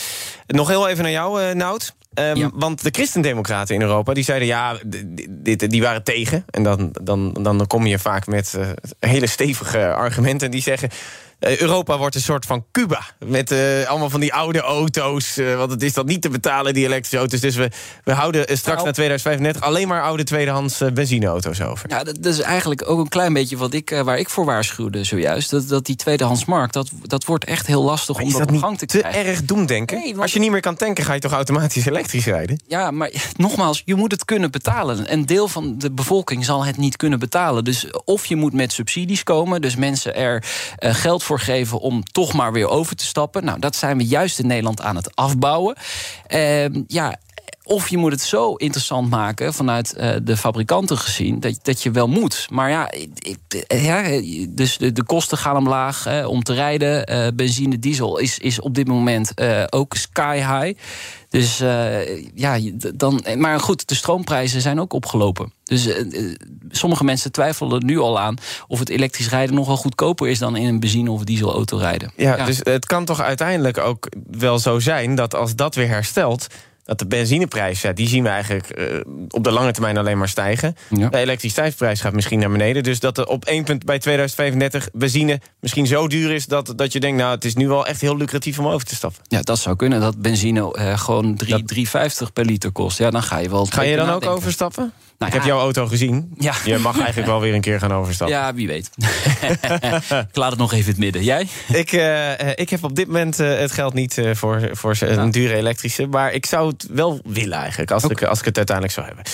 Nog 0.47 0.67
heel 0.67 0.87
even 0.87 1.03
naar 1.03 1.11
jou, 1.11 1.41
uh, 1.41 1.51
Nout. 1.51 1.95
Um, 2.19 2.35
ja. 2.35 2.49
Want 2.53 2.83
de 2.83 2.89
christendemocraten 2.91 3.75
in 3.75 3.81
Europa 3.81 4.13
die 4.13 4.23
zeiden 4.23 4.47
ja, 4.47 4.77
dit, 5.29 5.69
die 5.69 5.81
waren 5.81 6.03
tegen. 6.03 6.45
En 6.49 6.63
dan, 6.63 6.95
dan, 7.01 7.33
dan 7.33 7.67
kom 7.67 7.85
je 7.85 7.99
vaak 7.99 8.27
met 8.27 8.53
uh, 8.57 8.69
hele 8.99 9.27
stevige 9.27 9.93
argumenten. 9.93 10.51
Die 10.51 10.61
zeggen 10.61 10.89
eh, 10.89 10.97
Europa 11.39 11.97
wordt 11.97 12.15
een 12.15 12.21
soort 12.21 12.45
van 12.45 12.65
Cuba. 12.71 13.01
Met 13.25 13.51
uh, 13.51 13.87
allemaal 13.87 14.09
van 14.09 14.19
die 14.19 14.33
oude 14.33 14.59
auto's. 14.59 15.37
Uh, 15.37 15.55
want 15.55 15.71
het 15.71 15.83
is 15.83 15.93
dan 15.93 16.05
niet 16.05 16.21
te 16.21 16.29
betalen, 16.29 16.73
die 16.73 16.85
elektrische 16.85 17.17
auto's. 17.17 17.39
Dus 17.39 17.55
we, 17.55 17.69
we 18.03 18.11
houden 18.11 18.41
straks 18.41 18.65
nou. 18.65 18.85
na 18.85 18.91
2035 18.91 19.61
alleen 19.61 19.87
maar 19.87 20.01
oude 20.01 20.23
tweedehands 20.23 20.81
benzineauto's 20.93 21.61
over. 21.61 21.89
Ja, 21.89 22.03
dat, 22.03 22.15
dat, 22.15 22.33
is 22.33 22.39
eigenlijk 22.39 22.89
ook 22.89 22.99
een 22.99 23.07
klein 23.07 23.33
beetje 23.33 23.57
wat 23.57 23.73
ik, 23.73 24.01
waar 24.03 24.17
ik 24.17 24.29
voor 24.29 24.45
waarschuwde 24.45 25.03
zojuist. 25.03 25.49
Dat, 25.49 25.67
dat 25.67 25.85
die 25.85 25.95
tweedehandsmarkt, 25.95 26.73
dat, 26.73 26.89
dat 27.01 27.25
wordt 27.25 27.45
echt 27.45 27.67
heel 27.67 27.83
lastig 27.83 28.15
maar 28.15 28.25
om 28.25 28.31
dat 28.31 28.51
op 28.51 28.57
gang 28.57 28.77
te 28.77 28.85
krijgen. 28.85 29.11
te 29.11 29.17
erg 29.17 29.43
doemdenken? 29.43 29.97
Nee. 29.97 30.17
Als 30.17 30.33
je 30.33 30.39
niet 30.39 30.51
meer 30.51 30.61
kan 30.61 30.75
tanken, 30.75 31.03
ga 31.03 31.13
je 31.13 31.19
toch 31.19 31.31
automatisch 31.31 31.85
elektrisch 31.85 32.25
rijden? 32.25 32.59
Ja, 32.67 32.91
maar 32.91 33.11
nogmaals, 33.35 33.81
je 33.85 33.95
moet 33.95 34.11
het 34.11 34.25
kunnen 34.25 34.51
betalen. 34.51 35.13
Een 35.13 35.25
deel 35.25 35.47
van 35.47 35.77
de 35.77 35.91
bevolking 35.91 36.45
zal 36.45 36.65
het 36.65 36.77
niet 36.77 36.97
kunnen 36.97 37.19
betalen. 37.19 37.63
Dus 37.63 37.91
of 38.05 38.25
je 38.25 38.35
moet 38.35 38.53
met 38.53 38.73
subsidies 38.73 39.23
komen, 39.23 39.61
dus 39.61 39.75
mensen 39.75 40.15
er 40.15 40.43
geld 40.77 41.23
voor 41.25 41.39
geven 41.39 41.79
om 41.79 42.03
toch 42.03 42.33
maar 42.33 42.51
weer 42.51 42.67
over 42.67 42.95
te 42.95 43.05
stappen. 43.05 43.43
Nou, 43.45 43.59
dat 43.59 43.75
zijn 43.75 43.97
we 43.97 44.05
juist 44.05 44.39
in 44.39 44.47
Nederland 44.47 44.81
aan 44.81 44.95
het 44.95 45.15
afbouwen. 45.15 45.75
Uh, 46.29 46.65
ja, 46.87 47.15
of 47.67 47.87
je 47.87 47.97
moet 47.97 48.11
het 48.11 48.21
zo 48.21 48.53
interessant 48.53 49.09
maken 49.09 49.53
vanuit 49.53 49.95
uh, 49.97 50.15
de 50.23 50.37
fabrikanten 50.37 50.97
gezien 50.97 51.39
dat, 51.39 51.59
dat 51.61 51.83
je 51.83 51.91
wel 51.91 52.07
moet. 52.07 52.47
Maar 52.51 52.69
ja, 52.69 52.91
ik, 53.13 53.65
ja 53.67 54.21
dus 54.49 54.77
de, 54.77 54.91
de, 54.91 55.03
kosten 55.03 55.37
gaan 55.37 55.57
omlaag 55.57 56.03
hè, 56.03 56.25
om 56.25 56.43
te 56.43 56.53
rijden. 56.53 57.11
Uh, 57.11 57.27
benzine, 57.35 57.79
diesel 57.79 58.17
is, 58.17 58.39
is 58.39 58.59
op 58.59 58.75
dit 58.75 58.87
moment 58.87 59.31
uh, 59.35 59.63
ook 59.69 59.95
sky 59.95 60.35
high. 60.35 60.79
Dus 61.29 61.57
ja, 62.33 62.59
dan. 62.95 63.25
Maar 63.37 63.59
goed, 63.59 63.87
de 63.87 63.95
stroomprijzen 63.95 64.61
zijn 64.61 64.79
ook 64.79 64.93
opgelopen. 64.93 65.53
Dus 65.63 65.89
sommige 66.69 67.03
mensen 67.03 67.31
twijfelen 67.31 67.85
nu 67.85 67.99
al 67.99 68.19
aan 68.19 68.37
of 68.67 68.79
het 68.79 68.89
elektrisch 68.89 69.29
rijden 69.29 69.55
nogal 69.55 69.77
goedkoper 69.77 70.27
is 70.27 70.39
dan 70.39 70.55
in 70.55 70.67
een 70.67 70.79
benzine- 70.79 71.11
of 71.11 71.23
dieselauto 71.23 71.77
rijden. 71.77 72.11
Ja, 72.15 72.37
ja, 72.37 72.45
dus 72.45 72.59
het 72.63 72.85
kan 72.85 73.05
toch 73.05 73.21
uiteindelijk 73.21 73.77
ook 73.77 74.09
wel 74.31 74.59
zo 74.59 74.79
zijn 74.79 75.15
dat 75.15 75.35
als 75.35 75.55
dat 75.55 75.75
weer 75.75 75.87
herstelt 75.87 76.47
dat 76.85 76.99
de 76.99 77.05
benzineprijs, 77.07 77.81
ja, 77.81 77.93
die 77.93 78.07
zien 78.07 78.23
we 78.23 78.29
eigenlijk 78.29 78.79
uh, 78.79 78.99
op 79.29 79.43
de 79.43 79.51
lange 79.51 79.71
termijn 79.71 79.97
alleen 79.97 80.17
maar 80.17 80.29
stijgen. 80.29 80.75
Ja. 80.89 81.09
De 81.09 81.17
elektriciteitsprijs 81.17 82.01
gaat 82.01 82.13
misschien 82.13 82.39
naar 82.39 82.51
beneden. 82.51 82.83
Dus 82.83 82.99
dat 82.99 83.17
er 83.17 83.27
op 83.27 83.45
één 83.45 83.63
punt 83.63 83.85
bij 83.85 83.99
2035 83.99 84.89
benzine 84.93 85.41
misschien 85.59 85.87
zo 85.87 86.07
duur 86.07 86.31
is... 86.31 86.45
Dat, 86.45 86.73
dat 86.75 86.93
je 86.93 86.99
denkt, 86.99 87.17
nou, 87.17 87.31
het 87.31 87.45
is 87.45 87.55
nu 87.55 87.67
wel 87.67 87.87
echt 87.87 88.01
heel 88.01 88.17
lucratief 88.17 88.59
om 88.59 88.67
over 88.67 88.87
te 88.87 88.95
stappen. 88.95 89.23
Ja, 89.27 89.41
dat 89.41 89.59
zou 89.59 89.75
kunnen. 89.75 89.99
Dat 89.99 90.17
benzine 90.17 90.75
uh, 90.79 90.99
gewoon 90.99 91.39
3,50 91.45 91.51
per 92.33 92.45
liter 92.45 92.71
kost. 92.71 92.97
Ja, 92.97 93.09
dan 93.09 93.23
ga 93.23 93.37
je 93.37 93.49
wel... 93.49 93.65
Ga 93.65 93.81
je 93.81 93.95
dan 93.95 94.09
ook 94.09 94.25
overstappen? 94.25 94.93
Nou, 95.17 95.31
ik 95.31 95.37
heb 95.37 95.47
jouw 95.47 95.59
auto 95.59 95.87
gezien. 95.87 96.33
Ja. 96.37 96.53
Je 96.65 96.77
mag 96.77 96.97
eigenlijk 96.97 97.27
wel 97.27 97.41
weer 97.41 97.53
een 97.53 97.61
keer 97.61 97.79
gaan 97.79 97.93
overstappen. 97.93 98.35
Ja, 98.35 98.53
wie 98.53 98.67
weet. 98.67 98.89
ik 100.31 100.35
laat 100.35 100.49
het 100.49 100.59
nog 100.59 100.73
even 100.73 100.85
in 100.85 100.89
het 100.89 100.97
midden. 100.97 101.23
Jij? 101.23 101.47
Ik, 101.67 101.91
uh, 101.91 102.31
ik 102.55 102.69
heb 102.69 102.83
op 102.83 102.95
dit 102.95 103.07
moment 103.07 103.39
uh, 103.39 103.57
het 103.57 103.71
geld 103.71 103.93
niet 103.93 104.17
uh, 104.17 104.35
voor, 104.35 104.69
voor 104.71 104.95
een 104.99 105.31
dure 105.31 105.55
elektrische. 105.55 106.07
Maar 106.07 106.33
ik 106.33 106.45
zou 106.45 106.74
het 106.81 106.91
wel 106.91 107.19
willen 107.23 107.57
eigenlijk, 107.57 107.91
als, 107.91 108.03
ik, 108.03 108.23
als 108.23 108.39
ik 108.39 108.45
het 108.45 108.57
uiteindelijk 108.57 108.95
zou 108.95 109.07
hebben. 109.07 109.25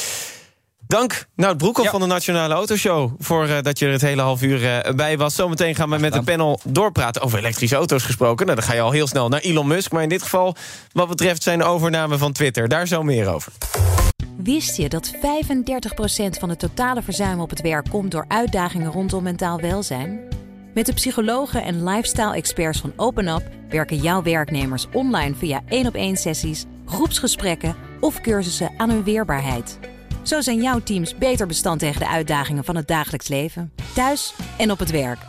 Dank, 0.91 1.25
nou, 1.35 1.55
Broekhoff 1.55 1.85
ja. 1.85 1.91
van 1.91 2.01
de 2.01 2.07
Nationale 2.07 2.53
Autoshow... 2.53 3.11
voor 3.19 3.47
uh, 3.47 3.61
dat 3.61 3.79
je 3.79 3.85
er 3.85 3.91
het 3.91 4.01
hele 4.01 4.21
half 4.21 4.41
uur 4.41 4.61
uh, 4.63 4.93
bij 4.95 5.17
was. 5.17 5.35
Zometeen 5.35 5.75
gaan 5.75 5.89
we 5.89 5.97
met 5.97 6.13
het 6.13 6.25
panel 6.25 6.59
doorpraten 6.63 7.21
over 7.21 7.39
elektrische 7.39 7.75
auto's 7.75 8.03
gesproken. 8.03 8.45
Nou, 8.45 8.59
dan 8.59 8.67
ga 8.67 8.73
je 8.73 8.81
al 8.81 8.91
heel 8.91 9.07
snel 9.07 9.29
naar 9.29 9.39
Elon 9.39 9.67
Musk. 9.67 9.91
Maar 9.91 10.03
in 10.03 10.09
dit 10.09 10.21
geval, 10.21 10.55
wat 10.91 11.07
betreft 11.07 11.43
zijn 11.43 11.63
overname 11.63 12.17
van 12.17 12.31
Twitter... 12.31 12.67
daar 12.67 12.87
zo 12.87 13.03
meer 13.03 13.33
over. 13.33 13.51
Wist 14.37 14.77
je 14.77 14.89
dat 14.89 15.11
35% 15.15 15.19
van 16.39 16.49
het 16.49 16.59
totale 16.59 17.01
verzuim 17.01 17.39
op 17.39 17.49
het 17.49 17.61
werk 17.61 17.89
komt 17.89 18.11
door 18.11 18.25
uitdagingen 18.27 18.91
rondom 18.91 19.23
mentaal 19.23 19.59
welzijn? 19.59 20.19
Met 20.73 20.85
de 20.85 20.93
psychologen 20.93 21.63
en 21.63 21.83
lifestyle-experts 21.83 22.79
van 22.79 22.93
OpenUp 22.95 23.43
werken 23.69 23.97
jouw 23.97 24.21
werknemers 24.21 24.87
online 24.93 25.35
via 25.35 25.61
één 25.67 25.87
op 25.87 25.95
één 25.95 26.17
sessies, 26.17 26.65
groepsgesprekken 26.91 27.75
of 27.99 28.21
cursussen 28.21 28.71
aan 28.77 28.89
hun 28.89 29.03
weerbaarheid. 29.03 29.79
Zo 30.21 30.41
zijn 30.41 30.61
jouw 30.61 30.79
teams 30.79 31.17
beter 31.17 31.47
bestand 31.47 31.79
tegen 31.79 31.99
de 31.99 32.07
uitdagingen 32.07 32.63
van 32.63 32.75
het 32.75 32.87
dagelijks 32.87 33.27
leven, 33.27 33.73
thuis 33.93 34.33
en 34.57 34.71
op 34.71 34.79
het 34.79 34.91
werk. 34.91 35.19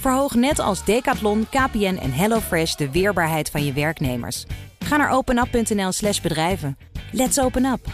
Verhoog 0.00 0.34
net 0.34 0.58
als 0.58 0.84
Decathlon, 0.84 1.46
KPN 1.50 1.98
en 2.02 2.12
HelloFresh 2.12 2.74
de 2.74 2.90
weerbaarheid 2.90 3.50
van 3.50 3.64
je 3.64 3.72
werknemers. 3.72 4.44
Ga 4.78 4.96
naar 4.96 5.10
openup.nl/slash 5.10 6.20
bedrijven. 6.20 6.78
Let's 7.12 7.38
open 7.38 7.64
up! 7.64 7.86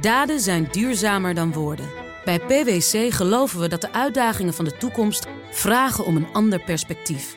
Daden 0.00 0.40
zijn 0.40 0.68
duurzamer 0.70 1.34
dan 1.34 1.52
woorden. 1.52 1.86
Bij 2.24 2.38
PwC 2.38 3.12
geloven 3.12 3.60
we 3.60 3.68
dat 3.68 3.80
de 3.80 3.92
uitdagingen 3.92 4.54
van 4.54 4.64
de 4.64 4.76
toekomst 4.76 5.26
vragen 5.50 6.04
om 6.04 6.16
een 6.16 6.32
ander 6.32 6.60
perspectief. 6.60 7.36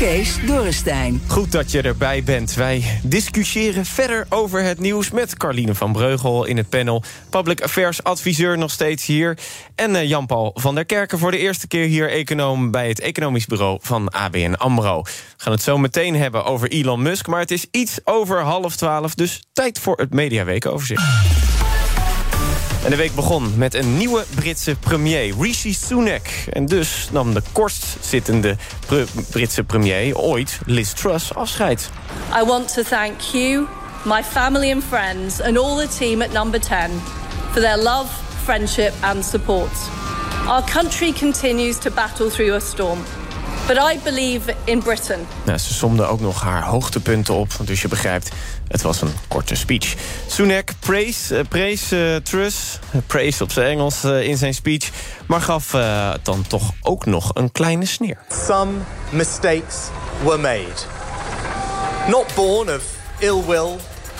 Kees 0.00 0.46
Dorrestein. 0.46 1.22
Goed 1.26 1.52
dat 1.52 1.70
je 1.70 1.82
erbij 1.82 2.22
bent. 2.22 2.54
Wij 2.54 3.00
discussiëren 3.02 3.84
verder 3.84 4.26
over 4.28 4.62
het 4.62 4.78
nieuws 4.78 5.10
met 5.10 5.36
Carline 5.36 5.74
van 5.74 5.92
Breugel 5.92 6.44
in 6.44 6.56
het 6.56 6.68
panel. 6.68 7.02
Public 7.30 7.60
Affairs 7.60 8.02
adviseur 8.02 8.58
nog 8.58 8.70
steeds 8.70 9.06
hier. 9.06 9.38
En 9.74 9.90
uh, 9.90 10.08
Jan-Paul 10.08 10.50
van 10.54 10.74
der 10.74 10.84
Kerken 10.84 11.18
voor 11.18 11.30
de 11.30 11.38
eerste 11.38 11.66
keer 11.66 11.86
hier 11.86 12.10
econoom 12.10 12.70
bij 12.70 12.88
het 12.88 13.00
economisch 13.00 13.46
bureau 13.46 13.78
van 13.82 14.08
ABN 14.08 14.54
AMRO. 14.54 15.02
We 15.02 15.10
gaan 15.36 15.52
het 15.52 15.62
zo 15.62 15.78
meteen 15.78 16.16
hebben 16.16 16.44
over 16.44 16.68
Elon 16.68 17.02
Musk, 17.02 17.26
maar 17.26 17.40
het 17.40 17.50
is 17.50 17.66
iets 17.70 17.98
over 18.04 18.40
half 18.40 18.76
twaalf, 18.76 19.14
dus 19.14 19.42
tijd 19.52 19.78
voor 19.78 19.96
het 19.96 20.14
Mediaweekoverzicht. 20.14 21.49
En 22.84 22.90
de 22.90 22.96
week 22.96 23.14
begon 23.14 23.52
met 23.56 23.74
een 23.74 23.96
nieuwe 23.96 24.24
Britse 24.34 24.74
premier, 24.74 25.34
Rishi 25.40 25.72
Sunak. 25.72 26.26
En 26.50 26.66
dus 26.66 27.08
nam 27.12 27.34
de 27.34 27.42
kortzittende 27.52 28.56
Britse 29.30 29.64
premier 29.64 30.18
ooit, 30.18 30.58
Liz 30.66 30.92
Truss, 30.92 31.34
afscheid. 31.34 31.90
I 32.42 32.44
want 32.44 32.74
to 32.74 32.82
thank 32.82 33.20
you, 33.20 33.66
my 34.04 34.22
family 34.22 34.72
and 34.72 34.84
friends... 34.84 35.42
and 35.42 35.58
all 35.58 35.76
the 35.76 35.96
team 35.98 36.22
at 36.22 36.32
Number 36.32 36.60
10 36.60 36.90
for 37.50 37.60
their 37.60 37.76
love, 37.76 38.06
friendship 38.44 38.92
and 39.00 39.24
support. 39.24 39.70
Our 40.46 40.64
country 40.72 41.12
continues 41.12 41.78
to 41.78 41.90
battle 41.90 42.30
through 42.30 42.54
a 42.54 42.60
storm... 42.60 42.98
But 43.66 43.78
I 43.78 43.98
believe 44.04 44.54
in 44.64 44.82
Britain. 44.82 45.26
Nou, 45.44 45.58
ze 45.58 45.74
somde 45.74 46.04
ook 46.04 46.20
nog 46.20 46.42
haar 46.42 46.62
hoogtepunten 46.62 47.34
op, 47.34 47.52
dus 47.64 47.82
je 47.82 47.88
begrijpt, 47.88 48.30
het 48.70 48.82
was 48.82 49.00
een 49.00 49.12
korte 49.28 49.54
speech. 49.54 49.94
Sunak 50.26 50.70
praise, 50.78 51.44
uh, 51.52 52.14
uh, 52.14 52.16
Truss, 52.16 52.78
praise 53.06 53.42
op 53.42 53.52
zijn 53.52 53.66
Engels 53.66 54.04
uh, 54.04 54.22
in 54.22 54.36
zijn 54.36 54.54
speech... 54.54 54.90
maar 55.26 55.40
gaf 55.40 55.70
dan 56.22 56.42
toch 56.46 56.70
ook 56.82 57.06
nog 57.06 57.30
een 57.34 57.52
kleine 57.52 57.86
sneer. 57.86 58.18
Some 58.46 58.72
mistakes 59.10 59.76
were 60.24 60.38
made. 60.38 60.80
Not 62.08 62.34
born 62.34 62.68
of 62.68 62.82
ill 63.18 63.44
will 63.46 63.76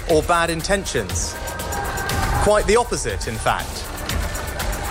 or 0.08 0.24
bad 0.24 0.48
intentions. 0.48 1.32
Quite 2.42 2.64
the 2.66 2.78
opposite, 2.78 3.30
in 3.30 3.36
fact. 3.38 3.88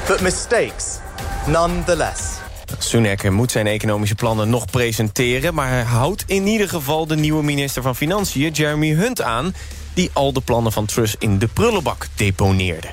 but 0.10 0.24
mistakes 0.24 1.00
nonetheless. 1.48 2.39
Sunak 2.80 3.30
moet 3.30 3.52
zijn 3.52 3.68
economische 3.68 4.16
plannen 4.16 4.50
nog 4.50 4.66
presenteren... 4.66 5.54
maar 5.54 5.70
hij 5.70 5.84
houdt 5.84 6.24
in 6.28 6.48
ieder 6.48 6.70
geval 6.70 7.08
de 7.08 7.16
nieuwe 7.16 7.44
minister 7.44 7.82
van 7.82 7.96
Financiën, 7.96 8.52
Jeremy 8.52 8.94
Hunt, 8.94 9.22
aan... 9.22 9.56
die 9.94 10.10
al 10.14 10.34
de 10.34 10.42
plannen 10.42 10.72
van 10.72 10.86
Truss 10.86 11.16
in 11.20 11.40
de 11.40 11.48
prullenbak 11.48 12.08
deponeerde. 12.16 12.88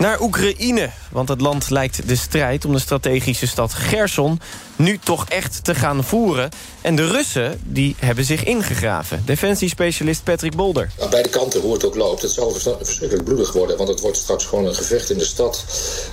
Naar 0.00 0.20
Oekraïne, 0.20 0.90
want 1.10 1.28
het 1.28 1.40
land 1.40 1.70
lijkt 1.70 2.08
de 2.08 2.16
strijd 2.16 2.64
om 2.64 2.72
de 2.72 2.78
strategische 2.78 3.46
stad 3.46 3.72
Gerson... 3.72 4.40
nu 4.76 4.98
toch 4.98 5.28
echt 5.28 5.64
te 5.64 5.74
gaan 5.74 6.04
voeren. 6.04 6.50
En 6.80 6.96
de 6.96 7.06
Russen 7.06 7.60
die 7.64 7.96
hebben 7.98 8.24
zich 8.24 8.44
ingegraven. 8.44 9.22
Defensiespecialist 9.26 10.24
Patrick 10.24 10.56
Bolder. 10.56 10.90
Aan 11.00 11.10
beide 11.10 11.28
kanten, 11.28 11.60
hoe 11.60 11.72
het 11.72 11.84
ook 11.84 11.94
loopt, 11.94 12.22
het 12.22 12.30
zal 12.30 12.50
verschrikkelijk 12.82 13.24
bloedig 13.24 13.52
worden. 13.52 13.76
Want 13.76 13.88
het 13.88 14.00
wordt 14.00 14.16
straks 14.16 14.44
gewoon 14.44 14.66
een 14.66 14.74
gevecht 14.74 15.10
in 15.10 15.18
de 15.18 15.24
stad. 15.24 15.64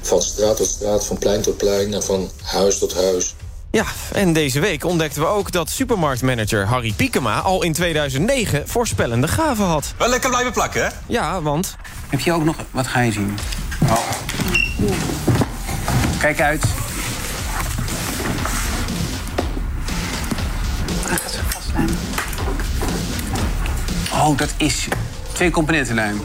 Van 0.01 0.21
straat 0.21 0.57
tot 0.57 0.67
straat, 0.67 1.05
van 1.05 1.17
plein 1.17 1.41
tot 1.41 1.57
plein 1.57 1.93
en 1.93 2.03
van 2.03 2.29
huis 2.43 2.79
tot 2.79 2.93
huis. 2.93 3.35
Ja, 3.71 3.85
en 4.11 4.33
deze 4.33 4.59
week 4.59 4.85
ontdekten 4.85 5.21
we 5.21 5.27
ook 5.27 5.51
dat 5.51 5.69
supermarktmanager 5.69 6.65
Harry 6.65 6.93
Piekema... 6.95 7.39
al 7.39 7.63
in 7.63 7.73
2009 7.73 8.67
voorspellende 8.67 9.27
gaven 9.27 9.65
had. 9.65 9.93
Wel 9.97 10.09
lekker 10.09 10.29
blijven 10.29 10.51
plakken, 10.51 10.81
hè? 10.81 10.89
Ja, 11.07 11.41
want... 11.41 11.75
Heb 12.09 12.19
je 12.19 12.33
ook 12.33 12.43
nog... 12.43 12.55
Wat 12.71 12.87
ga 12.87 12.99
je 12.99 13.11
zien? 13.11 13.37
Oh. 13.89 14.09
Kijk 16.19 16.41
uit. 16.41 16.63
Oh, 24.11 24.37
dat 24.37 24.53
is 24.57 24.87
twee 25.33 25.51
componentenlijm. 25.51 26.21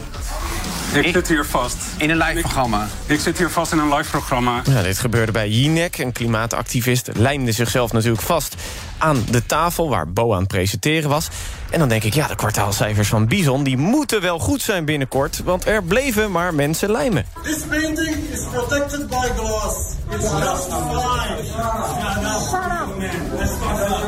Ik, 0.93 1.13
zit 1.13 1.27
hier 1.27 1.45
vast. 1.45 1.77
In 1.97 2.09
een 2.09 2.17
live-programma? 2.17 2.87
Ik 3.05 3.19
zit 3.19 3.37
hier 3.37 3.49
vast 3.49 3.71
in 3.71 3.77
een 3.77 3.93
live-programma. 3.93 4.61
Ja, 4.69 4.81
dit 4.81 4.99
gebeurde 4.99 5.31
bij 5.31 5.49
Jinek, 5.49 5.97
een 5.97 6.11
klimaatactivist. 6.11 7.09
Lijmde 7.13 7.51
zichzelf 7.51 7.91
natuurlijk 7.91 8.23
vast 8.23 8.55
aan 8.97 9.25
de 9.31 9.45
tafel 9.45 9.89
waar 9.89 10.11
Bo 10.11 10.33
aan 10.33 10.39
het 10.39 10.47
presenteren 10.47 11.09
was. 11.09 11.27
En 11.69 11.79
dan 11.79 11.89
denk 11.89 12.03
ik, 12.03 12.13
ja, 12.13 12.27
de 12.27 12.35
kwartaalcijfers 12.35 13.07
van 13.07 13.27
Bison... 13.27 13.63
die 13.63 13.77
moeten 13.77 14.21
wel 14.21 14.39
goed 14.39 14.61
zijn 14.61 14.85
binnenkort, 14.85 15.41
want 15.43 15.65
er 15.65 15.83
bleven 15.83 16.31
maar 16.31 16.53
mensen 16.53 16.91
lijmen. 16.91 17.25
This 17.43 17.61
painting 17.69 18.15
is 18.31 18.47
protected 18.51 19.07
by 19.07 19.27
glass. 19.35 19.95
It's 20.11 20.23
just 20.23 20.67
fine. 20.67 21.43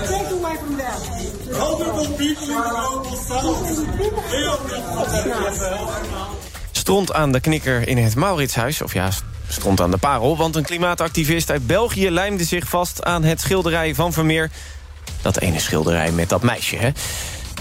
Take 0.08 0.34
away 0.34 0.56
from 0.56 0.78
them. 0.78 0.96
People 2.18 2.48
in 2.48 2.64
the 2.64 2.70
global 2.70 3.16
south. 3.16 3.66
They 4.30 4.46
are 4.46 4.60
not 4.68 5.12
protected. 5.12 6.45
Stront 6.86 7.14
aan 7.14 7.32
de 7.32 7.40
knikker 7.40 7.88
in 7.88 7.98
het 7.98 8.16
Mauritshuis, 8.16 8.82
of 8.82 8.94
ja, 8.94 9.10
stront 9.48 9.82
aan 9.82 9.92
de 9.92 9.98
parel... 9.98 10.38
want 10.38 10.56
een 10.56 10.64
klimaatactivist 10.64 11.52
uit 11.52 11.68
België 11.68 12.10
lijmde 12.10 12.44
zich 12.44 12.68
vast 12.68 13.04
aan 13.04 13.24
het 13.24 13.42
schilderij 13.42 13.96
van 13.96 14.14
Vermeer. 14.14 14.52
Dat 15.22 15.40
ene 15.40 15.60
schilderij 15.60 16.12
met 16.12 16.30
dat 16.30 16.42
meisje, 16.42 16.76
hè? 16.76 16.90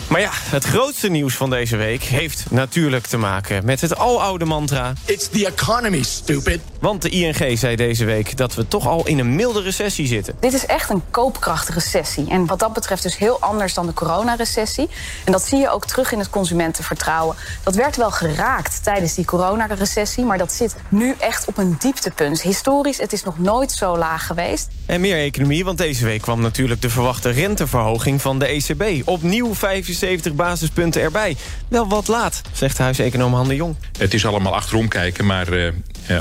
Maar 0.09 0.21
ja, 0.21 0.31
het 0.33 0.65
grootste 0.65 1.09
nieuws 1.09 1.35
van 1.35 1.51
deze 1.51 1.77
week 1.77 2.03
heeft 2.03 2.45
natuurlijk 2.51 3.07
te 3.07 3.17
maken 3.17 3.65
met 3.65 3.81
het 3.81 3.97
aloude 3.97 4.45
mantra... 4.45 4.93
It's 5.05 5.29
the 5.29 5.47
economy, 5.47 6.03
stupid. 6.03 6.61
Want 6.81 7.03
de 7.03 7.09
ING 7.09 7.59
zei 7.59 7.77
deze 7.77 8.05
week 8.05 8.37
dat 8.37 8.55
we 8.55 8.69
toch 8.69 8.87
al 8.87 9.07
in 9.07 9.19
een 9.19 9.35
milde 9.35 9.63
recessie 9.63 10.07
zitten. 10.07 10.37
Dit 10.41 10.53
is 10.53 10.67
echt 10.67 10.91
een 10.91 11.03
koopkrachtrecessie. 11.11 12.31
En 12.31 12.47
wat 12.47 12.59
dat 12.59 12.73
betreft 12.73 13.03
dus 13.03 13.17
heel 13.17 13.41
anders 13.41 13.75
dan 13.75 13.87
de 13.87 13.93
coronarecessie. 13.93 14.89
En 15.25 15.33
dat 15.33 15.43
zie 15.43 15.59
je 15.59 15.71
ook 15.71 15.87
terug 15.87 16.13
in 16.13 16.19
het 16.19 16.31
consumentenvertrouwen. 16.31 17.37
Dat 17.63 17.75
werd 17.75 17.97
wel 17.97 18.11
geraakt 18.11 18.85
tijdens 18.85 19.15
die 19.15 19.25
coronarecessie... 19.25 20.25
maar 20.25 20.39
dat 20.39 20.53
zit 20.53 20.77
nu 20.89 21.15
echt 21.19 21.47
op 21.47 21.59
een 21.59 21.77
dieptepunt. 21.79 22.43
Historisch, 22.43 22.99
het 22.99 23.13
is 23.13 23.23
nog 23.23 23.39
nooit 23.39 23.73
zo 23.73 23.97
laag 23.97 24.27
geweest. 24.27 24.69
En 24.87 25.01
meer 25.01 25.19
economie, 25.19 25.65
want 25.65 25.79
deze 25.79 26.05
week 26.05 26.23
kwam 26.23 26.41
natuurlijk 26.41 26.83
de 26.83 26.91
verwachte 26.91 27.31
renteverhoging 27.31 28.23
van 28.23 28.39
de 28.39 28.47
ECB. 28.47 29.09
Opnieuw 29.09 29.55
75 29.99 30.35
basispunten 30.35 31.03
erbij. 31.03 31.37
Wel 31.69 31.89
wat 31.89 32.09
laat, 32.09 32.43
zegt 32.53 32.79
huiseconoom 32.79 33.35
Han 33.35 33.49
de 33.49 33.55
Jong. 33.55 33.77
Het 33.99 34.15
is 34.15 34.27
allemaal 34.27 34.55
achterom 34.55 34.89
kijken, 34.89 35.27
maar 35.27 35.53
uh, 35.53 35.73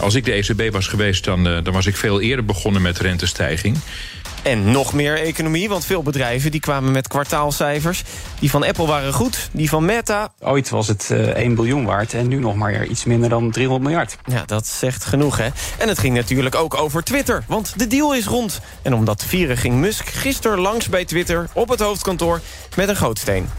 als 0.01 0.15
ik 0.15 0.25
de 0.25 0.31
ECB 0.31 0.73
was 0.73 0.87
geweest... 0.87 1.23
Dan, 1.23 1.47
uh, 1.47 1.63
dan 1.63 1.73
was 1.73 1.85
ik 1.85 1.95
veel 1.95 2.21
eerder 2.21 2.45
begonnen 2.45 2.81
met 2.81 2.99
rentestijging. 2.99 3.77
En 4.43 4.71
nog 4.71 4.93
meer 4.93 5.19
economie, 5.19 5.69
want 5.69 5.85
veel 5.85 6.03
bedrijven 6.03 6.51
die 6.51 6.59
kwamen 6.59 6.91
met 6.91 7.07
kwartaalcijfers. 7.07 8.03
Die 8.39 8.49
van 8.49 8.63
Apple 8.63 8.85
waren 8.85 9.13
goed, 9.13 9.49
die 9.51 9.69
van 9.69 9.85
Meta... 9.85 10.33
Ooit 10.39 10.69
was 10.69 10.87
het 10.87 11.09
uh, 11.11 11.27
1 11.27 11.55
biljoen 11.55 11.85
waard 11.85 12.13
en 12.13 12.27
nu 12.27 12.39
nog 12.39 12.55
maar 12.55 12.85
iets 12.85 13.03
minder 13.03 13.29
dan 13.29 13.51
300 13.51 13.89
miljard. 13.89 14.17
Ja, 14.25 14.43
dat 14.45 14.67
zegt 14.67 15.05
genoeg, 15.05 15.37
hè. 15.37 15.47
En 15.77 15.87
het 15.87 15.99
ging 15.99 16.15
natuurlijk 16.15 16.55
ook 16.55 16.73
over 16.73 17.03
Twitter, 17.03 17.43
want 17.47 17.79
de 17.79 17.87
deal 17.87 18.15
is 18.15 18.25
rond. 18.25 18.61
En 18.81 18.93
om 18.93 19.05
dat 19.05 19.19
te 19.19 19.27
vieren 19.27 19.57
ging 19.57 19.75
Musk 19.75 20.07
gisteren 20.07 20.59
langs 20.59 20.89
bij 20.89 21.05
Twitter 21.05 21.49
op 21.53 21.69
het 21.69 21.79
hoofdkantoor 21.79 22.41
met 22.75 22.89
een 22.89 22.95
gootsteen. 22.95 23.49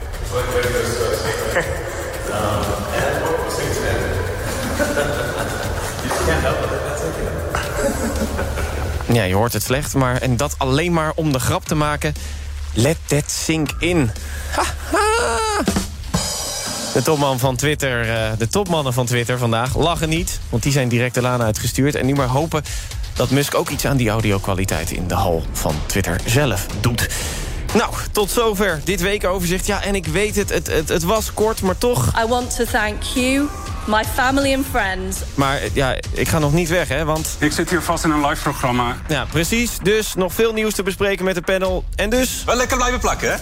Ja, 9.14 9.22
je 9.22 9.34
hoort 9.34 9.52
het 9.52 9.62
slecht, 9.62 9.94
maar 9.94 10.20
en 10.20 10.36
dat 10.36 10.54
alleen 10.58 10.92
maar 10.92 11.12
om 11.14 11.32
de 11.32 11.38
grap 11.38 11.64
te 11.64 11.74
maken. 11.74 12.14
Let 12.72 12.96
that 13.06 13.30
sink 13.30 13.70
in. 13.78 14.10
De 16.92 17.02
topman 17.02 17.38
van 17.38 17.56
Twitter, 17.56 18.08
uh, 18.08 18.38
de 18.38 18.48
topmannen 18.48 18.92
van 18.92 19.06
Twitter 19.06 19.38
vandaag 19.38 19.76
lachen 19.76 20.08
niet, 20.08 20.40
want 20.48 20.62
die 20.62 20.72
zijn 20.72 20.88
direct 20.88 21.14
de 21.14 21.20
laan 21.20 21.42
uitgestuurd 21.42 21.94
en 21.94 22.06
nu 22.06 22.14
maar 22.14 22.26
hopen 22.26 22.62
dat 23.14 23.30
Musk 23.30 23.54
ook 23.54 23.68
iets 23.68 23.86
aan 23.86 23.96
die 23.96 24.08
audio-kwaliteit 24.08 24.90
in 24.90 25.08
de 25.08 25.14
hal 25.14 25.44
van 25.52 25.74
Twitter 25.86 26.20
zelf 26.24 26.66
doet. 26.80 27.08
Nou, 27.74 27.94
tot 28.12 28.30
zover 28.30 28.80
dit 28.84 29.00
weekoverzicht. 29.00 29.66
Ja, 29.66 29.82
en 29.82 29.94
ik 29.94 30.06
weet 30.06 30.36
het, 30.36 30.50
het, 30.50 30.66
het, 30.66 30.88
het 30.88 31.02
was 31.02 31.34
kort, 31.34 31.62
maar 31.62 31.78
toch... 31.78 32.12
I 32.24 32.26
want 32.28 32.56
to 32.56 32.64
thank 32.64 33.02
you, 33.02 33.48
my 33.86 34.04
family 34.14 34.54
and 34.54 34.66
friends. 34.70 35.18
Maar 35.34 35.60
ja, 35.72 35.94
ik 36.12 36.28
ga 36.28 36.38
nog 36.38 36.52
niet 36.52 36.68
weg, 36.68 36.88
hè, 36.88 37.04
want... 37.04 37.36
Ik 37.38 37.52
zit 37.52 37.70
hier 37.70 37.82
vast 37.82 38.04
in 38.04 38.10
een 38.10 38.26
live 38.26 38.42
programma. 38.42 38.96
Ja, 39.08 39.24
precies. 39.30 39.78
Dus 39.82 40.14
nog 40.14 40.32
veel 40.32 40.52
nieuws 40.52 40.74
te 40.74 40.82
bespreken 40.82 41.24
met 41.24 41.34
de 41.34 41.42
panel. 41.42 41.84
En 41.96 42.10
dus... 42.10 42.42
Wel 42.44 42.56
lekker 42.56 42.76
blijven 42.76 43.00
plakken, 43.00 43.32
hè? 43.32 43.36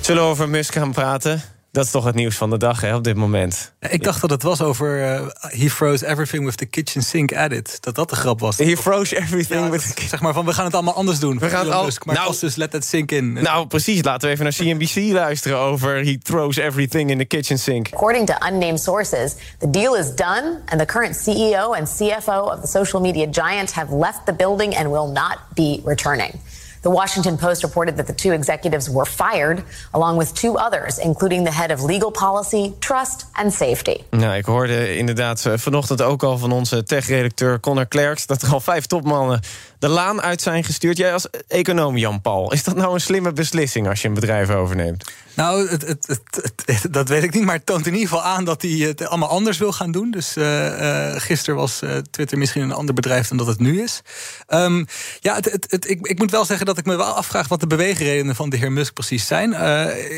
Zullen 0.00 0.22
we 0.22 0.28
over 0.28 0.48
Musk 0.48 0.74
gaan 0.74 0.92
praten? 0.92 1.42
Dat 1.70 1.84
is 1.84 1.90
toch 1.90 2.04
het 2.04 2.14
nieuws 2.14 2.36
van 2.36 2.50
de 2.50 2.56
dag 2.56 2.80
hè, 2.80 2.94
op 2.94 3.04
dit 3.04 3.16
moment. 3.16 3.72
Ik 3.80 4.02
dacht 4.02 4.20
dat 4.20 4.30
het 4.30 4.42
was 4.42 4.60
over 4.60 5.00
uh, 5.00 5.26
he 5.38 5.70
froze 5.70 6.06
everything 6.06 6.44
with 6.44 6.56
the 6.56 6.66
kitchen 6.66 7.02
sink 7.02 7.34
added. 7.34 7.78
Dat 7.80 7.94
dat 7.94 8.10
de 8.10 8.16
grap 8.16 8.40
was. 8.40 8.56
He 8.56 8.76
froze 8.76 9.16
everything 9.16 9.64
ja, 9.64 9.70
with 9.70 9.96
the 9.96 10.06
Zeg 10.08 10.20
maar 10.20 10.32
van, 10.32 10.44
we 10.44 10.52
gaan 10.52 10.64
het 10.64 10.74
allemaal 10.74 10.94
anders 10.94 11.18
doen. 11.18 11.38
We 11.38 11.48
gaan 11.48 11.64
het 11.64 11.74
al, 11.74 11.84
Musk, 11.84 12.04
maar 12.04 12.14
nou, 12.14 12.34
dus 12.40 12.56
let 12.56 12.70
that 12.70 12.84
sink 12.84 13.10
in. 13.10 13.32
Nou, 13.32 13.66
precies. 13.66 14.02
Laten 14.02 14.28
we 14.28 14.34
even 14.34 14.44
naar 14.44 14.54
CNBC 14.54 15.12
luisteren 15.12 15.58
over 15.58 16.04
he 16.04 16.18
throws 16.22 16.56
everything 16.56 17.10
in 17.10 17.18
the 17.18 17.24
kitchen 17.24 17.58
sink. 17.58 17.88
According 17.92 18.26
to 18.26 18.34
unnamed 18.46 18.80
sources, 18.80 19.34
the 19.58 19.70
deal 19.70 19.94
is 19.94 20.14
done 20.14 20.58
and 20.64 20.80
the 20.80 20.86
current 20.86 21.16
CEO 21.16 21.76
and 21.76 21.88
CFO 21.88 22.52
of 22.52 22.60
the 22.60 22.68
social 22.68 23.00
media 23.00 23.26
giant 23.30 23.72
have 23.72 23.94
left 23.94 24.26
the 24.26 24.34
building 24.34 24.76
and 24.76 24.90
will 24.90 25.12
not 25.12 25.38
be 25.54 25.80
returning. 25.84 26.40
The 26.80 26.90
Washington 26.90 27.36
Post 27.36 27.62
reported 27.62 27.96
that 27.96 28.06
the 28.06 28.14
two 28.14 28.32
executives 28.32 28.88
were 28.88 29.06
fired, 29.06 29.62
along 29.90 30.18
with 30.18 30.32
two 30.32 30.56
others, 30.56 30.98
including 30.98 31.44
the 31.44 31.52
head 31.52 31.70
of 31.70 31.82
legal 31.82 32.10
policy, 32.10 32.72
trust 32.78 33.26
and 33.32 33.52
safety. 33.52 34.04
Nou, 34.10 34.36
ik 34.36 34.44
hoorde 34.44 34.96
inderdaad 34.96 35.46
vanochtend 35.54 36.02
ook 36.02 36.22
al 36.22 36.38
van 36.38 36.52
onze 36.52 36.82
tech-redacteur 36.82 37.60
Connor 37.60 37.86
Klerks 37.86 38.26
dat 38.26 38.42
er 38.42 38.52
al 38.52 38.60
vijf 38.60 38.86
topmannen 38.86 39.40
de 39.78 39.88
laan 39.88 40.22
uit 40.22 40.42
zijn 40.42 40.64
gestuurd. 40.64 40.96
Jij 40.96 41.12
als 41.12 41.26
econoom, 41.48 41.96
Jan-Paul, 41.96 42.52
is 42.52 42.64
dat 42.64 42.76
nou 42.76 42.94
een 42.94 43.00
slimme 43.00 43.32
beslissing 43.32 43.88
als 43.88 44.02
je 44.02 44.08
een 44.08 44.14
bedrijf 44.14 44.50
overneemt? 44.50 45.04
Nou, 45.34 45.68
het, 45.68 45.82
het, 46.06 46.86
dat 46.90 47.08
weet 47.08 47.22
ik 47.22 47.34
niet, 47.34 47.44
maar 47.44 47.54
het 47.54 47.66
toont 47.66 47.86
in 47.86 47.92
ieder 47.92 48.08
geval 48.08 48.24
aan 48.24 48.44
dat 48.44 48.62
hij 48.62 48.70
het 48.70 49.06
allemaal 49.06 49.28
anders 49.28 49.58
wil 49.58 49.72
gaan 49.72 49.92
doen. 49.92 50.10
Dus 50.10 50.36
uh, 50.36 51.12
gisteren 51.16 51.60
was 51.60 51.82
uh, 51.82 51.96
Twitter 52.10 52.38
misschien 52.38 52.62
een 52.62 52.72
ander 52.72 52.94
bedrijf 52.94 53.28
dan 53.28 53.36
dat 53.36 53.46
het 53.46 53.60
nu 53.60 53.82
is. 53.82 54.02
Um, 54.48 54.86
ja, 55.20 55.36
ik, 55.68 55.98
ik 56.06 56.18
moet 56.18 56.30
wel 56.30 56.44
zeggen 56.44 56.66
dat 56.66 56.78
ik 56.78 56.86
me 56.86 56.96
wel 56.96 57.06
afvraag 57.06 57.48
wat 57.48 57.60
de 57.60 57.66
beweegredenen 57.66 58.34
van 58.34 58.50
de 58.50 58.56
heer 58.56 58.72
Musk 58.72 58.94
precies 58.94 59.26
zijn. 59.26 59.52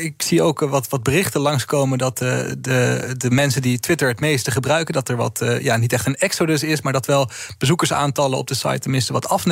ik 0.03 0.21
zie 0.21 0.41
ook 0.41 0.59
wat, 0.59 0.89
wat 0.89 1.03
berichten 1.03 1.41
langskomen 1.41 1.97
dat 1.97 2.17
de, 2.17 3.15
de 3.17 3.31
mensen 3.31 3.61
die 3.61 3.79
Twitter 3.79 4.07
het 4.07 4.19
meeste 4.19 4.51
gebruiken, 4.51 4.93
dat 4.93 5.09
er 5.09 5.15
wat, 5.15 5.45
ja, 5.59 5.77
niet 5.77 5.93
echt 5.93 6.05
een 6.05 6.15
exodus 6.15 6.63
is, 6.63 6.81
maar 6.81 6.93
dat 6.93 7.05
wel 7.05 7.29
bezoekersaantallen 7.57 8.37
op 8.37 8.47
de 8.47 8.55
site 8.55 8.79
tenminste 8.79 9.13
wat 9.13 9.29
afnemen. 9.29 9.50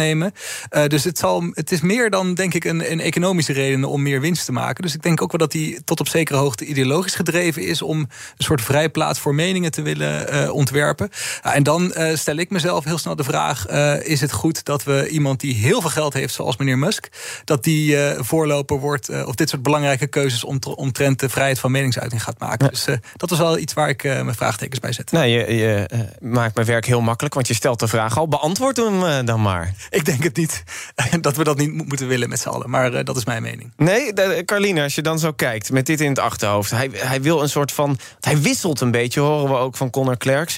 Dus 0.88 1.04
het, 1.04 1.18
zal, 1.18 1.44
het 1.54 1.72
is 1.72 1.82
meer 1.82 2.10
dan, 2.10 2.34
denk 2.34 2.54
ik, 2.54 2.64
een, 2.64 2.92
een 2.92 3.00
economische 3.00 3.54
reden 3.54 3.86
om 3.86 4.02
meer 4.02 4.22
winst 4.22 4.46
te 4.46 4.52
maken. 4.52 4.84
Dus 4.84 4.94
ik 4.94 5.02
denk 5.02 5.22
ook 5.22 5.32
wel 5.32 5.40
dat 5.40 5.52
die 5.52 5.84
tot 5.84 6.00
op 6.00 6.08
zekere 6.08 6.38
hoogte 6.38 6.66
ideologisch 6.66 7.16
gedreven 7.16 7.62
is 7.62 7.82
om 7.82 8.00
een 8.00 8.08
soort 8.38 8.62
vrijplaats 8.62 9.20
voor 9.20 9.36
meningen 9.36 9.72
te 9.72 9.82
willen 9.82 10.34
uh, 10.34 10.54
ontwerpen. 10.54 11.10
Uh, 11.46 11.56
en 11.56 11.64
dan 11.64 11.94
uh, 11.98 12.16
stel 12.16 12.36
ik 12.36 12.50
mezelf 12.50 12.84
heel 12.84 12.98
snel 12.98 13.16
de 13.16 13.24
vraag: 13.24 13.68
is 14.04 14.22
het 14.22 14.32
goed 14.32 14.66
dat 14.66 14.84
we 14.84 15.08
iemand 15.10 15.40
die 15.40 15.54
heel 15.56 15.82
veel 15.82 15.90
geld 15.90 16.14
heeft, 16.14 16.34
zoals 16.34 16.58
meneer 16.58 16.78
Musk, 16.78 17.08
dat 17.46 17.64
die 17.64 18.04
eh, 18.04 18.24
voorloper 18.24 18.80
wordt 18.80 19.26
of 19.26 19.36
dit 19.36 19.50
soort 19.50 19.64
belangrijke 19.64 20.08
keuzes 20.08 20.44
omtrent 20.76 21.20
de 21.20 21.30
vrijheid 21.30 21.60
van 21.60 21.72
meningsuiting 21.72 22.24
gaat 22.24 22.40
maken. 22.40 22.70
Dus 22.70 22.86
dat 23.16 23.30
was 23.30 23.40
wel 23.40 23.58
iets 23.58 23.74
waar 23.74 23.90
ik 23.90 24.04
mijn 24.04 24.36
vraagtekens 24.36 24.80
bij 24.80 24.92
zet. 24.92 25.12
Nou, 25.12 25.26
je, 25.26 25.56
je 25.56 25.90
maakt 26.20 26.56
mijn 26.56 26.68
werk 26.68 26.86
heel 26.86 27.02
makkelijk, 27.02 27.34
want 27.34 27.48
je 27.48 27.54
stelt 27.54 27.80
de 27.80 27.88
vraag 27.88 28.18
al. 28.18 28.28
Beantwoord 28.28 28.78
hem 28.78 29.26
dan 29.26 29.42
maar. 29.42 29.74
Ik 29.90 30.06
denk 30.06 30.24
het 30.24 30.38
niet 30.38 30.64
dat 31.22 31.36
we 31.36 31.44
dat 31.44 31.58
niet 31.58 31.74
moeten 31.74 32.08
willen 32.08 32.30
met 32.30 32.40
z'n 32.40 32.50
allen, 32.50 32.70
maar 32.70 33.04
dat 33.04 33.18
is 33.18 33.26
mijn 33.26 33.42
mening. 33.42 33.72
Nee, 33.78 34.14
de, 34.14 34.42
Carline, 34.46 34.84
als 34.84 34.96
je 34.96 35.02
dan 35.02 35.20
zo 35.20 35.32
kijkt 35.32 35.72
met 35.72 35.86
dit 35.86 36.02
in 36.02 36.10
het 36.10 36.20
achterhoofd, 36.20 36.72
hij, 36.72 36.90
hij 36.94 37.22
wil 37.22 37.42
een 37.42 37.50
soort 37.50 37.72
van. 37.72 37.98
Hij 38.20 38.42
wisselt 38.42 38.82
een 38.82 38.92
beetje, 38.92 39.20
horen 39.20 39.50
we 39.50 39.58
ook 39.58 39.76
van 39.76 39.90
Connor 39.90 40.18
Klerks. 40.18 40.58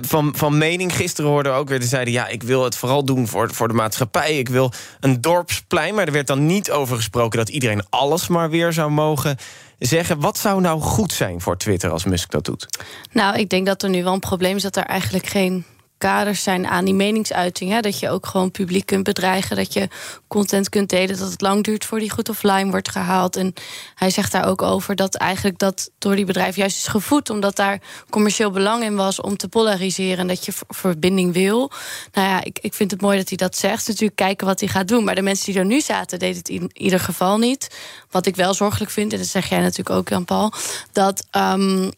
van, 0.00 0.32
van 0.36 0.58
mening. 0.58 0.96
Gisteren 0.96 1.30
hoorden 1.30 1.52
we 1.52 1.58
ook 1.58 1.68
weer, 1.68 1.80
de 1.80 1.86
zeiden 1.86 2.12
ja, 2.12 2.26
ik 2.28 2.42
wil 2.42 2.64
het 2.64 2.76
vooral 2.76 3.04
doen 3.04 3.28
voor, 3.28 3.54
voor 3.54 3.68
de 3.68 3.74
maatschappij. 3.74 4.38
Ik 4.38 4.48
wil 4.48 4.72
een 5.00 5.20
dorpsplein, 5.20 5.94
maar 5.94 6.06
er 6.06 6.12
werd 6.12 6.26
dan 6.26 6.46
niet 6.46 6.70
over 6.70 6.96
gesproken... 6.96 7.38
dat 7.38 7.48
iedereen 7.48 7.82
alles 7.90 8.28
maar 8.28 8.50
weer 8.50 8.72
zou 8.72 8.90
mogen 8.90 9.36
zeggen. 9.78 10.20
Wat 10.20 10.38
zou 10.38 10.60
nou 10.60 10.80
goed 10.80 11.12
zijn 11.12 11.40
voor 11.40 11.56
Twitter 11.56 11.90
als 11.90 12.04
Musk 12.04 12.30
dat 12.30 12.44
doet? 12.44 12.66
Nou, 13.12 13.38
ik 13.38 13.48
denk 13.48 13.66
dat 13.66 13.82
er 13.82 13.90
nu 13.90 14.04
wel 14.04 14.12
een 14.12 14.20
probleem 14.20 14.56
is... 14.56 14.62
dat 14.62 14.76
er 14.76 14.84
eigenlijk 14.84 15.26
geen 15.26 15.64
kaders 16.02 16.42
zijn 16.42 16.66
aan 16.66 16.84
die 16.84 16.94
meningsuiting. 16.94 17.70
Hè? 17.70 17.80
Dat 17.80 17.98
je 17.98 18.10
ook 18.10 18.26
gewoon 18.26 18.50
publiek 18.50 18.86
kunt 18.86 19.04
bedreigen. 19.04 19.56
Dat 19.56 19.72
je 19.72 19.88
content 20.28 20.68
kunt 20.68 20.88
delen. 20.88 21.18
Dat 21.18 21.30
het 21.30 21.40
lang 21.40 21.64
duurt 21.64 21.84
voor 21.84 21.98
die 21.98 22.10
goed 22.10 22.28
offline 22.28 22.70
wordt 22.70 22.88
gehaald. 22.88 23.36
En 23.36 23.52
hij 23.94 24.10
zegt 24.10 24.32
daar 24.32 24.48
ook 24.48 24.62
over 24.62 24.96
dat 24.96 25.14
eigenlijk 25.14 25.58
dat 25.58 25.90
door 25.98 26.16
die 26.16 26.24
bedrijven 26.24 26.60
juist 26.60 26.76
is 26.76 26.86
gevoed. 26.86 27.30
Omdat 27.30 27.56
daar 27.56 27.80
commercieel 28.10 28.50
belang 28.50 28.82
in 28.82 28.96
was 28.96 29.20
om 29.20 29.36
te 29.36 29.48
polariseren. 29.48 30.18
En 30.18 30.26
dat 30.26 30.44
je 30.44 30.52
verbinding 30.68 31.32
wil. 31.32 31.70
Nou 32.12 32.28
ja, 32.28 32.44
ik, 32.44 32.58
ik 32.60 32.74
vind 32.74 32.90
het 32.90 33.00
mooi 33.00 33.18
dat 33.18 33.28
hij 33.28 33.36
dat 33.36 33.56
zegt. 33.56 33.88
Natuurlijk 33.88 34.16
kijken 34.16 34.46
wat 34.46 34.60
hij 34.60 34.68
gaat 34.68 34.88
doen. 34.88 35.04
Maar 35.04 35.14
de 35.14 35.22
mensen 35.22 35.46
die 35.52 35.60
er 35.60 35.66
nu 35.66 35.80
zaten, 35.80 36.18
deden 36.18 36.36
het 36.36 36.48
in 36.48 36.70
ieder 36.72 37.00
geval 37.00 37.38
niet. 37.38 37.68
Wat 38.10 38.26
ik 38.26 38.36
wel 38.36 38.54
zorgelijk 38.54 38.90
vind, 38.90 39.12
en 39.12 39.18
dat 39.18 39.26
zeg 39.26 39.48
jij 39.48 39.60
natuurlijk 39.60 39.96
ook, 39.96 40.08
Jan-Paul. 40.08 40.52
Dat 40.92 41.26
um, 41.36 41.90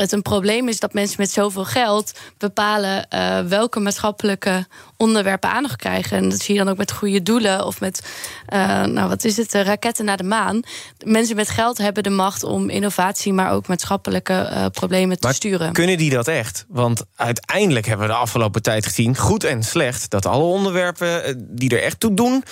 het 0.00 0.12
een 0.12 0.22
probleem 0.22 0.68
is 0.68 0.80
dat 0.80 0.92
mensen 0.92 1.16
met 1.18 1.30
zoveel 1.30 1.64
geld 1.64 2.12
bepalen 2.38 3.06
uh, 3.14 3.40
welke 3.40 3.80
maatschappelijke 3.80 4.66
onderwerpen 4.96 5.50
aandacht 5.50 5.76
krijgen. 5.76 6.16
En 6.16 6.28
dat 6.28 6.40
zie 6.40 6.54
je 6.54 6.64
dan 6.64 6.72
ook 6.72 6.78
met 6.78 6.92
goede 6.92 7.22
doelen 7.22 7.66
of 7.66 7.80
met, 7.80 8.02
uh, 8.52 8.84
nou 8.84 9.08
wat 9.08 9.24
is 9.24 9.36
het, 9.36 9.52
raketten 9.52 10.04
naar 10.04 10.16
de 10.16 10.24
maan. 10.24 10.60
Mensen 11.04 11.36
met 11.36 11.48
geld 11.48 11.78
hebben 11.78 12.02
de 12.02 12.10
macht 12.10 12.42
om 12.42 12.68
innovatie, 12.68 13.32
maar 13.32 13.52
ook 13.52 13.66
maatschappelijke 13.66 14.48
uh, 14.52 14.66
problemen 14.66 15.08
maar 15.08 15.30
te 15.30 15.32
sturen. 15.32 15.72
Kunnen 15.72 15.98
die 15.98 16.10
dat 16.10 16.28
echt? 16.28 16.64
Want 16.68 17.04
uiteindelijk 17.16 17.86
hebben 17.86 18.06
we 18.06 18.12
de 18.12 18.18
afgelopen 18.18 18.62
tijd 18.62 18.86
gezien, 18.86 19.16
goed 19.16 19.44
en 19.44 19.62
slecht, 19.62 20.10
dat 20.10 20.26
alle 20.26 20.44
onderwerpen 20.44 21.46
die 21.48 21.70
er 21.70 21.82
echt 21.82 22.00
toe 22.00 22.14
doen. 22.14 22.44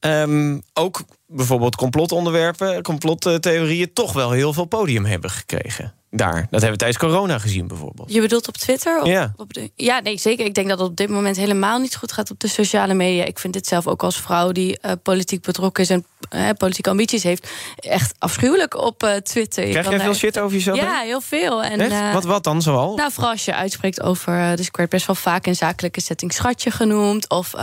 Um, 0.00 0.62
ook 0.72 1.02
bijvoorbeeld 1.26 1.76
complotonderwerpen, 1.76 2.82
complottheorieën, 2.82 3.92
toch 3.92 4.12
wel 4.12 4.30
heel 4.30 4.52
veel 4.52 4.64
podium 4.64 5.04
hebben 5.04 5.30
gekregen 5.30 5.99
daar. 6.10 6.34
Dat 6.34 6.50
hebben 6.50 6.70
we 6.70 6.76
tijdens 6.76 6.98
corona 6.98 7.38
gezien 7.38 7.66
bijvoorbeeld. 7.66 8.12
Je 8.12 8.20
bedoelt 8.20 8.48
op 8.48 8.56
Twitter? 8.56 9.00
Of 9.00 9.08
ja. 9.08 9.32
Op 9.36 9.52
de, 9.52 9.70
ja, 9.74 10.00
nee, 10.00 10.18
zeker. 10.18 10.44
Ik 10.44 10.54
denk 10.54 10.68
dat 10.68 10.78
het 10.78 10.88
op 10.88 10.96
dit 10.96 11.08
moment 11.08 11.36
helemaal 11.36 11.78
niet 11.78 11.96
goed 11.96 12.12
gaat 12.12 12.30
op 12.30 12.40
de 12.40 12.48
sociale 12.48 12.94
media. 12.94 13.24
Ik 13.24 13.38
vind 13.38 13.52
dit 13.52 13.66
zelf 13.66 13.86
ook 13.86 14.02
als 14.02 14.20
vrouw 14.20 14.52
die 14.52 14.78
uh, 14.82 14.92
politiek 15.02 15.42
betrokken 15.42 15.82
is... 15.82 15.90
en 15.90 16.06
uh, 16.34 16.48
politieke 16.56 16.90
ambities 16.90 17.22
heeft, 17.22 17.50
echt 17.76 18.14
afschuwelijk 18.18 18.76
op 18.76 19.02
uh, 19.02 19.14
Twitter. 19.14 19.68
Krijg 19.68 19.84
je 19.84 19.90
jij 19.90 20.00
veel 20.00 20.14
shit 20.14 20.38
over 20.38 20.56
jezelf? 20.56 20.78
Ja, 20.78 21.00
heel 21.00 21.20
veel. 21.20 21.62
En, 21.62 22.12
wat, 22.12 22.24
wat 22.24 22.44
dan 22.44 22.62
zoal? 22.62 22.96
Nou, 22.96 23.12
vooral 23.12 23.30
als 23.30 23.44
je 23.44 23.54
uitspreekt 23.54 24.02
over... 24.02 24.56
dus 24.56 24.66
ik 24.66 24.76
werd 24.76 24.90
best 24.90 25.06
wel 25.06 25.16
vaak 25.16 25.46
in 25.46 25.56
zakelijke 25.56 26.00
setting 26.00 26.32
schatje 26.32 26.70
genoemd... 26.70 27.28
of 27.28 27.54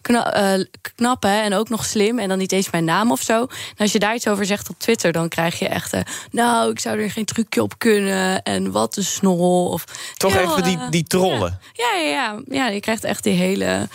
kna 0.00 0.64
knap 0.94 1.22
hè, 1.22 1.40
en 1.40 1.54
ook 1.54 1.68
nog 1.68 1.84
slim 1.84 2.18
en 2.18 2.28
dan 2.28 2.38
niet 2.38 2.52
eens 2.52 2.70
mijn 2.70 2.84
naam 2.84 3.12
of 3.12 3.20
zo. 3.20 3.40
En 3.40 3.76
als 3.76 3.92
je 3.92 3.98
daar 3.98 4.14
iets 4.14 4.28
over 4.28 4.46
zegt 4.46 4.68
op 4.68 4.78
Twitter... 4.78 5.12
dan 5.12 5.28
krijg 5.28 5.58
je 5.58 5.68
echt... 5.68 5.96
nou, 6.30 6.70
ik 6.70 6.80
zou 6.80 7.00
er 7.00 7.10
geen 7.10 7.24
trucje 7.24 7.62
op 7.62 7.78
kunnen 7.78 7.86
kunnen 7.90 8.42
en 8.42 8.70
wat 8.70 8.96
een 8.96 9.04
snol. 9.04 9.68
Of, 9.68 9.84
Toch 10.16 10.36
even 10.36 10.62
die, 10.62 10.78
die 10.90 11.04
trollen. 11.04 11.60
Ja, 11.72 12.00
ja, 12.00 12.08
ja, 12.08 12.40
ja. 12.48 12.68
je 12.68 12.80
krijgt 12.80 13.04
echt 13.04 13.24
die 13.24 13.34
hele 13.34 13.88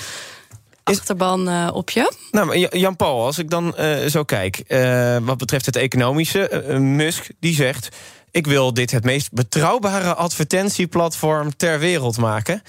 achterban 0.83 1.49
uh, 1.49 1.69
op 1.73 1.89
je. 1.89 2.13
Nou, 2.31 2.67
Jan-Paul, 2.77 3.25
als 3.25 3.37
ik 3.37 3.49
dan 3.49 3.75
uh, 3.79 4.05
zo 4.05 4.23
kijk... 4.23 4.63
Uh, 4.67 5.17
wat 5.21 5.37
betreft 5.37 5.65
het 5.65 5.75
economische, 5.75 6.63
Musk 6.79 7.27
die 7.39 7.55
zegt... 7.55 7.89
ik 8.31 8.47
wil 8.47 8.73
dit 8.73 8.91
het 8.91 9.03
meest 9.03 9.31
betrouwbare 9.31 10.13
advertentieplatform 10.13 11.55
ter 11.57 11.79
wereld 11.79 12.17
maken. 12.17 12.61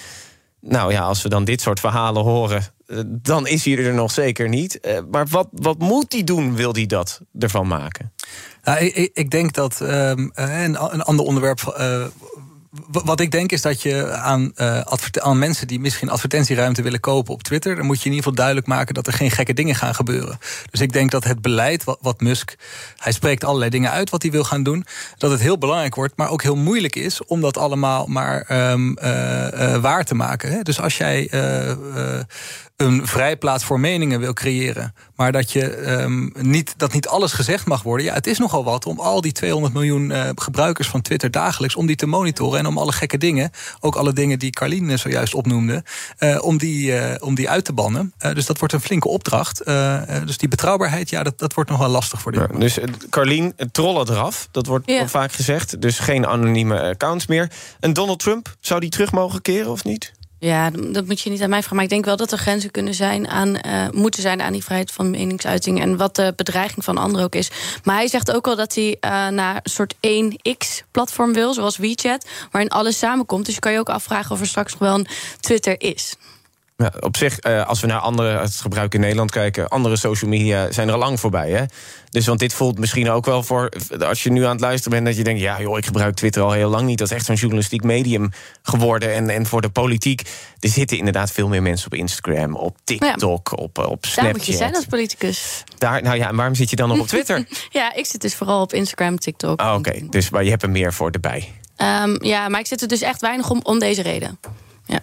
Nou 0.66 0.92
ja, 0.92 1.00
als 1.00 1.22
we 1.22 1.29
dan 1.29 1.44
dit 1.44 1.61
soort 1.61 1.81
verhalen 1.81 2.22
horen... 2.22 2.64
dan 3.07 3.46
is 3.46 3.64
hij 3.64 3.79
er 3.79 3.94
nog 3.94 4.11
zeker 4.11 4.48
niet. 4.48 4.81
maar 5.11 5.27
wat, 5.27 5.48
wat 5.50 5.79
moet 5.79 6.12
hij 6.12 6.24
doen, 6.24 6.57
wil 6.57 6.72
hij 6.72 6.87
dat 6.87 7.20
ervan 7.38 7.66
maken? 7.66 8.12
Nou, 8.62 8.79
ik, 8.79 9.11
ik, 9.14 9.31
denk 9.31 9.53
dat 9.53 9.81
um, 9.81 10.31
een, 10.35 10.92
een 10.92 11.03
ander 11.03 11.24
onderwerp. 11.24 11.61
Wat 12.90 13.20
ik 13.20 13.30
denk 13.30 13.52
is 13.52 13.62
dat 13.62 13.82
je 13.82 14.12
aan, 14.12 14.52
uh, 14.56 14.80
aan 15.12 15.38
mensen 15.38 15.66
die 15.66 15.80
misschien 15.80 16.10
advertentieruimte 16.10 16.82
willen 16.82 17.00
kopen 17.00 17.34
op 17.34 17.42
Twitter, 17.42 17.76
dan 17.76 17.87
moet 17.87 17.98
je 17.98 18.04
in 18.04 18.10
ieder 18.10 18.22
geval 18.22 18.37
duidelijk 18.37 18.66
maken 18.66 18.94
dat 18.94 19.06
er 19.06 19.12
geen 19.12 19.30
gekke 19.30 19.54
dingen 19.54 19.74
gaan 19.74 19.94
gebeuren. 19.94 20.38
Dus 20.70 20.80
ik 20.80 20.92
denk 20.92 21.10
dat 21.10 21.24
het 21.24 21.42
beleid 21.42 21.84
wat, 21.84 22.20
Musk, 22.20 22.54
hij 22.96 23.12
spreekt 23.12 23.44
allerlei 23.44 23.70
dingen 23.70 23.90
uit 23.90 24.10
wat 24.10 24.22
hij 24.22 24.30
wil 24.30 24.44
gaan 24.44 24.62
doen, 24.62 24.87
dat 25.16 25.30
het 25.30 25.40
heel 25.40 25.58
belangrijk 25.58 25.94
wordt, 25.94 26.16
maar 26.16 26.30
ook 26.30 26.42
heel 26.42 26.56
moeilijk 26.56 26.96
is 26.96 27.24
om 27.24 27.40
dat 27.40 27.56
allemaal 27.56 28.06
maar 28.06 28.70
um, 28.70 28.98
uh, 28.98 29.76
waar 29.76 30.04
te 30.04 30.14
maken. 30.14 30.50
Hè? 30.50 30.62
Dus 30.62 30.80
als 30.80 30.96
jij 30.96 31.30
een 32.85 33.07
vrijplaats 33.07 33.64
voor 33.64 33.81
meningen 33.81 34.20
wil 34.20 34.33
creëren. 34.33 34.94
Maar 35.16 35.33
dat, 35.33 35.53
je, 35.53 35.77
um, 36.01 36.33
niet, 36.38 36.75
dat 36.77 36.92
niet 36.92 37.09
alles 37.09 37.33
gezegd 37.33 37.66
mag 37.66 37.83
worden. 37.83 38.07
Ja, 38.07 38.14
het 38.14 38.27
is 38.27 38.38
nogal 38.38 38.64
wat 38.64 38.87
om 38.87 39.01
al 39.01 39.20
die 39.20 39.33
200 39.33 39.75
miljoen 39.75 40.11
uh, 40.11 40.29
gebruikers 40.35 40.88
van 40.88 41.03
Twitter 41.03 41.31
dagelijks... 41.31 41.77
om 41.77 41.87
die 41.87 41.97
te 41.97 42.07
monitoren 42.07 42.59
en 42.59 42.66
om 42.66 42.79
alle 42.79 42.92
gekke 42.92 43.18
dingen... 43.18 43.51
ook 43.81 43.97
alle 43.97 44.12
dingen 44.12 44.38
die 44.38 44.51
Carline 44.51 44.97
zojuist 44.97 45.35
opnoemde... 45.35 45.85
Uh, 46.18 46.44
om, 46.44 46.59
die, 46.59 46.90
uh, 46.90 47.14
om 47.18 47.35
die 47.35 47.51
uit 47.51 47.64
te 47.64 47.73
bannen. 47.73 48.12
dus 48.18 48.47
dat 48.47 48.59
wordt 48.59 48.75
een 48.75 48.81
flinke 48.81 49.09
opdracht. 49.09 49.64
dus 50.25 50.38
die 50.38 50.49
betrouwbaarheid, 50.49 51.11
ja, 51.11 51.23
dat, 51.23 51.38
dat 51.38 51.55
wordt 51.55 51.70
nog 51.70 51.79
wel 51.79 51.88
lastig 51.88 52.20
voor 52.20 52.33
dit 52.33 52.40
ja, 52.53 52.59
Dus 52.59 52.79
Carline, 53.11 53.55
trollen 53.73 54.11
eraf. 54.11 54.49
Dat 54.51 54.66
wordt 54.66 54.90
ja. 54.90 55.09
vaak 55.09 55.33
gezegd. 55.33 55.81
Dus 55.81 55.99
geen 55.99 56.27
anonieme 56.27 56.83
accounts 56.83 57.27
meer. 57.27 57.51
En 57.81 57.92
Donald 57.92 58.18
Trump, 58.18 58.57
zou 58.61 58.81
die 58.81 58.90
terug 58.90 59.12
mogen 59.12 59.42
keren 59.42 59.70
of 59.70 59.85
niet? 59.85 60.12
Ja, 60.44 60.70
dat 60.70 61.07
moet 61.07 61.20
je 61.20 61.30
niet 61.30 61.42
aan 61.42 61.48
mij 61.48 61.59
vragen. 61.59 61.76
Maar 61.76 61.85
ik 61.85 61.90
denk 61.90 62.04
wel 62.04 62.16
dat 62.16 62.33
er 62.33 62.38
grenzen 62.38 62.70
kunnen 62.70 62.94
zijn 62.94 63.28
aan, 63.28 63.48
uh, 63.48 63.88
moeten 63.90 64.22
zijn 64.22 64.42
aan 64.42 64.52
die 64.52 64.64
vrijheid 64.64 64.90
van 64.90 65.11
meningsuiting. 65.11 65.80
En 65.80 65.96
wat 65.96 66.16
de 66.16 66.33
bedreiging 66.37 66.85
van 66.85 66.98
anderen 66.98 67.24
ook 67.24 67.35
is. 67.35 67.50
Maar 67.85 67.96
hij 67.96 68.09
zegt 68.09 68.33
ook 68.33 68.44
wel 68.44 68.57
dat 68.57 68.74
hij 68.74 68.96
uh, 69.00 69.28
naar 69.28 69.54
een 69.54 69.70
soort 69.70 69.94
1x-platform 69.94 71.33
wil, 71.33 71.54
zoals 71.54 71.76
WeChat, 71.76 72.28
waarin 72.50 72.70
alles 72.70 72.98
samenkomt. 72.98 73.44
Dus 73.44 73.54
je 73.54 73.61
kan 73.61 73.72
je 73.72 73.78
ook 73.78 73.88
afvragen 73.88 74.30
of 74.30 74.40
er 74.40 74.46
straks 74.46 74.72
nog 74.72 74.80
wel 74.80 74.94
een 74.94 75.07
Twitter 75.40 75.80
is. 75.80 76.14
Ja, 76.85 76.92
op 77.01 77.16
zich, 77.16 77.47
uh, 77.47 77.66
als 77.66 77.81
we 77.81 77.87
naar 77.87 77.99
andere, 77.99 78.38
het 78.38 78.55
gebruik 78.55 78.94
in 78.94 79.01
Nederland 79.01 79.31
kijken, 79.31 79.68
andere 79.68 79.97
social 79.97 80.31
media 80.31 80.73
zijn 80.73 80.88
er 80.88 80.94
al 80.94 81.01
lang 81.01 81.20
voorbij. 81.20 81.51
Hè? 81.51 81.64
Dus 82.11 82.27
want 82.27 82.38
dit 82.38 82.53
voelt 82.53 82.79
misschien 82.79 83.11
ook 83.11 83.25
wel 83.25 83.42
voor, 83.42 83.73
als 84.01 84.23
je 84.23 84.31
nu 84.31 84.44
aan 84.44 84.51
het 84.51 84.61
luisteren 84.61 84.92
bent, 84.92 85.07
dat 85.07 85.16
je 85.16 85.25
denkt, 85.25 85.40
ja 85.40 85.61
joh, 85.61 85.79
ik 85.79 85.85
gebruik 85.87 86.14
Twitter 86.14 86.42
al 86.42 86.53
heel 86.53 86.70
lang 86.70 86.87
niet. 86.87 86.99
Dat 86.99 87.11
is 87.11 87.16
echt 87.16 87.25
zo'n 87.25 87.35
journalistiek 87.35 87.83
medium 87.83 88.31
geworden. 88.62 89.14
En, 89.14 89.31
en 89.31 89.47
voor 89.47 89.61
de 89.61 89.68
politiek, 89.68 90.23
er 90.61 90.68
zitten 90.68 90.99
inderdaad 90.99 91.31
veel 91.31 91.49
meer 91.49 91.62
mensen 91.62 91.87
op 91.87 91.94
Instagram, 91.94 92.55
op 92.55 92.77
TikTok, 92.85 93.53
ja. 93.57 93.62
op, 93.64 93.79
op 93.79 94.05
Snapchat. 94.05 94.25
Daar 94.25 94.33
moet 94.33 94.47
je 94.47 94.53
zijn 94.53 94.75
als 94.75 94.85
politicus. 94.85 95.64
Daar, 95.79 96.03
nou 96.03 96.16
ja, 96.16 96.29
en 96.29 96.37
waarom 96.37 96.55
zit 96.55 96.70
je 96.70 96.77
dan 96.77 96.88
nog 96.88 96.99
op 96.99 97.07
Twitter? 97.07 97.47
ja, 97.70 97.94
ik 97.94 98.07
zit 98.07 98.20
dus 98.20 98.35
vooral 98.35 98.61
op 98.61 98.73
Instagram, 98.73 99.18
TikTok. 99.18 99.61
Ah, 99.61 99.79
Oké, 99.79 99.88
okay. 99.88 100.07
dus 100.11 100.31
maar 100.31 100.44
je 100.44 100.51
hebt 100.51 100.62
er 100.62 100.70
meer 100.70 100.92
voor 100.92 101.11
erbij. 101.11 101.53
Um, 101.77 102.25
ja, 102.25 102.49
maar 102.49 102.61
ik 102.61 102.66
zit 102.66 102.83
er 102.83 102.88
dus 102.88 103.01
echt 103.01 103.20
weinig 103.20 103.51
om, 103.51 103.61
om 103.62 103.79
deze 103.79 104.03
reden. 104.03 104.38
Ja. 104.87 105.03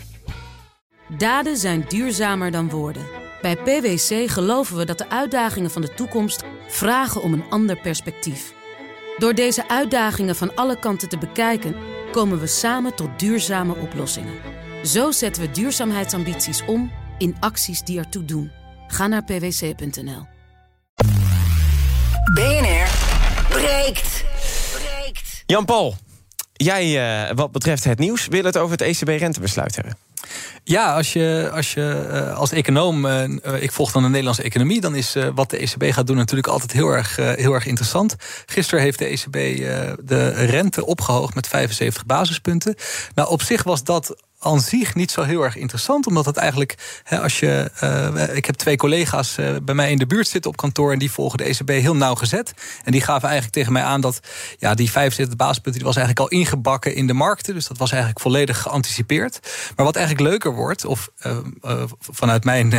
Daden 1.17 1.57
zijn 1.57 1.85
duurzamer 1.87 2.51
dan 2.51 2.69
woorden. 2.69 3.05
Bij 3.41 3.55
PwC 3.55 4.29
geloven 4.29 4.77
we 4.77 4.85
dat 4.85 4.97
de 4.97 5.09
uitdagingen 5.09 5.71
van 5.71 5.81
de 5.81 5.93
toekomst 5.93 6.43
vragen 6.67 7.21
om 7.21 7.33
een 7.33 7.43
ander 7.49 7.79
perspectief. 7.79 8.53
Door 9.17 9.33
deze 9.33 9.69
uitdagingen 9.69 10.35
van 10.35 10.55
alle 10.55 10.79
kanten 10.79 11.09
te 11.09 11.17
bekijken, 11.17 11.75
komen 12.11 12.39
we 12.39 12.47
samen 12.47 12.95
tot 12.95 13.19
duurzame 13.19 13.75
oplossingen. 13.75 14.33
Zo 14.83 15.11
zetten 15.11 15.43
we 15.43 15.51
duurzaamheidsambities 15.51 16.65
om 16.65 16.91
in 17.17 17.35
acties 17.39 17.81
die 17.81 17.99
ertoe 17.99 18.25
doen. 18.25 18.51
Ga 18.87 19.07
naar 19.07 19.23
pwc.nl. 19.23 20.27
BNR 22.33 22.89
breekt. 23.49 24.23
Jan-Paul, 25.45 25.95
jij 26.53 27.25
eh, 27.27 27.35
wat 27.35 27.51
betreft 27.51 27.83
het 27.83 27.99
nieuws... 27.99 28.27
wil 28.27 28.43
het 28.43 28.57
over 28.57 28.71
het 28.77 28.81
ECB-rentebesluit 28.81 29.75
hebben. 29.75 30.10
Ja, 30.63 30.93
als 30.95 31.13
je 31.13 31.49
als, 31.53 31.73
je, 31.73 32.07
eh, 32.11 32.37
als 32.37 32.51
econoom, 32.51 33.05
eh, 33.05 33.23
eh, 33.23 33.61
ik 33.61 33.71
volg 33.71 33.91
dan 33.91 34.01
de 34.01 34.07
Nederlandse 34.07 34.43
economie, 34.43 34.81
dan 34.81 34.95
is 34.95 35.15
wat 35.35 35.49
de 35.49 35.57
ECB 35.61 35.93
gaat 35.93 36.07
doen 36.07 36.15
natuurlijk 36.15 36.47
altijd 36.47 36.71
heel 36.71 36.89
erg, 36.89 37.15
heel 37.15 37.53
erg 37.53 37.65
interessant. 37.65 38.15
Gisteren 38.45 38.83
heeft 38.83 38.99
de 38.99 39.05
ECB 39.05 39.33
de 40.05 40.29
rente 40.29 40.85
opgehoogd 40.85 41.35
met 41.35 41.47
75 41.47 42.05
basispunten. 42.05 42.75
Nou, 43.15 43.29
op 43.29 43.41
zich 43.41 43.63
was 43.63 43.83
dat 43.83 44.15
aan 44.43 44.59
zich 44.61 44.95
niet 44.95 45.11
zo 45.11 45.21
heel 45.23 45.41
erg 45.43 45.55
interessant. 45.55 46.07
Omdat 46.07 46.25
het 46.25 46.37
eigenlijk, 46.37 47.01
hè, 47.03 47.21
als 47.21 47.39
je. 47.39 47.71
eh, 47.79 48.35
ik 48.35 48.45
heb 48.45 48.55
twee 48.55 48.77
collega's 48.77 49.37
eh, 49.37 49.55
bij 49.63 49.75
mij 49.75 49.91
in 49.91 49.97
de 49.97 50.05
buurt 50.05 50.27
zitten 50.27 50.51
op 50.51 50.57
kantoor. 50.57 50.91
En 50.91 50.99
die 50.99 51.11
volgen 51.11 51.37
de 51.37 51.43
ECB 51.43 51.69
heel 51.69 51.95
nauwgezet. 51.95 52.53
En 52.83 52.91
die 52.91 53.01
gaven 53.01 53.23
eigenlijk 53.23 53.53
tegen 53.53 53.73
mij 53.73 53.83
aan 53.83 54.01
dat. 54.01 54.19
Ja, 54.57 54.73
die 54.73 54.91
75 54.91 55.35
basispunten 55.37 55.81
die 55.81 55.83
was 55.91 55.97
eigenlijk 55.97 56.31
al 56.31 56.39
ingebakken 56.39 56.95
in 56.95 57.07
de 57.07 57.13
markten. 57.13 57.53
Dus 57.53 57.67
dat 57.67 57.77
was 57.77 57.91
eigenlijk 57.91 58.21
volledig 58.21 58.61
geanticipeerd. 58.61 59.39
Maar 59.75 59.85
wat 59.85 59.95
eigenlijk 59.95 60.29
leuker 60.29 60.53
wordt, 60.53 60.85
of 60.85 61.09
eh, 61.19 61.37
vanuit 61.99 62.43
mijn 62.43 62.69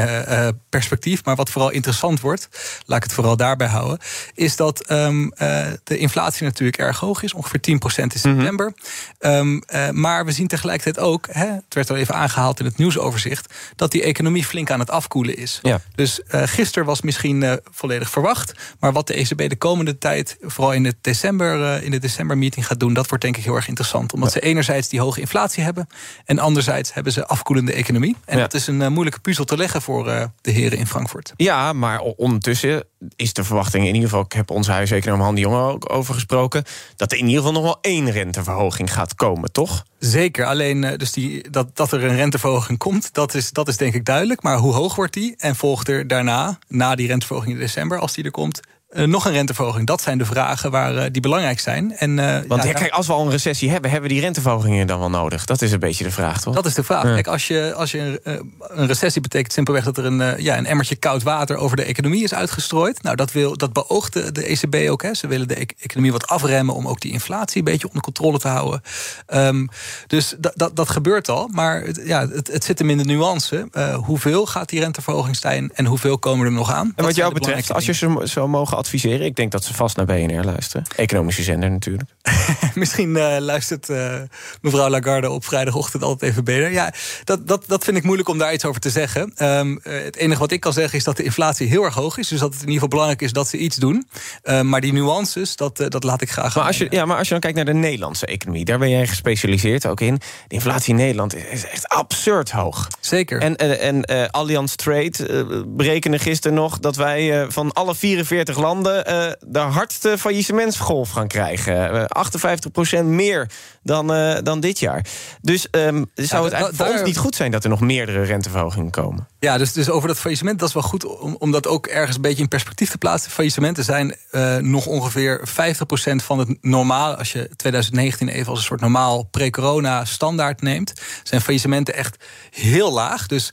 perspectief, 0.68 1.24
maar 1.24 1.36
wat 1.36 1.50
vooral 1.50 1.70
interessant 1.70 2.20
wordt, 2.20 2.48
laat 2.86 2.96
ik 2.96 3.02
het 3.02 3.12
vooral 3.12 3.36
daarbij 3.36 3.66
houden, 3.66 3.98
is 4.34 4.56
dat 4.56 4.86
ehm, 4.86 5.28
eh, 5.28 5.66
de 5.84 5.98
inflatie 5.98 6.44
natuurlijk 6.44 6.78
erg 6.78 6.98
hoog 7.00 7.22
is, 7.22 7.32
ongeveer 7.34 7.60
10% 7.60 8.12
in 8.12 8.20
september. 8.20 8.74
Ehm, 9.18 9.58
eh, 9.66 9.90
maar 9.90 10.24
we 10.24 10.32
zien 10.32 10.46
tegelijkertijd 10.46 11.06
ook, 11.06 11.26
hè, 11.30 11.51
het 11.55 11.74
werd 11.74 11.90
al 11.90 11.96
even 11.96 12.14
aangehaald 12.14 12.59
in 12.61 12.64
het 12.66 12.78
nieuwsoverzicht, 12.78 13.55
dat 13.76 13.90
die 13.90 14.03
economie 14.03 14.44
flink 14.44 14.70
aan 14.70 14.78
het 14.80 14.90
afkoelen 14.90 15.36
is. 15.36 15.59
Ja. 15.62 15.80
Dus 15.94 16.22
eh 16.22 16.42
gisteren 16.44 16.86
was 16.86 17.00
misschien 17.03 17.42
eh, 17.42 17.53
volledig 17.70 18.11
verwacht. 18.11 18.53
Maar 18.80 18.92
wat 18.92 19.07
de 19.07 19.14
ECB 19.14 19.48
de 19.48 19.57
komende 19.57 19.98
tijd, 19.98 20.36
vooral 20.40 20.72
in, 20.72 20.84
het 20.84 20.96
december, 21.00 21.62
eh, 21.64 21.82
in 21.82 21.90
de 21.90 21.98
decembermeeting 21.98 22.66
gaat 22.66 22.80
doen, 22.80 22.94
dat 22.94 23.09
wordt 23.09 23.22
denk 23.24 23.36
ik 23.36 23.44
heel 23.44 23.55
erg 23.55 23.68
interessant. 23.68 24.12
Omdat 24.12 24.32
ze 24.32 24.40
enerzijds 24.40 24.88
die 24.88 25.00
hoge 25.00 25.20
inflatie 25.20 25.62
hebben. 25.62 25.86
En 26.24 26.38
anderzijds 26.38 26.94
hebben 26.94 27.12
ze 27.12 27.26
afkoelende 27.26 27.72
economie. 27.72 28.16
En 28.24 28.36
Ja. 28.36 28.42
dat 28.42 28.55
is 28.55 28.66
een 28.66 28.92
moeilijke 28.92 29.20
puzzel 29.20 29.44
te 29.44 29.57
leggen 29.57 29.82
voor 29.82 30.05
de 30.40 30.50
heren 30.50 30.78
in 30.78 30.86
Frankfurt. 30.86 31.32
Ja, 31.36 31.72
maar 31.72 32.00
ondertussen 32.00 32.84
is 33.16 33.32
de 33.32 33.44
verwachting... 33.44 33.86
in 33.86 33.94
ieder 33.94 34.09
geval, 34.09 34.24
ik 34.24 34.32
heb 34.32 34.50
onze 34.50 34.70
huiseconoom 34.72 35.20
Han 35.20 35.34
de 35.34 35.40
Jonge 35.40 35.61
ook 35.61 35.92
over 35.92 36.14
gesproken... 36.14 36.64
dat 36.96 37.12
er 37.12 37.18
in 37.18 37.26
ieder 37.26 37.38
geval 37.38 37.53
nog 37.53 37.62
wel 37.62 37.78
één 37.80 38.11
renteverhoging 38.11 38.92
gaat 38.92 39.14
komen, 39.14 39.53
toch? 39.53 39.84
Zeker, 39.98 40.44
alleen 40.44 40.80
dus 40.96 41.12
die, 41.12 41.41
dat, 41.51 41.76
dat 41.76 41.93
er 41.93 42.05
een 42.05 42.16
renteverhoging 42.16 42.78
komt, 42.78 43.14
dat 43.14 43.34
is, 43.34 43.51
dat 43.51 43.68
is 43.68 43.76
denk 43.76 43.95
ik 43.95 44.05
duidelijk. 44.05 44.43
Maar 44.43 44.57
hoe 44.57 44.72
hoog 44.72 44.95
wordt 44.95 45.12
die? 45.12 45.34
En 45.36 45.57
volgt 45.57 45.88
er 45.88 46.07
daarna, 46.07 46.59
na 46.68 46.95
die 46.95 47.07
renteverhoging 47.07 47.53
in 47.53 47.61
december, 47.61 47.99
als 47.99 48.12
die 48.12 48.24
er 48.24 48.30
komt, 48.30 48.61
eh, 48.93 49.07
nog 49.07 49.24
een 49.24 49.32
renteverhoging? 49.32 49.86
Dat 49.86 50.03
zijn 50.03 50.18
de 50.18 50.24
vragen 50.24 50.70
waar, 50.70 50.97
eh, 50.97 51.11
die 51.11 51.22
belangrijk 51.22 51.61
zijn. 51.61 51.97
En, 51.97 52.18
eh, 52.18 52.40
Want 52.49 52.62
ja, 52.62 52.68
ja, 52.68 52.74
kijk, 52.74 52.93
als 52.93 53.07
we 53.07 53.12
al 53.12 53.24
een 53.24 53.30
recessie 53.30 53.70
hebben... 53.70 53.90
hebben 53.90 54.09
we 54.09 54.14
die 54.14 54.24
renteverhogingen 54.24 54.86
dan 54.86 54.99
wel 54.99 55.11
nodig? 55.11 55.45
Dat 55.45 55.62
is 55.62 55.72
een 55.72 55.78
beetje 55.78 56.05
de 56.05 56.11
vraag, 56.11 56.40
toch? 56.40 56.55
Dat 56.55 56.66
is 56.66 56.74
de 56.74 56.84
vraag. 56.84 57.03
Ja. 57.03 57.12
Kijk, 57.12 57.26
als 57.26 57.47
je, 57.47 57.74
als 57.76 57.90
je 57.90 58.20
een, 58.22 58.53
een 58.59 58.86
recessie 58.86 59.22
betekent 59.22 59.53
simpelweg 59.53 59.84
dat 59.84 59.99
er 59.99 60.05
een, 60.05 60.43
ja, 60.43 60.59
een 60.59 60.66
emmertje 60.66 60.97
koud 60.97 61.22
water 61.22 61.57
over 61.57 61.76
de 61.76 61.82
economie 61.82 62.22
is 62.22 62.34
uitgestrooid. 62.34 63.03
Nou, 63.03 63.16
dat, 63.16 63.32
wil, 63.32 63.57
dat 63.57 63.72
beoogt 63.72 64.12
de, 64.12 64.32
de 64.32 64.45
ECB 64.45 64.90
ook. 64.90 65.03
Hè. 65.03 65.14
Ze 65.14 65.26
willen 65.26 65.49
de 65.49 65.61
e- 65.61 65.66
economie 65.78 66.12
wat 66.12 66.26
afremmen 66.26 66.74
om 66.74 66.88
ook 66.88 67.01
die 67.01 67.12
inflatie 67.12 67.59
een 67.59 67.64
beetje 67.64 67.86
onder 67.86 68.03
controle 68.03 68.38
te 68.38 68.49
houden. 68.49 68.82
Ehm, 69.26 69.66
dus 70.07 70.34
dat, 70.38 70.53
dat, 70.57 70.76
dat 70.76 70.90
gebeurt 70.90 71.28
al. 71.28 71.49
Maar 71.53 71.82
het, 71.82 72.03
ja, 72.05 72.28
het, 72.28 72.49
het 72.53 72.64
zit 72.64 72.78
hem 72.78 72.90
in 72.90 72.99
de 72.99 73.05
nuance. 73.05 73.68
Hoeveel 74.05 74.47
gaat 74.47 74.68
die 74.68 74.80
renteverhoging 74.80 75.36
zijn 75.36 75.70
en 75.74 75.86
hoeveel 75.86 76.18
komen 76.18 76.47
er 76.47 76.53
nog 76.53 76.72
aan? 76.72 76.93
En 76.97 77.05
wat 77.05 77.14
jou 77.14 77.34
betreft, 77.34 77.72
als 77.72 77.86
je 77.86 77.93
ze 77.93 78.20
zou 78.22 78.49
mogen 78.49 78.76
adviseren... 78.82 79.26
ik 79.26 79.36
denk 79.36 79.52
dat 79.52 79.64
ze 79.64 79.74
vast 79.74 79.96
naar 79.96 80.06
BNR 80.06 80.44
luisteren. 80.44 80.86
Economische 80.96 81.42
zender 81.42 81.70
natuurlijk. 81.70 82.10
Misschien 82.74 83.16
eh, 83.16 83.36
luistert 83.38 83.88
eh, 83.88 84.14
mevrouw 84.60 84.88
Lagarde 84.88 85.30
op 85.30 85.44
vrijdagochtend 85.44 86.02
altijd 86.02 86.30
even 86.30 86.44
beter. 86.44 86.72
Ja, 86.72 86.92
dat, 87.24 87.48
dat, 87.48 87.64
dat 87.66 87.84
vind 87.84 87.96
ik 87.96 88.02
moeilijk 88.02 88.28
om 88.28 88.38
daar 88.38 88.52
iets 88.52 88.64
over 88.64 88.80
te 88.80 88.90
zeggen. 88.90 89.32
Ehm, 89.34 89.76
eh, 89.82 90.02
het 90.02 90.16
enige 90.16 90.40
wat 90.40 90.52
ik 90.52 90.60
kan 90.60 90.72
zeggen 90.72 90.98
is 90.98 91.04
dat 91.04 91.16
de 91.16 91.22
inflatie 91.22 91.68
heel 91.68 91.84
erg 91.84 91.94
hoog 91.94 92.18
is. 92.18 92.28
Dus 92.28 92.40
dat 92.40 92.52
het 92.52 92.62
in 92.62 92.68
ieder 92.68 92.74
geval 92.74 92.88
belangrijk 92.88 93.22
is 93.22 93.32
dat 93.32 93.48
ze 93.48 93.56
iets 93.56 93.76
doen. 93.76 94.08
Ehm, 94.42 94.68
maar 94.68 94.80
die 94.80 94.92
nuances, 94.92 95.56
dat, 95.56 95.76
dat 95.76 96.04
laat 96.04 96.22
ik 96.22 96.30
graag 96.30 96.54
Maar 96.54 96.64
als, 96.64 96.78
je, 96.78 96.86
ja, 96.90 97.04
maar 97.04 97.16
als 97.16 97.26
je 97.26 97.32
dan 97.32 97.40
kijkt 97.40 97.56
naar 97.56 97.74
de 97.74 97.74
Nederlandse 97.74 98.26
economie... 98.26 98.64
daar 98.64 98.78
ben 98.78 98.90
jij 98.90 99.06
gespecialiseerd 99.06 99.86
ook 99.86 100.00
in. 100.00 100.14
De 100.48 100.54
inflatie 100.54 100.90
in 100.90 100.96
Nederland 100.96 101.34
is 101.34 101.64
echt 101.64 101.88
absurd 101.88 102.50
hoog. 102.50 102.88
Zeker. 103.00 103.40
En, 103.40 103.56
en, 103.56 104.30
Allianz 104.30 104.74
Trade 104.74 105.64
berekende 105.66 106.18
gisteren 106.18 106.56
nog... 106.56 106.78
dat 106.78 106.96
wij 106.96 107.46
van 107.48 107.72
alle 107.72 107.94
44 107.94 108.58
landen 108.58 109.04
de 109.46 109.58
hardste 109.58 110.18
faillissementsgolf 110.18 111.10
gaan 111.10 111.28
krijgen. 111.28 112.10
Eh, 112.12 112.20
58% 112.20 113.04
meer 113.04 113.50
dan, 113.82 114.12
eh, 114.12 114.36
dan 114.42 114.60
dit 114.60 114.78
jaar. 114.78 115.06
Dus 115.40 115.70
ehm, 115.70 116.04
zou 116.14 116.44
het 116.44 116.52
eigenlijk 116.52 116.74
voor 116.74 116.84
daar- 116.84 116.94
ons 116.94 117.02
niet 117.06 117.18
goed 117.18 117.34
zijn... 117.34 117.50
dat 117.50 117.64
er 117.64 117.70
nog 117.70 117.80
meerdere 117.80 118.22
renteverhogingen 118.22 118.90
komen? 118.90 119.28
Ja, 119.38 119.58
dus, 119.58 119.72
dus 119.72 119.90
over 119.90 120.08
dat 120.08 120.18
faillissement, 120.18 120.58
dat 120.58 120.68
is 120.68 120.74
wel 120.74 120.82
goed 120.82 121.04
om, 121.04 121.36
om 121.38 121.50
dat 121.50 121.66
ook 121.66 121.86
ergens 121.86 122.16
een 122.16 122.22
beetje 122.22 122.42
in 122.42 122.48
perspectief 122.48 122.90
te 122.90 122.98
plaatsen. 122.98 123.30
Faillissementen 123.30 123.84
zijn 123.84 124.14
eh, 124.30 124.56
nog 124.56 124.86
ongeveer 124.86 125.40
50% 125.48 126.22
van 126.22 126.38
het 126.38 126.58
normaal. 126.60 127.14
Als 127.14 127.32
je 127.32 127.50
2019 127.56 128.28
even 128.28 128.48
als 128.48 128.58
een 128.58 128.64
soort 128.64 128.80
normaal 128.80 129.22
pre-corona 129.22 130.04
standaard 130.04 130.62
neemt, 130.62 130.92
zijn 131.22 131.40
faillissementen 131.40 131.94
echt 131.94 132.24
heel 132.50 132.92
laag. 132.92 133.26
Dus 133.26 133.48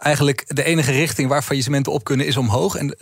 eigenlijk 0.00 0.44
de 0.46 0.64
enige 0.64 0.92
richting 0.92 1.28
waar 1.28 1.42
faillissementen 1.42 1.92
op 1.92 2.04
kunnen 2.04 2.26
is 2.26 2.36
omhoog. 2.36 2.74
En 2.74 2.96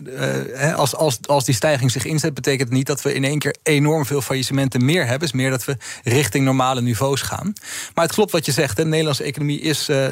eh, 0.55 0.74
als, 0.74 0.94
als, 0.96 1.18
als 1.26 1.44
die 1.44 1.55
stijging 1.55 1.90
zich 1.90 2.05
inzet, 2.05 2.34
betekent 2.34 2.68
het 2.68 2.76
niet 2.78 2.86
dat 2.86 3.03
we 3.03 3.14
in 3.14 3.24
één 3.24 3.38
keer 3.38 3.57
enorm 3.62 4.07
veel 4.07 4.20
faillissementen 4.20 4.84
meer 4.84 5.01
hebben. 5.01 5.14
Het 5.18 5.22
is 5.22 5.40
meer 5.40 5.51
dat 5.51 5.64
we 5.64 5.76
richting 6.05 6.44
normale 6.44 6.80
niveaus 6.82 7.22
gaan. 7.22 7.53
Maar 7.94 8.05
het 8.05 8.14
klopt 8.14 8.32
wat 8.32 8.46
je 8.46 8.53
zegt. 8.53 8.76
hè, 8.76 8.82
De 8.82 8.88
Nederlandse 8.88 9.22
economie 9.22 9.61
is, 9.61 9.88
eh, 9.88 10.07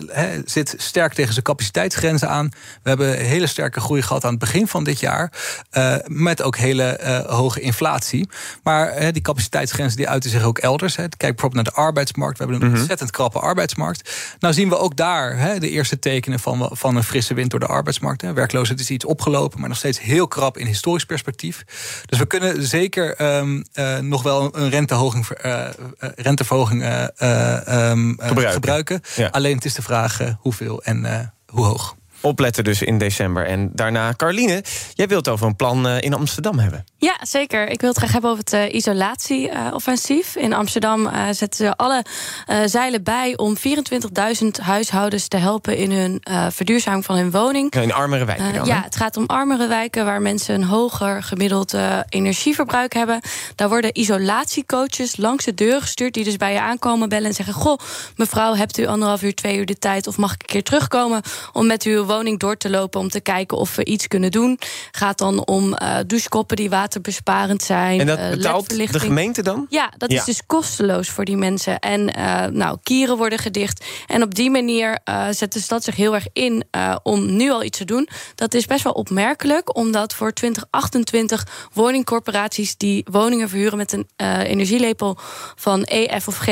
zit 0.45 0.75
sterk 0.79 1.13
tegen 1.13 1.33
zijn 1.33 1.45
capaciteitsgrenzen 1.45 2.29
aan. 2.29 2.49
We 2.83 2.89
hebben 2.89 3.17
hele 3.19 3.47
sterke 3.47 3.81
groei 3.81 4.03
gehad 4.03 4.25
aan 4.25 4.31
het 4.31 4.39
begin 4.39 4.67
van 4.69 4.85
dit 4.85 5.01
jaar. 5.01 5.33
eh, 5.71 5.95
met 6.07 6.43
ook 6.43 6.57
hele 6.57 7.25
hoge 7.29 7.61
inflatie. 7.61 8.29
Maar 8.63 9.13
die 9.13 9.23
capaciteitsgrenzen 9.23 9.97
die 9.97 10.09
uiten 10.09 10.31
zich 10.31 10.43
ook 10.43 10.59
elders. 10.59 10.97
Hè. 10.97 11.03
Kijk 11.09 11.19
bijvoorbeeld 11.19 11.55
naar 11.65 11.75
de 11.75 11.81
arbeidsmarkt. 11.81 12.39
We 12.39 12.45
hebben 12.45 12.63
een 12.63 12.69
Mhm. 12.71 12.79
ontzettend 12.81 13.11
krappe 13.11 13.39
arbeidsmarkt. 13.39 14.11
Nou 14.41 14.55
zien 14.55 14.69
we 14.69 14.79
ook 14.79 14.97
daar 14.97 15.39
hè, 15.39 15.59
de 15.59 15.71
eerste 15.71 15.99
tekenen 15.99 16.41
van, 16.41 16.71
van 16.77 16.97
een 16.97 17.03
frisse 17.05 17.35
wind 17.35 17.51
door 17.51 17.61
de 17.61 17.67
arbeidsmarkt. 17.67 18.23
Hè. 18.23 18.33
Werkloosheid 18.33 18.81
is 18.81 18.91
iets 18.91 19.05
opgelopen, 19.05 19.61
maar 19.61 19.69
nog 19.69 19.79
steeds 19.79 20.01
heel 20.01 20.29
krap 20.29 20.59
in 20.59 20.67
historisch 20.67 21.05
perspectief. 21.05 21.65
Dus 22.07 22.19
we 22.19 22.27
kunnen 22.27 22.67
zeker 22.67 23.15
ehm, 23.17 23.63
eh, 23.73 23.99
nog 23.99 24.23
wel 24.23 24.57
een 24.57 24.71
rentehoging, 24.71 25.27
ver- 25.27 25.37
eh, 25.41 25.67
eh, 25.67 25.73
renteverhoging 26.17 26.83
Gebruiken. 28.17 28.53
gebruiken. 28.53 29.01
Ja. 29.17 29.27
Alleen 29.31 29.55
het 29.55 29.65
is 29.65 29.75
de 29.75 29.83
vraag 29.83 30.21
eh, 30.21 30.29
hoeveel 30.39 30.83
en 30.83 31.05
eh, 31.05 31.19
hoe 31.47 31.65
hoog. 31.65 31.97
Opletten 32.21 32.65
dus 32.65 32.83
in 32.83 32.99
december. 32.99 33.47
En 33.47 33.71
daarna, 33.75 34.15
Carline, 34.17 34.65
jij 34.95 35.09
wilt 35.09 35.29
over 35.29 35.47
een 35.47 35.57
plan 35.57 35.89
in 35.89 36.15
Amsterdam 36.15 36.59
hebben. 36.59 36.85
Ja, 36.99 37.17
zeker. 37.23 37.69
Ik 37.69 37.81
wil 37.81 37.89
het 37.89 37.99
graag 37.99 38.13
hebben 38.13 38.31
over 38.31 38.45
het 38.45 38.53
eh, 38.53 38.75
isolatieoffensief. 38.75 40.37
in 40.37 40.53
Amsterdam 40.53 41.07
eh, 41.07 41.25
zetten 41.31 41.67
ze 41.67 41.77
alle 41.77 42.05
eh, 42.47 42.59
zeilen 42.65 43.03
bij 43.03 43.37
om 43.37 43.57
24.000 44.43 44.47
huishoudens 44.63 45.29
te 45.29 45.37
helpen 45.37 45.77
in 45.77 45.93
hun 45.93 46.23
verduurzaming 46.51 47.05
van 47.05 47.17
hun 47.17 47.31
woning. 47.31 47.75
In 47.75 47.93
armere 47.93 48.25
wijken 48.25 48.55
dan, 48.55 48.67
ja, 48.67 48.83
het 48.83 48.97
gaat 48.97 49.17
om 49.17 49.27
armere 49.27 49.67
wijken 49.67 50.05
waar 50.05 50.23
mensen 50.23 50.55
een 50.55 50.65
hoger 50.65 51.23
gemiddeld 51.23 51.75
energieverbruik 52.09 52.93
hebben. 52.93 53.21
Daar 53.55 53.69
worden 53.69 53.99
isolatiecoaches 53.99 55.17
langs 55.17 55.45
de 55.45 55.55
deur 55.55 55.81
gestuurd 55.81 56.15
die 56.15 56.25
dus 56.25 56.37
bij 56.37 56.53
je 56.53 56.61
aankomen 56.61 57.09
bellen 57.09 57.27
en 57.27 57.35
zeggen: 57.35 57.55
Goh, 57.55 57.79
mevrouw, 58.17 58.55
hebt 58.55 58.79
u 58.79 58.87
anderhalf 58.87 59.23
uur, 59.23 59.35
twee 59.35 59.59
uur 59.59 59.67
de 59.67 59.79
tijd 59.79 60.07
of 60.07 60.17
mag 60.17 60.35
ik 60.35 60.41
een 60.41 60.47
keer 60.47 60.63
terugkomen 60.63 61.23
om 61.53 61.67
met 61.67 61.83
uw 61.83 62.05
woning 62.05 62.39
door 62.39 62.57
te 62.57 62.71
lopen 62.71 63.01
om 63.01 63.09
te 63.09 63.21
kijken 63.21 63.57
of 63.57 63.77
we 63.77 63.85
iets 63.85 64.09
kunnen 64.09 64.31
doen? 64.31 64.59
Gaat 64.91 65.19
dan 65.19 65.47
om 65.47 65.77
douchekoppen 66.07 66.57
die 66.57 66.71
waterbesparend 66.87 67.63
zijn. 67.63 68.01
En 68.01 68.07
dat 68.07 68.19
eh, 68.19 68.31
betaalt 68.31 68.69
de 68.93 69.01
gemeente 69.01 69.43
dan? 69.43 69.67
Ja, 69.69 69.93
dat 69.97 70.11
Ja. 70.11 70.19
is 70.19 70.25
dus 70.25 70.47
kosteloos 70.47 71.09
voor 71.09 71.25
die 71.25 71.37
mensen. 71.37 71.79
En 71.79 72.15
eh, 72.15 72.45
nou, 72.47 72.79
kieren 72.83 73.17
worden 73.17 73.39
gedicht. 73.39 73.85
En 74.07 74.23
op 74.23 74.35
die 74.35 74.51
manier 74.51 74.99
zet 75.31 75.53
de 75.53 75.61
stad 75.61 75.85
zich 75.85 75.97
heel 75.97 76.15
erg 76.15 76.27
in 76.33 76.65
eh, 76.71 76.97
om 77.03 77.37
nu 77.37 77.51
al 77.51 77.63
iets 77.63 77.79
te 77.79 77.85
doen. 77.85 78.09
Dat 78.35 78.55
is 78.55 78.67
best 78.67 78.85
wel 78.85 78.93
opmerkelijk, 78.93 79.77
omdat 79.77 80.15
voor 80.15 80.33
2028 80.33 81.47
woningcorporaties 81.73 82.77
die 82.77 83.07
woningen 83.11 83.49
verhuren 83.49 83.79
met 83.79 83.93
een 83.93 84.09
energielepel 84.47 85.17
van 85.55 85.83
E, 85.85 86.21
F 86.21 86.29
of 86.29 86.37
G 86.39 86.49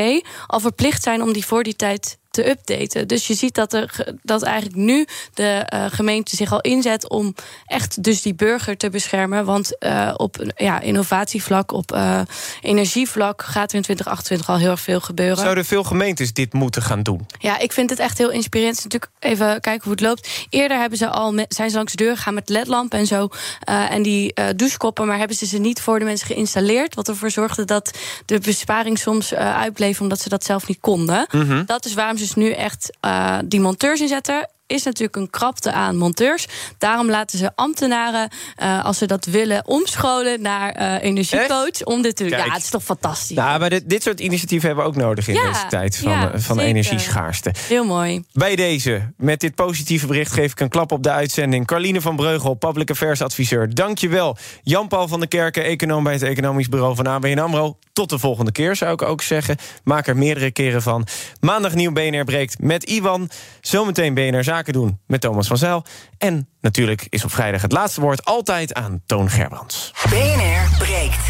al 0.47 0.59
verplicht 0.59 1.03
zijn 1.03 1.21
om 1.21 1.33
die 1.33 1.45
voor 1.45 1.63
die 1.63 1.75
tijd 1.75 2.17
te 2.35 2.49
updaten. 2.49 3.07
Dus 3.07 3.27
je 3.27 3.33
ziet 3.33 3.55
dat, 3.55 3.73
er, 3.73 4.13
dat 4.23 4.43
eigenlijk 4.43 4.75
nu 4.75 5.07
de 5.33 5.63
eh, 5.65 5.85
gemeente 5.89 6.35
zich 6.35 6.51
al 6.51 6.61
inzet 6.61 7.09
om 7.09 7.35
echt 7.65 8.03
dus 8.03 8.21
die 8.21 8.33
burger 8.33 8.77
te 8.77 8.89
beschermen. 8.89 9.45
Want 9.45 9.77
eh, 9.77 10.13
op 10.17 10.53
ja, 10.55 10.79
innovatievlak, 10.79 11.71
op 11.71 11.91
eh, 11.91 12.21
energievlak 12.61 13.41
gaat 13.41 13.69
er 13.69 13.75
in 13.75 13.81
2028 13.81 14.49
al 14.49 14.57
heel 14.57 14.69
erg 14.69 14.79
veel 14.79 14.99
gebeuren. 14.99 15.37
Zouden 15.37 15.65
veel 15.65 15.83
gemeentes 15.83 16.33
dit 16.33 16.53
moeten 16.53 16.81
gaan 16.81 17.03
doen? 17.03 17.25
Ja, 17.39 17.59
ik 17.59 17.71
vind 17.71 17.89
het 17.89 17.99
echt 17.99 18.17
heel 18.17 18.31
inspirerend. 18.31 18.83
Natuurlijk 18.83 19.11
even 19.19 19.61
kijken 19.61 19.83
hoe 19.83 19.91
het 19.91 20.01
loopt. 20.01 20.45
Eerder 20.49 20.79
hebben 20.79 20.97
ze 20.97 21.09
al 21.09 21.33
met, 21.33 21.53
zijn 21.53 21.69
ze 21.69 21.75
langs 21.75 21.91
de 21.91 22.03
deur 22.03 22.15
gegaan 22.15 22.33
met 22.33 22.49
ledlampen 22.49 22.99
en 22.99 23.07
zo. 23.07 23.29
en 23.65 24.01
die 24.01 24.33
douchekoppen, 24.55 25.07
maar 25.07 25.17
hebben 25.17 25.37
ze 25.37 25.45
ze 25.45 25.57
niet 25.57 25.81
voor 25.81 25.99
de 25.99 26.05
mensen 26.05 26.27
geïnstalleerd. 26.27 26.95
Wat 26.95 27.07
ervoor 27.07 27.31
zorgde 27.31 27.65
dat 27.65 27.97
de 28.25 28.39
besparing 28.39 28.97
soms 28.97 29.33
uitbleef 29.33 30.01
omdat 30.01 30.19
ze 30.19 30.29
dat 30.29 30.43
zelf 30.43 30.67
niet 30.67 30.79
konden. 30.81 31.27
Mhm. 31.31 31.65
Dat 31.65 31.85
is 31.85 31.93
waarom 31.93 32.17
ze 32.17 32.24
dus 32.25 32.35
nu 32.35 32.51
echt 32.51 32.97
eh, 32.99 33.37
die 33.45 33.59
monteurs 33.59 34.01
inzetten. 34.01 34.49
Is 34.67 34.83
natuurlijk 34.83 35.15
een 35.15 35.29
krapte 35.29 35.71
aan 35.71 35.97
monteurs. 35.97 36.47
Daarom 36.77 37.09
laten 37.09 37.39
ze 37.39 37.51
ambtenaren, 37.55 38.29
eh, 38.55 38.85
als 38.85 38.97
ze 38.97 39.05
dat 39.05 39.25
willen, 39.25 39.67
omscholen 39.67 40.41
naar 40.41 40.71
eh, 40.71 41.03
energiecoach. 41.03 41.83
Om 41.83 42.01
dit 42.01 42.15
te. 42.15 42.29
Ja, 42.29 42.43
het 42.43 42.63
is 42.63 42.69
toch 42.69 42.83
fantastisch. 42.83 43.37
Nou, 43.37 43.59
maar 43.59 43.69
dit, 43.69 43.89
dit 43.89 44.03
soort 44.03 44.19
initiatieven 44.19 44.67
hebben 44.67 44.85
we 44.85 44.91
ook 44.91 44.97
nodig 44.97 45.27
in 45.27 45.33
Ja, 45.33 45.51
deze 45.51 45.65
tijd 45.69 45.97
van, 45.97 46.11
ja, 46.11 46.31
eh, 46.31 46.39
van 46.39 46.55
zeker. 46.55 46.69
energieschaarste. 46.69 47.51
Heel 47.67 47.85
mooi. 47.85 48.23
Bij 48.33 48.55
deze, 48.55 49.13
met 49.17 49.39
dit 49.39 49.55
positieve 49.55 50.07
bericht 50.07 50.31
geef 50.31 50.51
ik 50.51 50.59
een 50.59 50.69
klap 50.69 50.91
op 50.91 51.03
de 51.03 51.11
uitzending. 51.11 51.65
Carline 51.67 52.01
van 52.01 52.15
Breugel, 52.15 52.53
Public 52.53 52.89
Affairs 52.89 53.21
adviseur. 53.21 53.73
Dankjewel. 53.75 54.37
Jan-Paul 54.63 55.07
van 55.07 55.19
der 55.19 55.27
Kerken, 55.27 55.63
econoom 55.63 56.03
bij 56.03 56.13
het 56.13 56.21
Economisch 56.21 56.69
Bureau 56.69 56.95
van 56.95 57.07
ABN 57.07 57.37
AMRO. 57.37 57.77
Tot 57.93 58.09
de 58.09 58.19
volgende 58.19 58.51
keer, 58.51 58.75
zou 58.75 58.93
ik 58.93 59.01
ook 59.01 59.21
zeggen. 59.21 59.57
Maak 59.83 60.07
er 60.07 60.17
meerdere 60.17 60.51
keren 60.51 60.81
van. 60.81 61.07
Maandag 61.39 61.73
nieuw 61.73 61.91
BNR 61.91 62.23
breekt 62.23 62.59
met 62.59 62.83
Iwan. 62.83 63.29
Zometeen 63.61 64.13
BNR 64.13 64.43
Zaken 64.55 64.73
doen 64.73 64.99
met 65.07 65.21
Thomas 65.21 65.47
van 65.47 65.57
Zijl. 65.57 65.83
En 66.17 66.49
natuurlijk 66.61 67.07
is 67.09 67.23
op 67.23 67.31
vrijdag 67.31 67.61
het 67.61 67.71
laatste 67.71 68.01
woord 68.01 68.25
altijd 68.25 68.73
aan 68.73 69.01
Toon 69.05 69.29
Gerbrands. 69.29 69.93
BNR 70.09 70.77
breekt. 70.77 71.25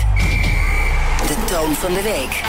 De 1.27 1.43
toon 1.45 1.73
van 1.73 1.93
de 1.93 2.01
week. 2.01 2.41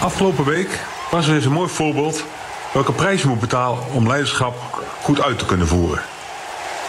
Afgelopen 0.00 0.44
week 0.44 0.80
was 1.10 1.28
er 1.28 1.34
eens 1.34 1.44
een 1.44 1.52
mooi 1.52 1.68
voorbeeld 1.68 2.24
welke 2.72 2.92
prijs 2.92 3.22
je 3.22 3.28
moet 3.28 3.40
betalen 3.40 3.92
om 3.92 4.06
leiderschap 4.06 4.82
goed 5.02 5.22
uit 5.22 5.38
te 5.38 5.46
kunnen 5.46 5.66
voeren. 5.66 6.02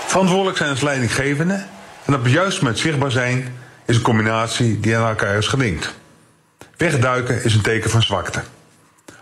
Verantwoordelijk 0.05 0.57
zijn 0.57 0.69
als 0.69 0.81
leidinggevende 0.81 1.65
en 2.05 2.13
op 2.13 2.23
het 2.23 2.31
juiste 2.31 2.61
moment 2.61 2.79
zichtbaar 2.79 3.11
zijn 3.11 3.55
is 3.85 3.95
een 3.95 4.01
combinatie 4.01 4.79
die 4.79 4.97
aan 4.97 5.09
elkaar 5.09 5.37
is 5.37 5.47
gelinkt. 5.47 5.93
Wegduiken 6.77 7.43
is 7.43 7.53
een 7.53 7.61
teken 7.61 7.89
van 7.89 8.01
zwakte. 8.01 8.43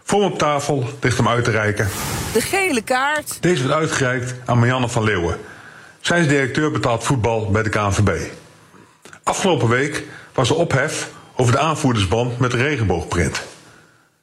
Voor 0.08 0.20
me 0.20 0.26
op 0.26 0.38
tafel 0.38 0.90
ligt 1.02 1.18
hem 1.18 1.28
uit 1.28 1.44
te 1.44 1.52
reiken. 1.52 1.90
De 2.34 2.42
gele 2.42 2.82
kaart. 2.82 3.42
Deze 3.42 3.62
wordt 3.62 3.78
uitgereikt 3.78 4.36
aan 4.46 4.60
Marianne 4.60 4.90
van 4.90 5.04
Leeuwen. 5.04 5.38
Zij 6.00 6.20
is 6.20 6.28
directeur 6.28 6.72
betaald 6.72 7.04
voetbal 7.04 7.52
bij 7.52 7.64
de 7.64 7.70
KNVB. 7.70 8.32
Afgelopen 9.24 9.68
week 9.68 10.04
was 10.34 10.50
er 10.50 10.56
ophef 10.56 11.12
over 11.36 11.54
de 11.54 11.60
aanvoerdersband 11.60 12.40
met 12.40 12.52
de 12.52 12.58
regenboogprint. 12.58 13.42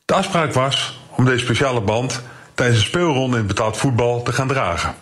De 0.04 0.14
afspraak 0.14 0.52
was 0.52 1.00
om 1.10 1.24
deze 1.24 1.44
speciale 1.44 1.80
band 1.80 2.22
tijdens 2.54 2.78
de 2.78 2.84
speelronde 2.84 3.38
in 3.38 3.46
betaald 3.46 3.76
voetbal 3.76 4.22
te 4.22 4.32
gaan 4.32 4.48
dragen. 4.48 4.94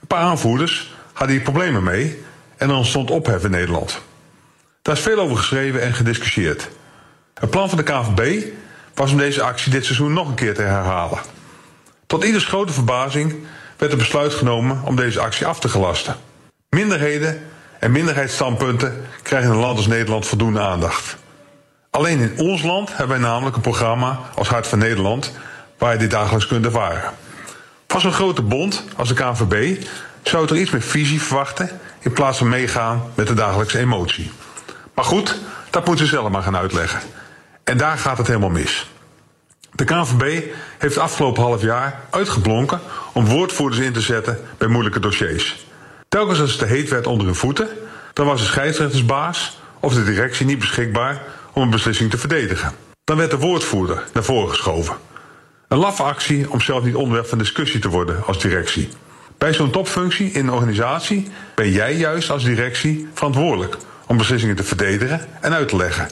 Een 0.00 0.06
paar 0.06 0.22
aanvoerders 0.22 0.94
hadden 1.12 1.36
hier 1.36 1.44
problemen 1.44 1.82
mee 1.82 2.22
en 2.56 2.68
er 2.68 2.76
ontstond 2.76 3.10
ophef 3.10 3.44
in 3.44 3.50
Nederland. 3.50 4.00
Daar 4.82 4.96
is 4.96 5.02
veel 5.02 5.18
over 5.18 5.36
geschreven 5.36 5.82
en 5.82 5.94
gediscussieerd. 5.94 6.68
Het 7.34 7.50
plan 7.50 7.68
van 7.68 7.78
de 7.78 7.84
KNVB 7.84 8.44
was 8.98 9.10
om 9.10 9.18
deze 9.18 9.42
actie 9.42 9.70
dit 9.70 9.84
seizoen 9.84 10.12
nog 10.12 10.28
een 10.28 10.34
keer 10.34 10.54
te 10.54 10.62
herhalen. 10.62 11.18
Tot 12.06 12.24
ieders 12.24 12.44
grote 12.44 12.72
verbazing 12.72 13.34
werd 13.76 13.92
het 13.92 14.00
besluit 14.00 14.34
genomen 14.34 14.80
om 14.84 14.96
deze 14.96 15.20
actie 15.20 15.46
af 15.46 15.60
te 15.60 15.68
gelasten. 15.68 16.16
Minderheden 16.70 17.42
en 17.78 17.92
minderheidsstandpunten 17.92 19.06
krijgen 19.22 19.48
in 19.48 19.54
een 19.54 19.60
land 19.60 19.76
als 19.76 19.86
Nederland 19.86 20.26
voldoende 20.26 20.60
aandacht. 20.60 21.16
Alleen 21.90 22.20
in 22.20 22.38
ons 22.38 22.62
land 22.62 22.88
hebben 22.88 23.20
wij 23.20 23.28
namelijk 23.28 23.56
een 23.56 23.62
programma 23.62 24.20
als 24.34 24.48
Hart 24.48 24.66
van 24.66 24.78
Nederland 24.78 25.32
waar 25.78 25.92
je 25.92 25.98
dit 25.98 26.10
dagelijks 26.10 26.46
kunt 26.46 26.64
ervaren. 26.64 27.12
Van 27.86 28.00
zo'n 28.00 28.12
grote 28.12 28.42
bond 28.42 28.84
als 28.96 29.08
de 29.08 29.14
KNVB 29.14 29.84
zou 30.22 30.42
het 30.42 30.50
er 30.50 30.58
iets 30.58 30.70
meer 30.70 30.82
visie 30.82 31.22
verwachten 31.22 31.80
in 31.98 32.12
plaats 32.12 32.38
van 32.38 32.48
meegaan 32.48 33.02
met 33.14 33.26
de 33.26 33.34
dagelijkse 33.34 33.78
emotie. 33.78 34.30
Maar 34.94 35.04
goed, 35.04 35.38
dat 35.70 35.86
moeten 35.86 36.06
ze 36.06 36.10
zelf 36.10 36.28
maar 36.28 36.42
gaan 36.42 36.56
uitleggen. 36.56 37.00
En 37.68 37.76
daar 37.76 37.98
gaat 37.98 38.18
het 38.18 38.26
helemaal 38.26 38.50
mis. 38.50 38.90
De 39.72 39.84
KNVB 39.84 40.42
heeft 40.78 40.94
het 40.94 40.98
afgelopen 40.98 41.42
half 41.42 41.62
jaar 41.62 42.00
uitgeblonken 42.10 42.80
om 43.12 43.26
woordvoerders 43.26 43.80
in 43.80 43.92
te 43.92 44.00
zetten 44.00 44.38
bij 44.58 44.68
moeilijke 44.68 45.00
dossiers. 45.00 45.66
Telkens 46.08 46.40
als 46.40 46.50
het 46.50 46.58
te 46.58 46.66
heet 46.66 46.88
werd 46.88 47.06
onder 47.06 47.26
hun 47.26 47.34
voeten, 47.34 47.68
dan 48.12 48.26
was 48.26 48.40
de 48.40 48.46
scheidsrechtersbaas 48.46 49.58
of 49.80 49.94
de 49.94 50.04
directie 50.04 50.46
niet 50.46 50.58
beschikbaar 50.58 51.22
om 51.52 51.62
een 51.62 51.70
beslissing 51.70 52.10
te 52.10 52.18
verdedigen. 52.18 52.72
Dan 53.04 53.16
werd 53.16 53.30
de 53.30 53.38
woordvoerder 53.38 54.04
naar 54.12 54.24
voren 54.24 54.50
geschoven. 54.50 54.96
Een 55.68 55.78
laffe 55.78 56.02
actie 56.02 56.50
om 56.50 56.60
zelf 56.60 56.84
niet 56.84 56.94
onderwerp 56.94 57.26
van 57.26 57.38
discussie 57.38 57.80
te 57.80 57.88
worden 57.88 58.24
als 58.26 58.40
directie. 58.40 58.88
Bij 59.38 59.54
zo'n 59.54 59.70
topfunctie 59.70 60.30
in 60.30 60.46
een 60.46 60.52
organisatie 60.52 61.30
ben 61.54 61.70
jij 61.70 61.96
juist 61.96 62.30
als 62.30 62.44
directie 62.44 63.08
verantwoordelijk 63.14 63.76
om 64.06 64.16
beslissingen 64.16 64.56
te 64.56 64.64
verdedigen 64.64 65.26
en 65.40 65.52
uit 65.52 65.68
te 65.68 65.76
leggen. 65.76 66.08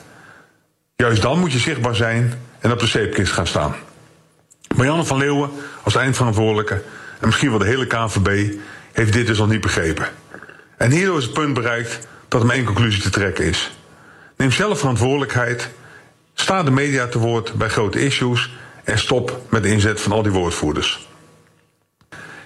Juist 0.97 1.23
dan 1.23 1.39
moet 1.39 1.53
je 1.53 1.59
zichtbaar 1.59 1.95
zijn 1.95 2.33
en 2.61 2.73
op 2.73 2.79
de 2.79 2.87
zeepkist 2.87 3.33
gaan 3.33 3.47
staan. 3.47 3.75
Marianne 4.77 5.05
van 5.05 5.19
Leeuwen 5.19 5.51
als 5.83 5.95
eindverantwoordelijke 5.95 6.83
en 7.21 7.27
misschien 7.27 7.51
wel 7.51 7.59
de 7.59 7.67
hele 7.67 7.87
KNVB 7.87 8.55
heeft 8.93 9.13
dit 9.13 9.27
dus 9.27 9.39
nog 9.39 9.49
niet 9.49 9.61
begrepen. 9.61 10.09
En 10.77 10.91
hierdoor 10.91 11.19
is 11.19 11.25
het 11.25 11.33
punt 11.33 11.55
bereikt 11.55 12.07
dat 12.29 12.41
er 12.41 12.47
maar 12.47 12.57
één 12.57 12.65
conclusie 12.65 13.03
te 13.03 13.11
trekken 13.11 13.45
is. 13.45 13.77
Neem 14.37 14.53
zelf 14.53 14.79
verantwoordelijkheid, 14.79 15.69
sta 16.35 16.63
de 16.63 16.71
media 16.71 17.07
te 17.07 17.19
woord 17.19 17.55
bij 17.55 17.69
grote 17.69 18.05
issues 18.05 18.51
en 18.85 18.99
stop 18.99 19.41
met 19.51 19.63
de 19.63 19.69
inzet 19.69 20.01
van 20.01 20.13
al 20.13 20.23
die 20.23 20.33
woordvoerders. 20.33 21.09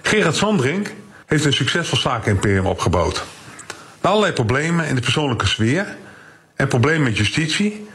Gerard 0.01 0.35
Sandring 0.35 0.87
heeft 1.25 1.45
een 1.45 1.53
succesvol 1.53 1.97
zakenimperium 1.97 2.65
opgebouwd. 2.65 3.23
Na 4.01 4.09
allerlei 4.09 4.33
problemen 4.33 4.87
in 4.87 4.95
de 4.95 5.01
persoonlijke 5.01 5.47
sfeer 5.47 5.95
en 6.55 6.67
problemen 6.67 7.03
met 7.03 7.17
justitie 7.17 7.89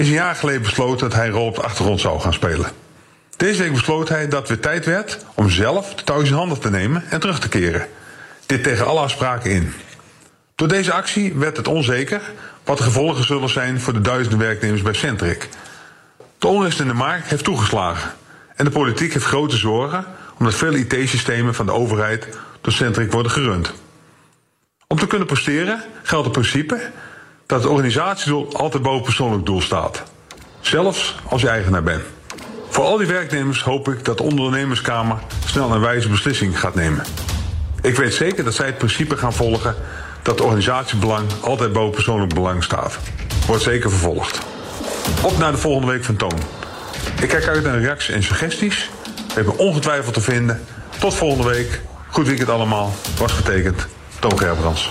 is 0.00 0.06
een 0.06 0.12
jaar 0.12 0.34
geleden 0.34 0.62
besloten 0.62 1.08
dat 1.08 1.18
hij 1.18 1.26
een 1.26 1.32
rol 1.32 1.46
op 1.46 1.54
de 1.54 1.62
achtergrond 1.62 2.00
zou 2.00 2.20
gaan 2.20 2.32
spelen. 2.32 2.70
Deze 3.36 3.62
week 3.62 3.72
besloot 3.72 4.08
hij 4.08 4.28
dat 4.28 4.38
het 4.38 4.48
weer 4.48 4.60
tijd 4.60 4.84
werd 4.84 5.24
om 5.34 5.50
zelf 5.50 5.94
de 5.94 6.04
touwtjes 6.04 6.30
in 6.30 6.36
handen 6.36 6.60
te 6.60 6.70
nemen 6.70 7.04
en 7.10 7.20
terug 7.20 7.40
te 7.40 7.48
keren. 7.48 7.86
Dit 8.46 8.62
tegen 8.62 8.86
alle 8.86 9.00
afspraken 9.00 9.50
in. 9.50 9.72
Door 10.54 10.68
deze 10.68 10.92
actie 10.92 11.34
werd 11.34 11.56
het 11.56 11.68
onzeker 11.68 12.20
wat 12.64 12.76
de 12.76 12.82
gevolgen 12.82 13.24
zullen 13.24 13.48
zijn 13.48 13.80
voor 13.80 13.92
de 13.92 14.00
duizenden 14.00 14.38
werknemers 14.38 14.82
bij 14.82 14.92
Centric. 14.92 15.48
De 16.38 16.46
onrust 16.46 16.80
in 16.80 16.88
de 16.88 16.94
markt 16.94 17.28
heeft 17.28 17.44
toegeslagen 17.44 18.10
en 18.56 18.64
de 18.64 18.70
politiek 18.70 19.12
heeft 19.12 19.24
grote 19.24 19.56
zorgen 19.56 20.04
omdat 20.38 20.54
veel 20.54 20.74
IT-systemen 20.74 21.54
van 21.54 21.66
de 21.66 21.72
overheid 21.72 22.28
door 22.60 22.72
Centric 22.72 23.12
worden 23.12 23.32
gerund. 23.32 23.72
Om 24.86 24.98
te 24.98 25.06
kunnen 25.06 25.26
presteren 25.26 25.84
geldt 26.02 26.24
het 26.24 26.32
principe 26.32 26.90
dat 27.50 27.62
het 27.62 27.70
organisatiedoel 27.70 28.48
altijd 28.52 28.82
boven 28.82 29.02
persoonlijk 29.02 29.46
doel 29.46 29.60
staat. 29.60 30.02
Zelfs 30.60 31.16
als 31.28 31.40
je 31.40 31.48
eigenaar 31.48 31.82
bent. 31.82 32.02
Voor 32.68 32.84
al 32.84 32.96
die 32.96 33.06
werknemers 33.06 33.62
hoop 33.62 33.88
ik 33.88 34.04
dat 34.04 34.16
de 34.16 34.22
ondernemerskamer 34.22 35.18
snel 35.44 35.70
een 35.70 35.80
wijze 35.80 36.08
beslissing 36.08 36.60
gaat 36.60 36.74
nemen. 36.74 37.04
Ik 37.82 37.96
weet 37.96 38.14
zeker 38.14 38.44
dat 38.44 38.54
zij 38.54 38.66
het 38.66 38.78
principe 38.78 39.16
gaan 39.16 39.32
volgen 39.32 39.74
dat 40.22 40.40
organisatiebelang 40.40 41.26
altijd 41.40 41.72
boven 41.72 41.94
persoonlijk 41.94 42.34
belang 42.34 42.64
staat. 42.64 42.98
Wordt 43.46 43.62
zeker 43.62 43.90
vervolgd. 43.90 44.40
Op 45.22 45.38
naar 45.38 45.52
de 45.52 45.58
volgende 45.58 45.92
week 45.92 46.04
van 46.04 46.16
Toon. 46.16 46.38
Ik 47.20 47.28
kijk 47.28 47.48
uit 47.48 47.64
naar 47.64 47.78
reacties 47.78 48.14
en 48.14 48.22
suggesties. 48.22 48.90
We 49.14 49.34
hebben 49.34 49.58
ongetwijfeld 49.58 50.14
te 50.14 50.20
vinden. 50.20 50.60
Tot 50.98 51.14
volgende 51.14 51.50
week. 51.50 51.80
Goed 52.08 52.26
weekend 52.26 52.48
allemaal. 52.48 52.92
Was 53.18 53.32
getekend. 53.32 53.86
Toon 54.18 54.38
Gerbrands. 54.38 54.90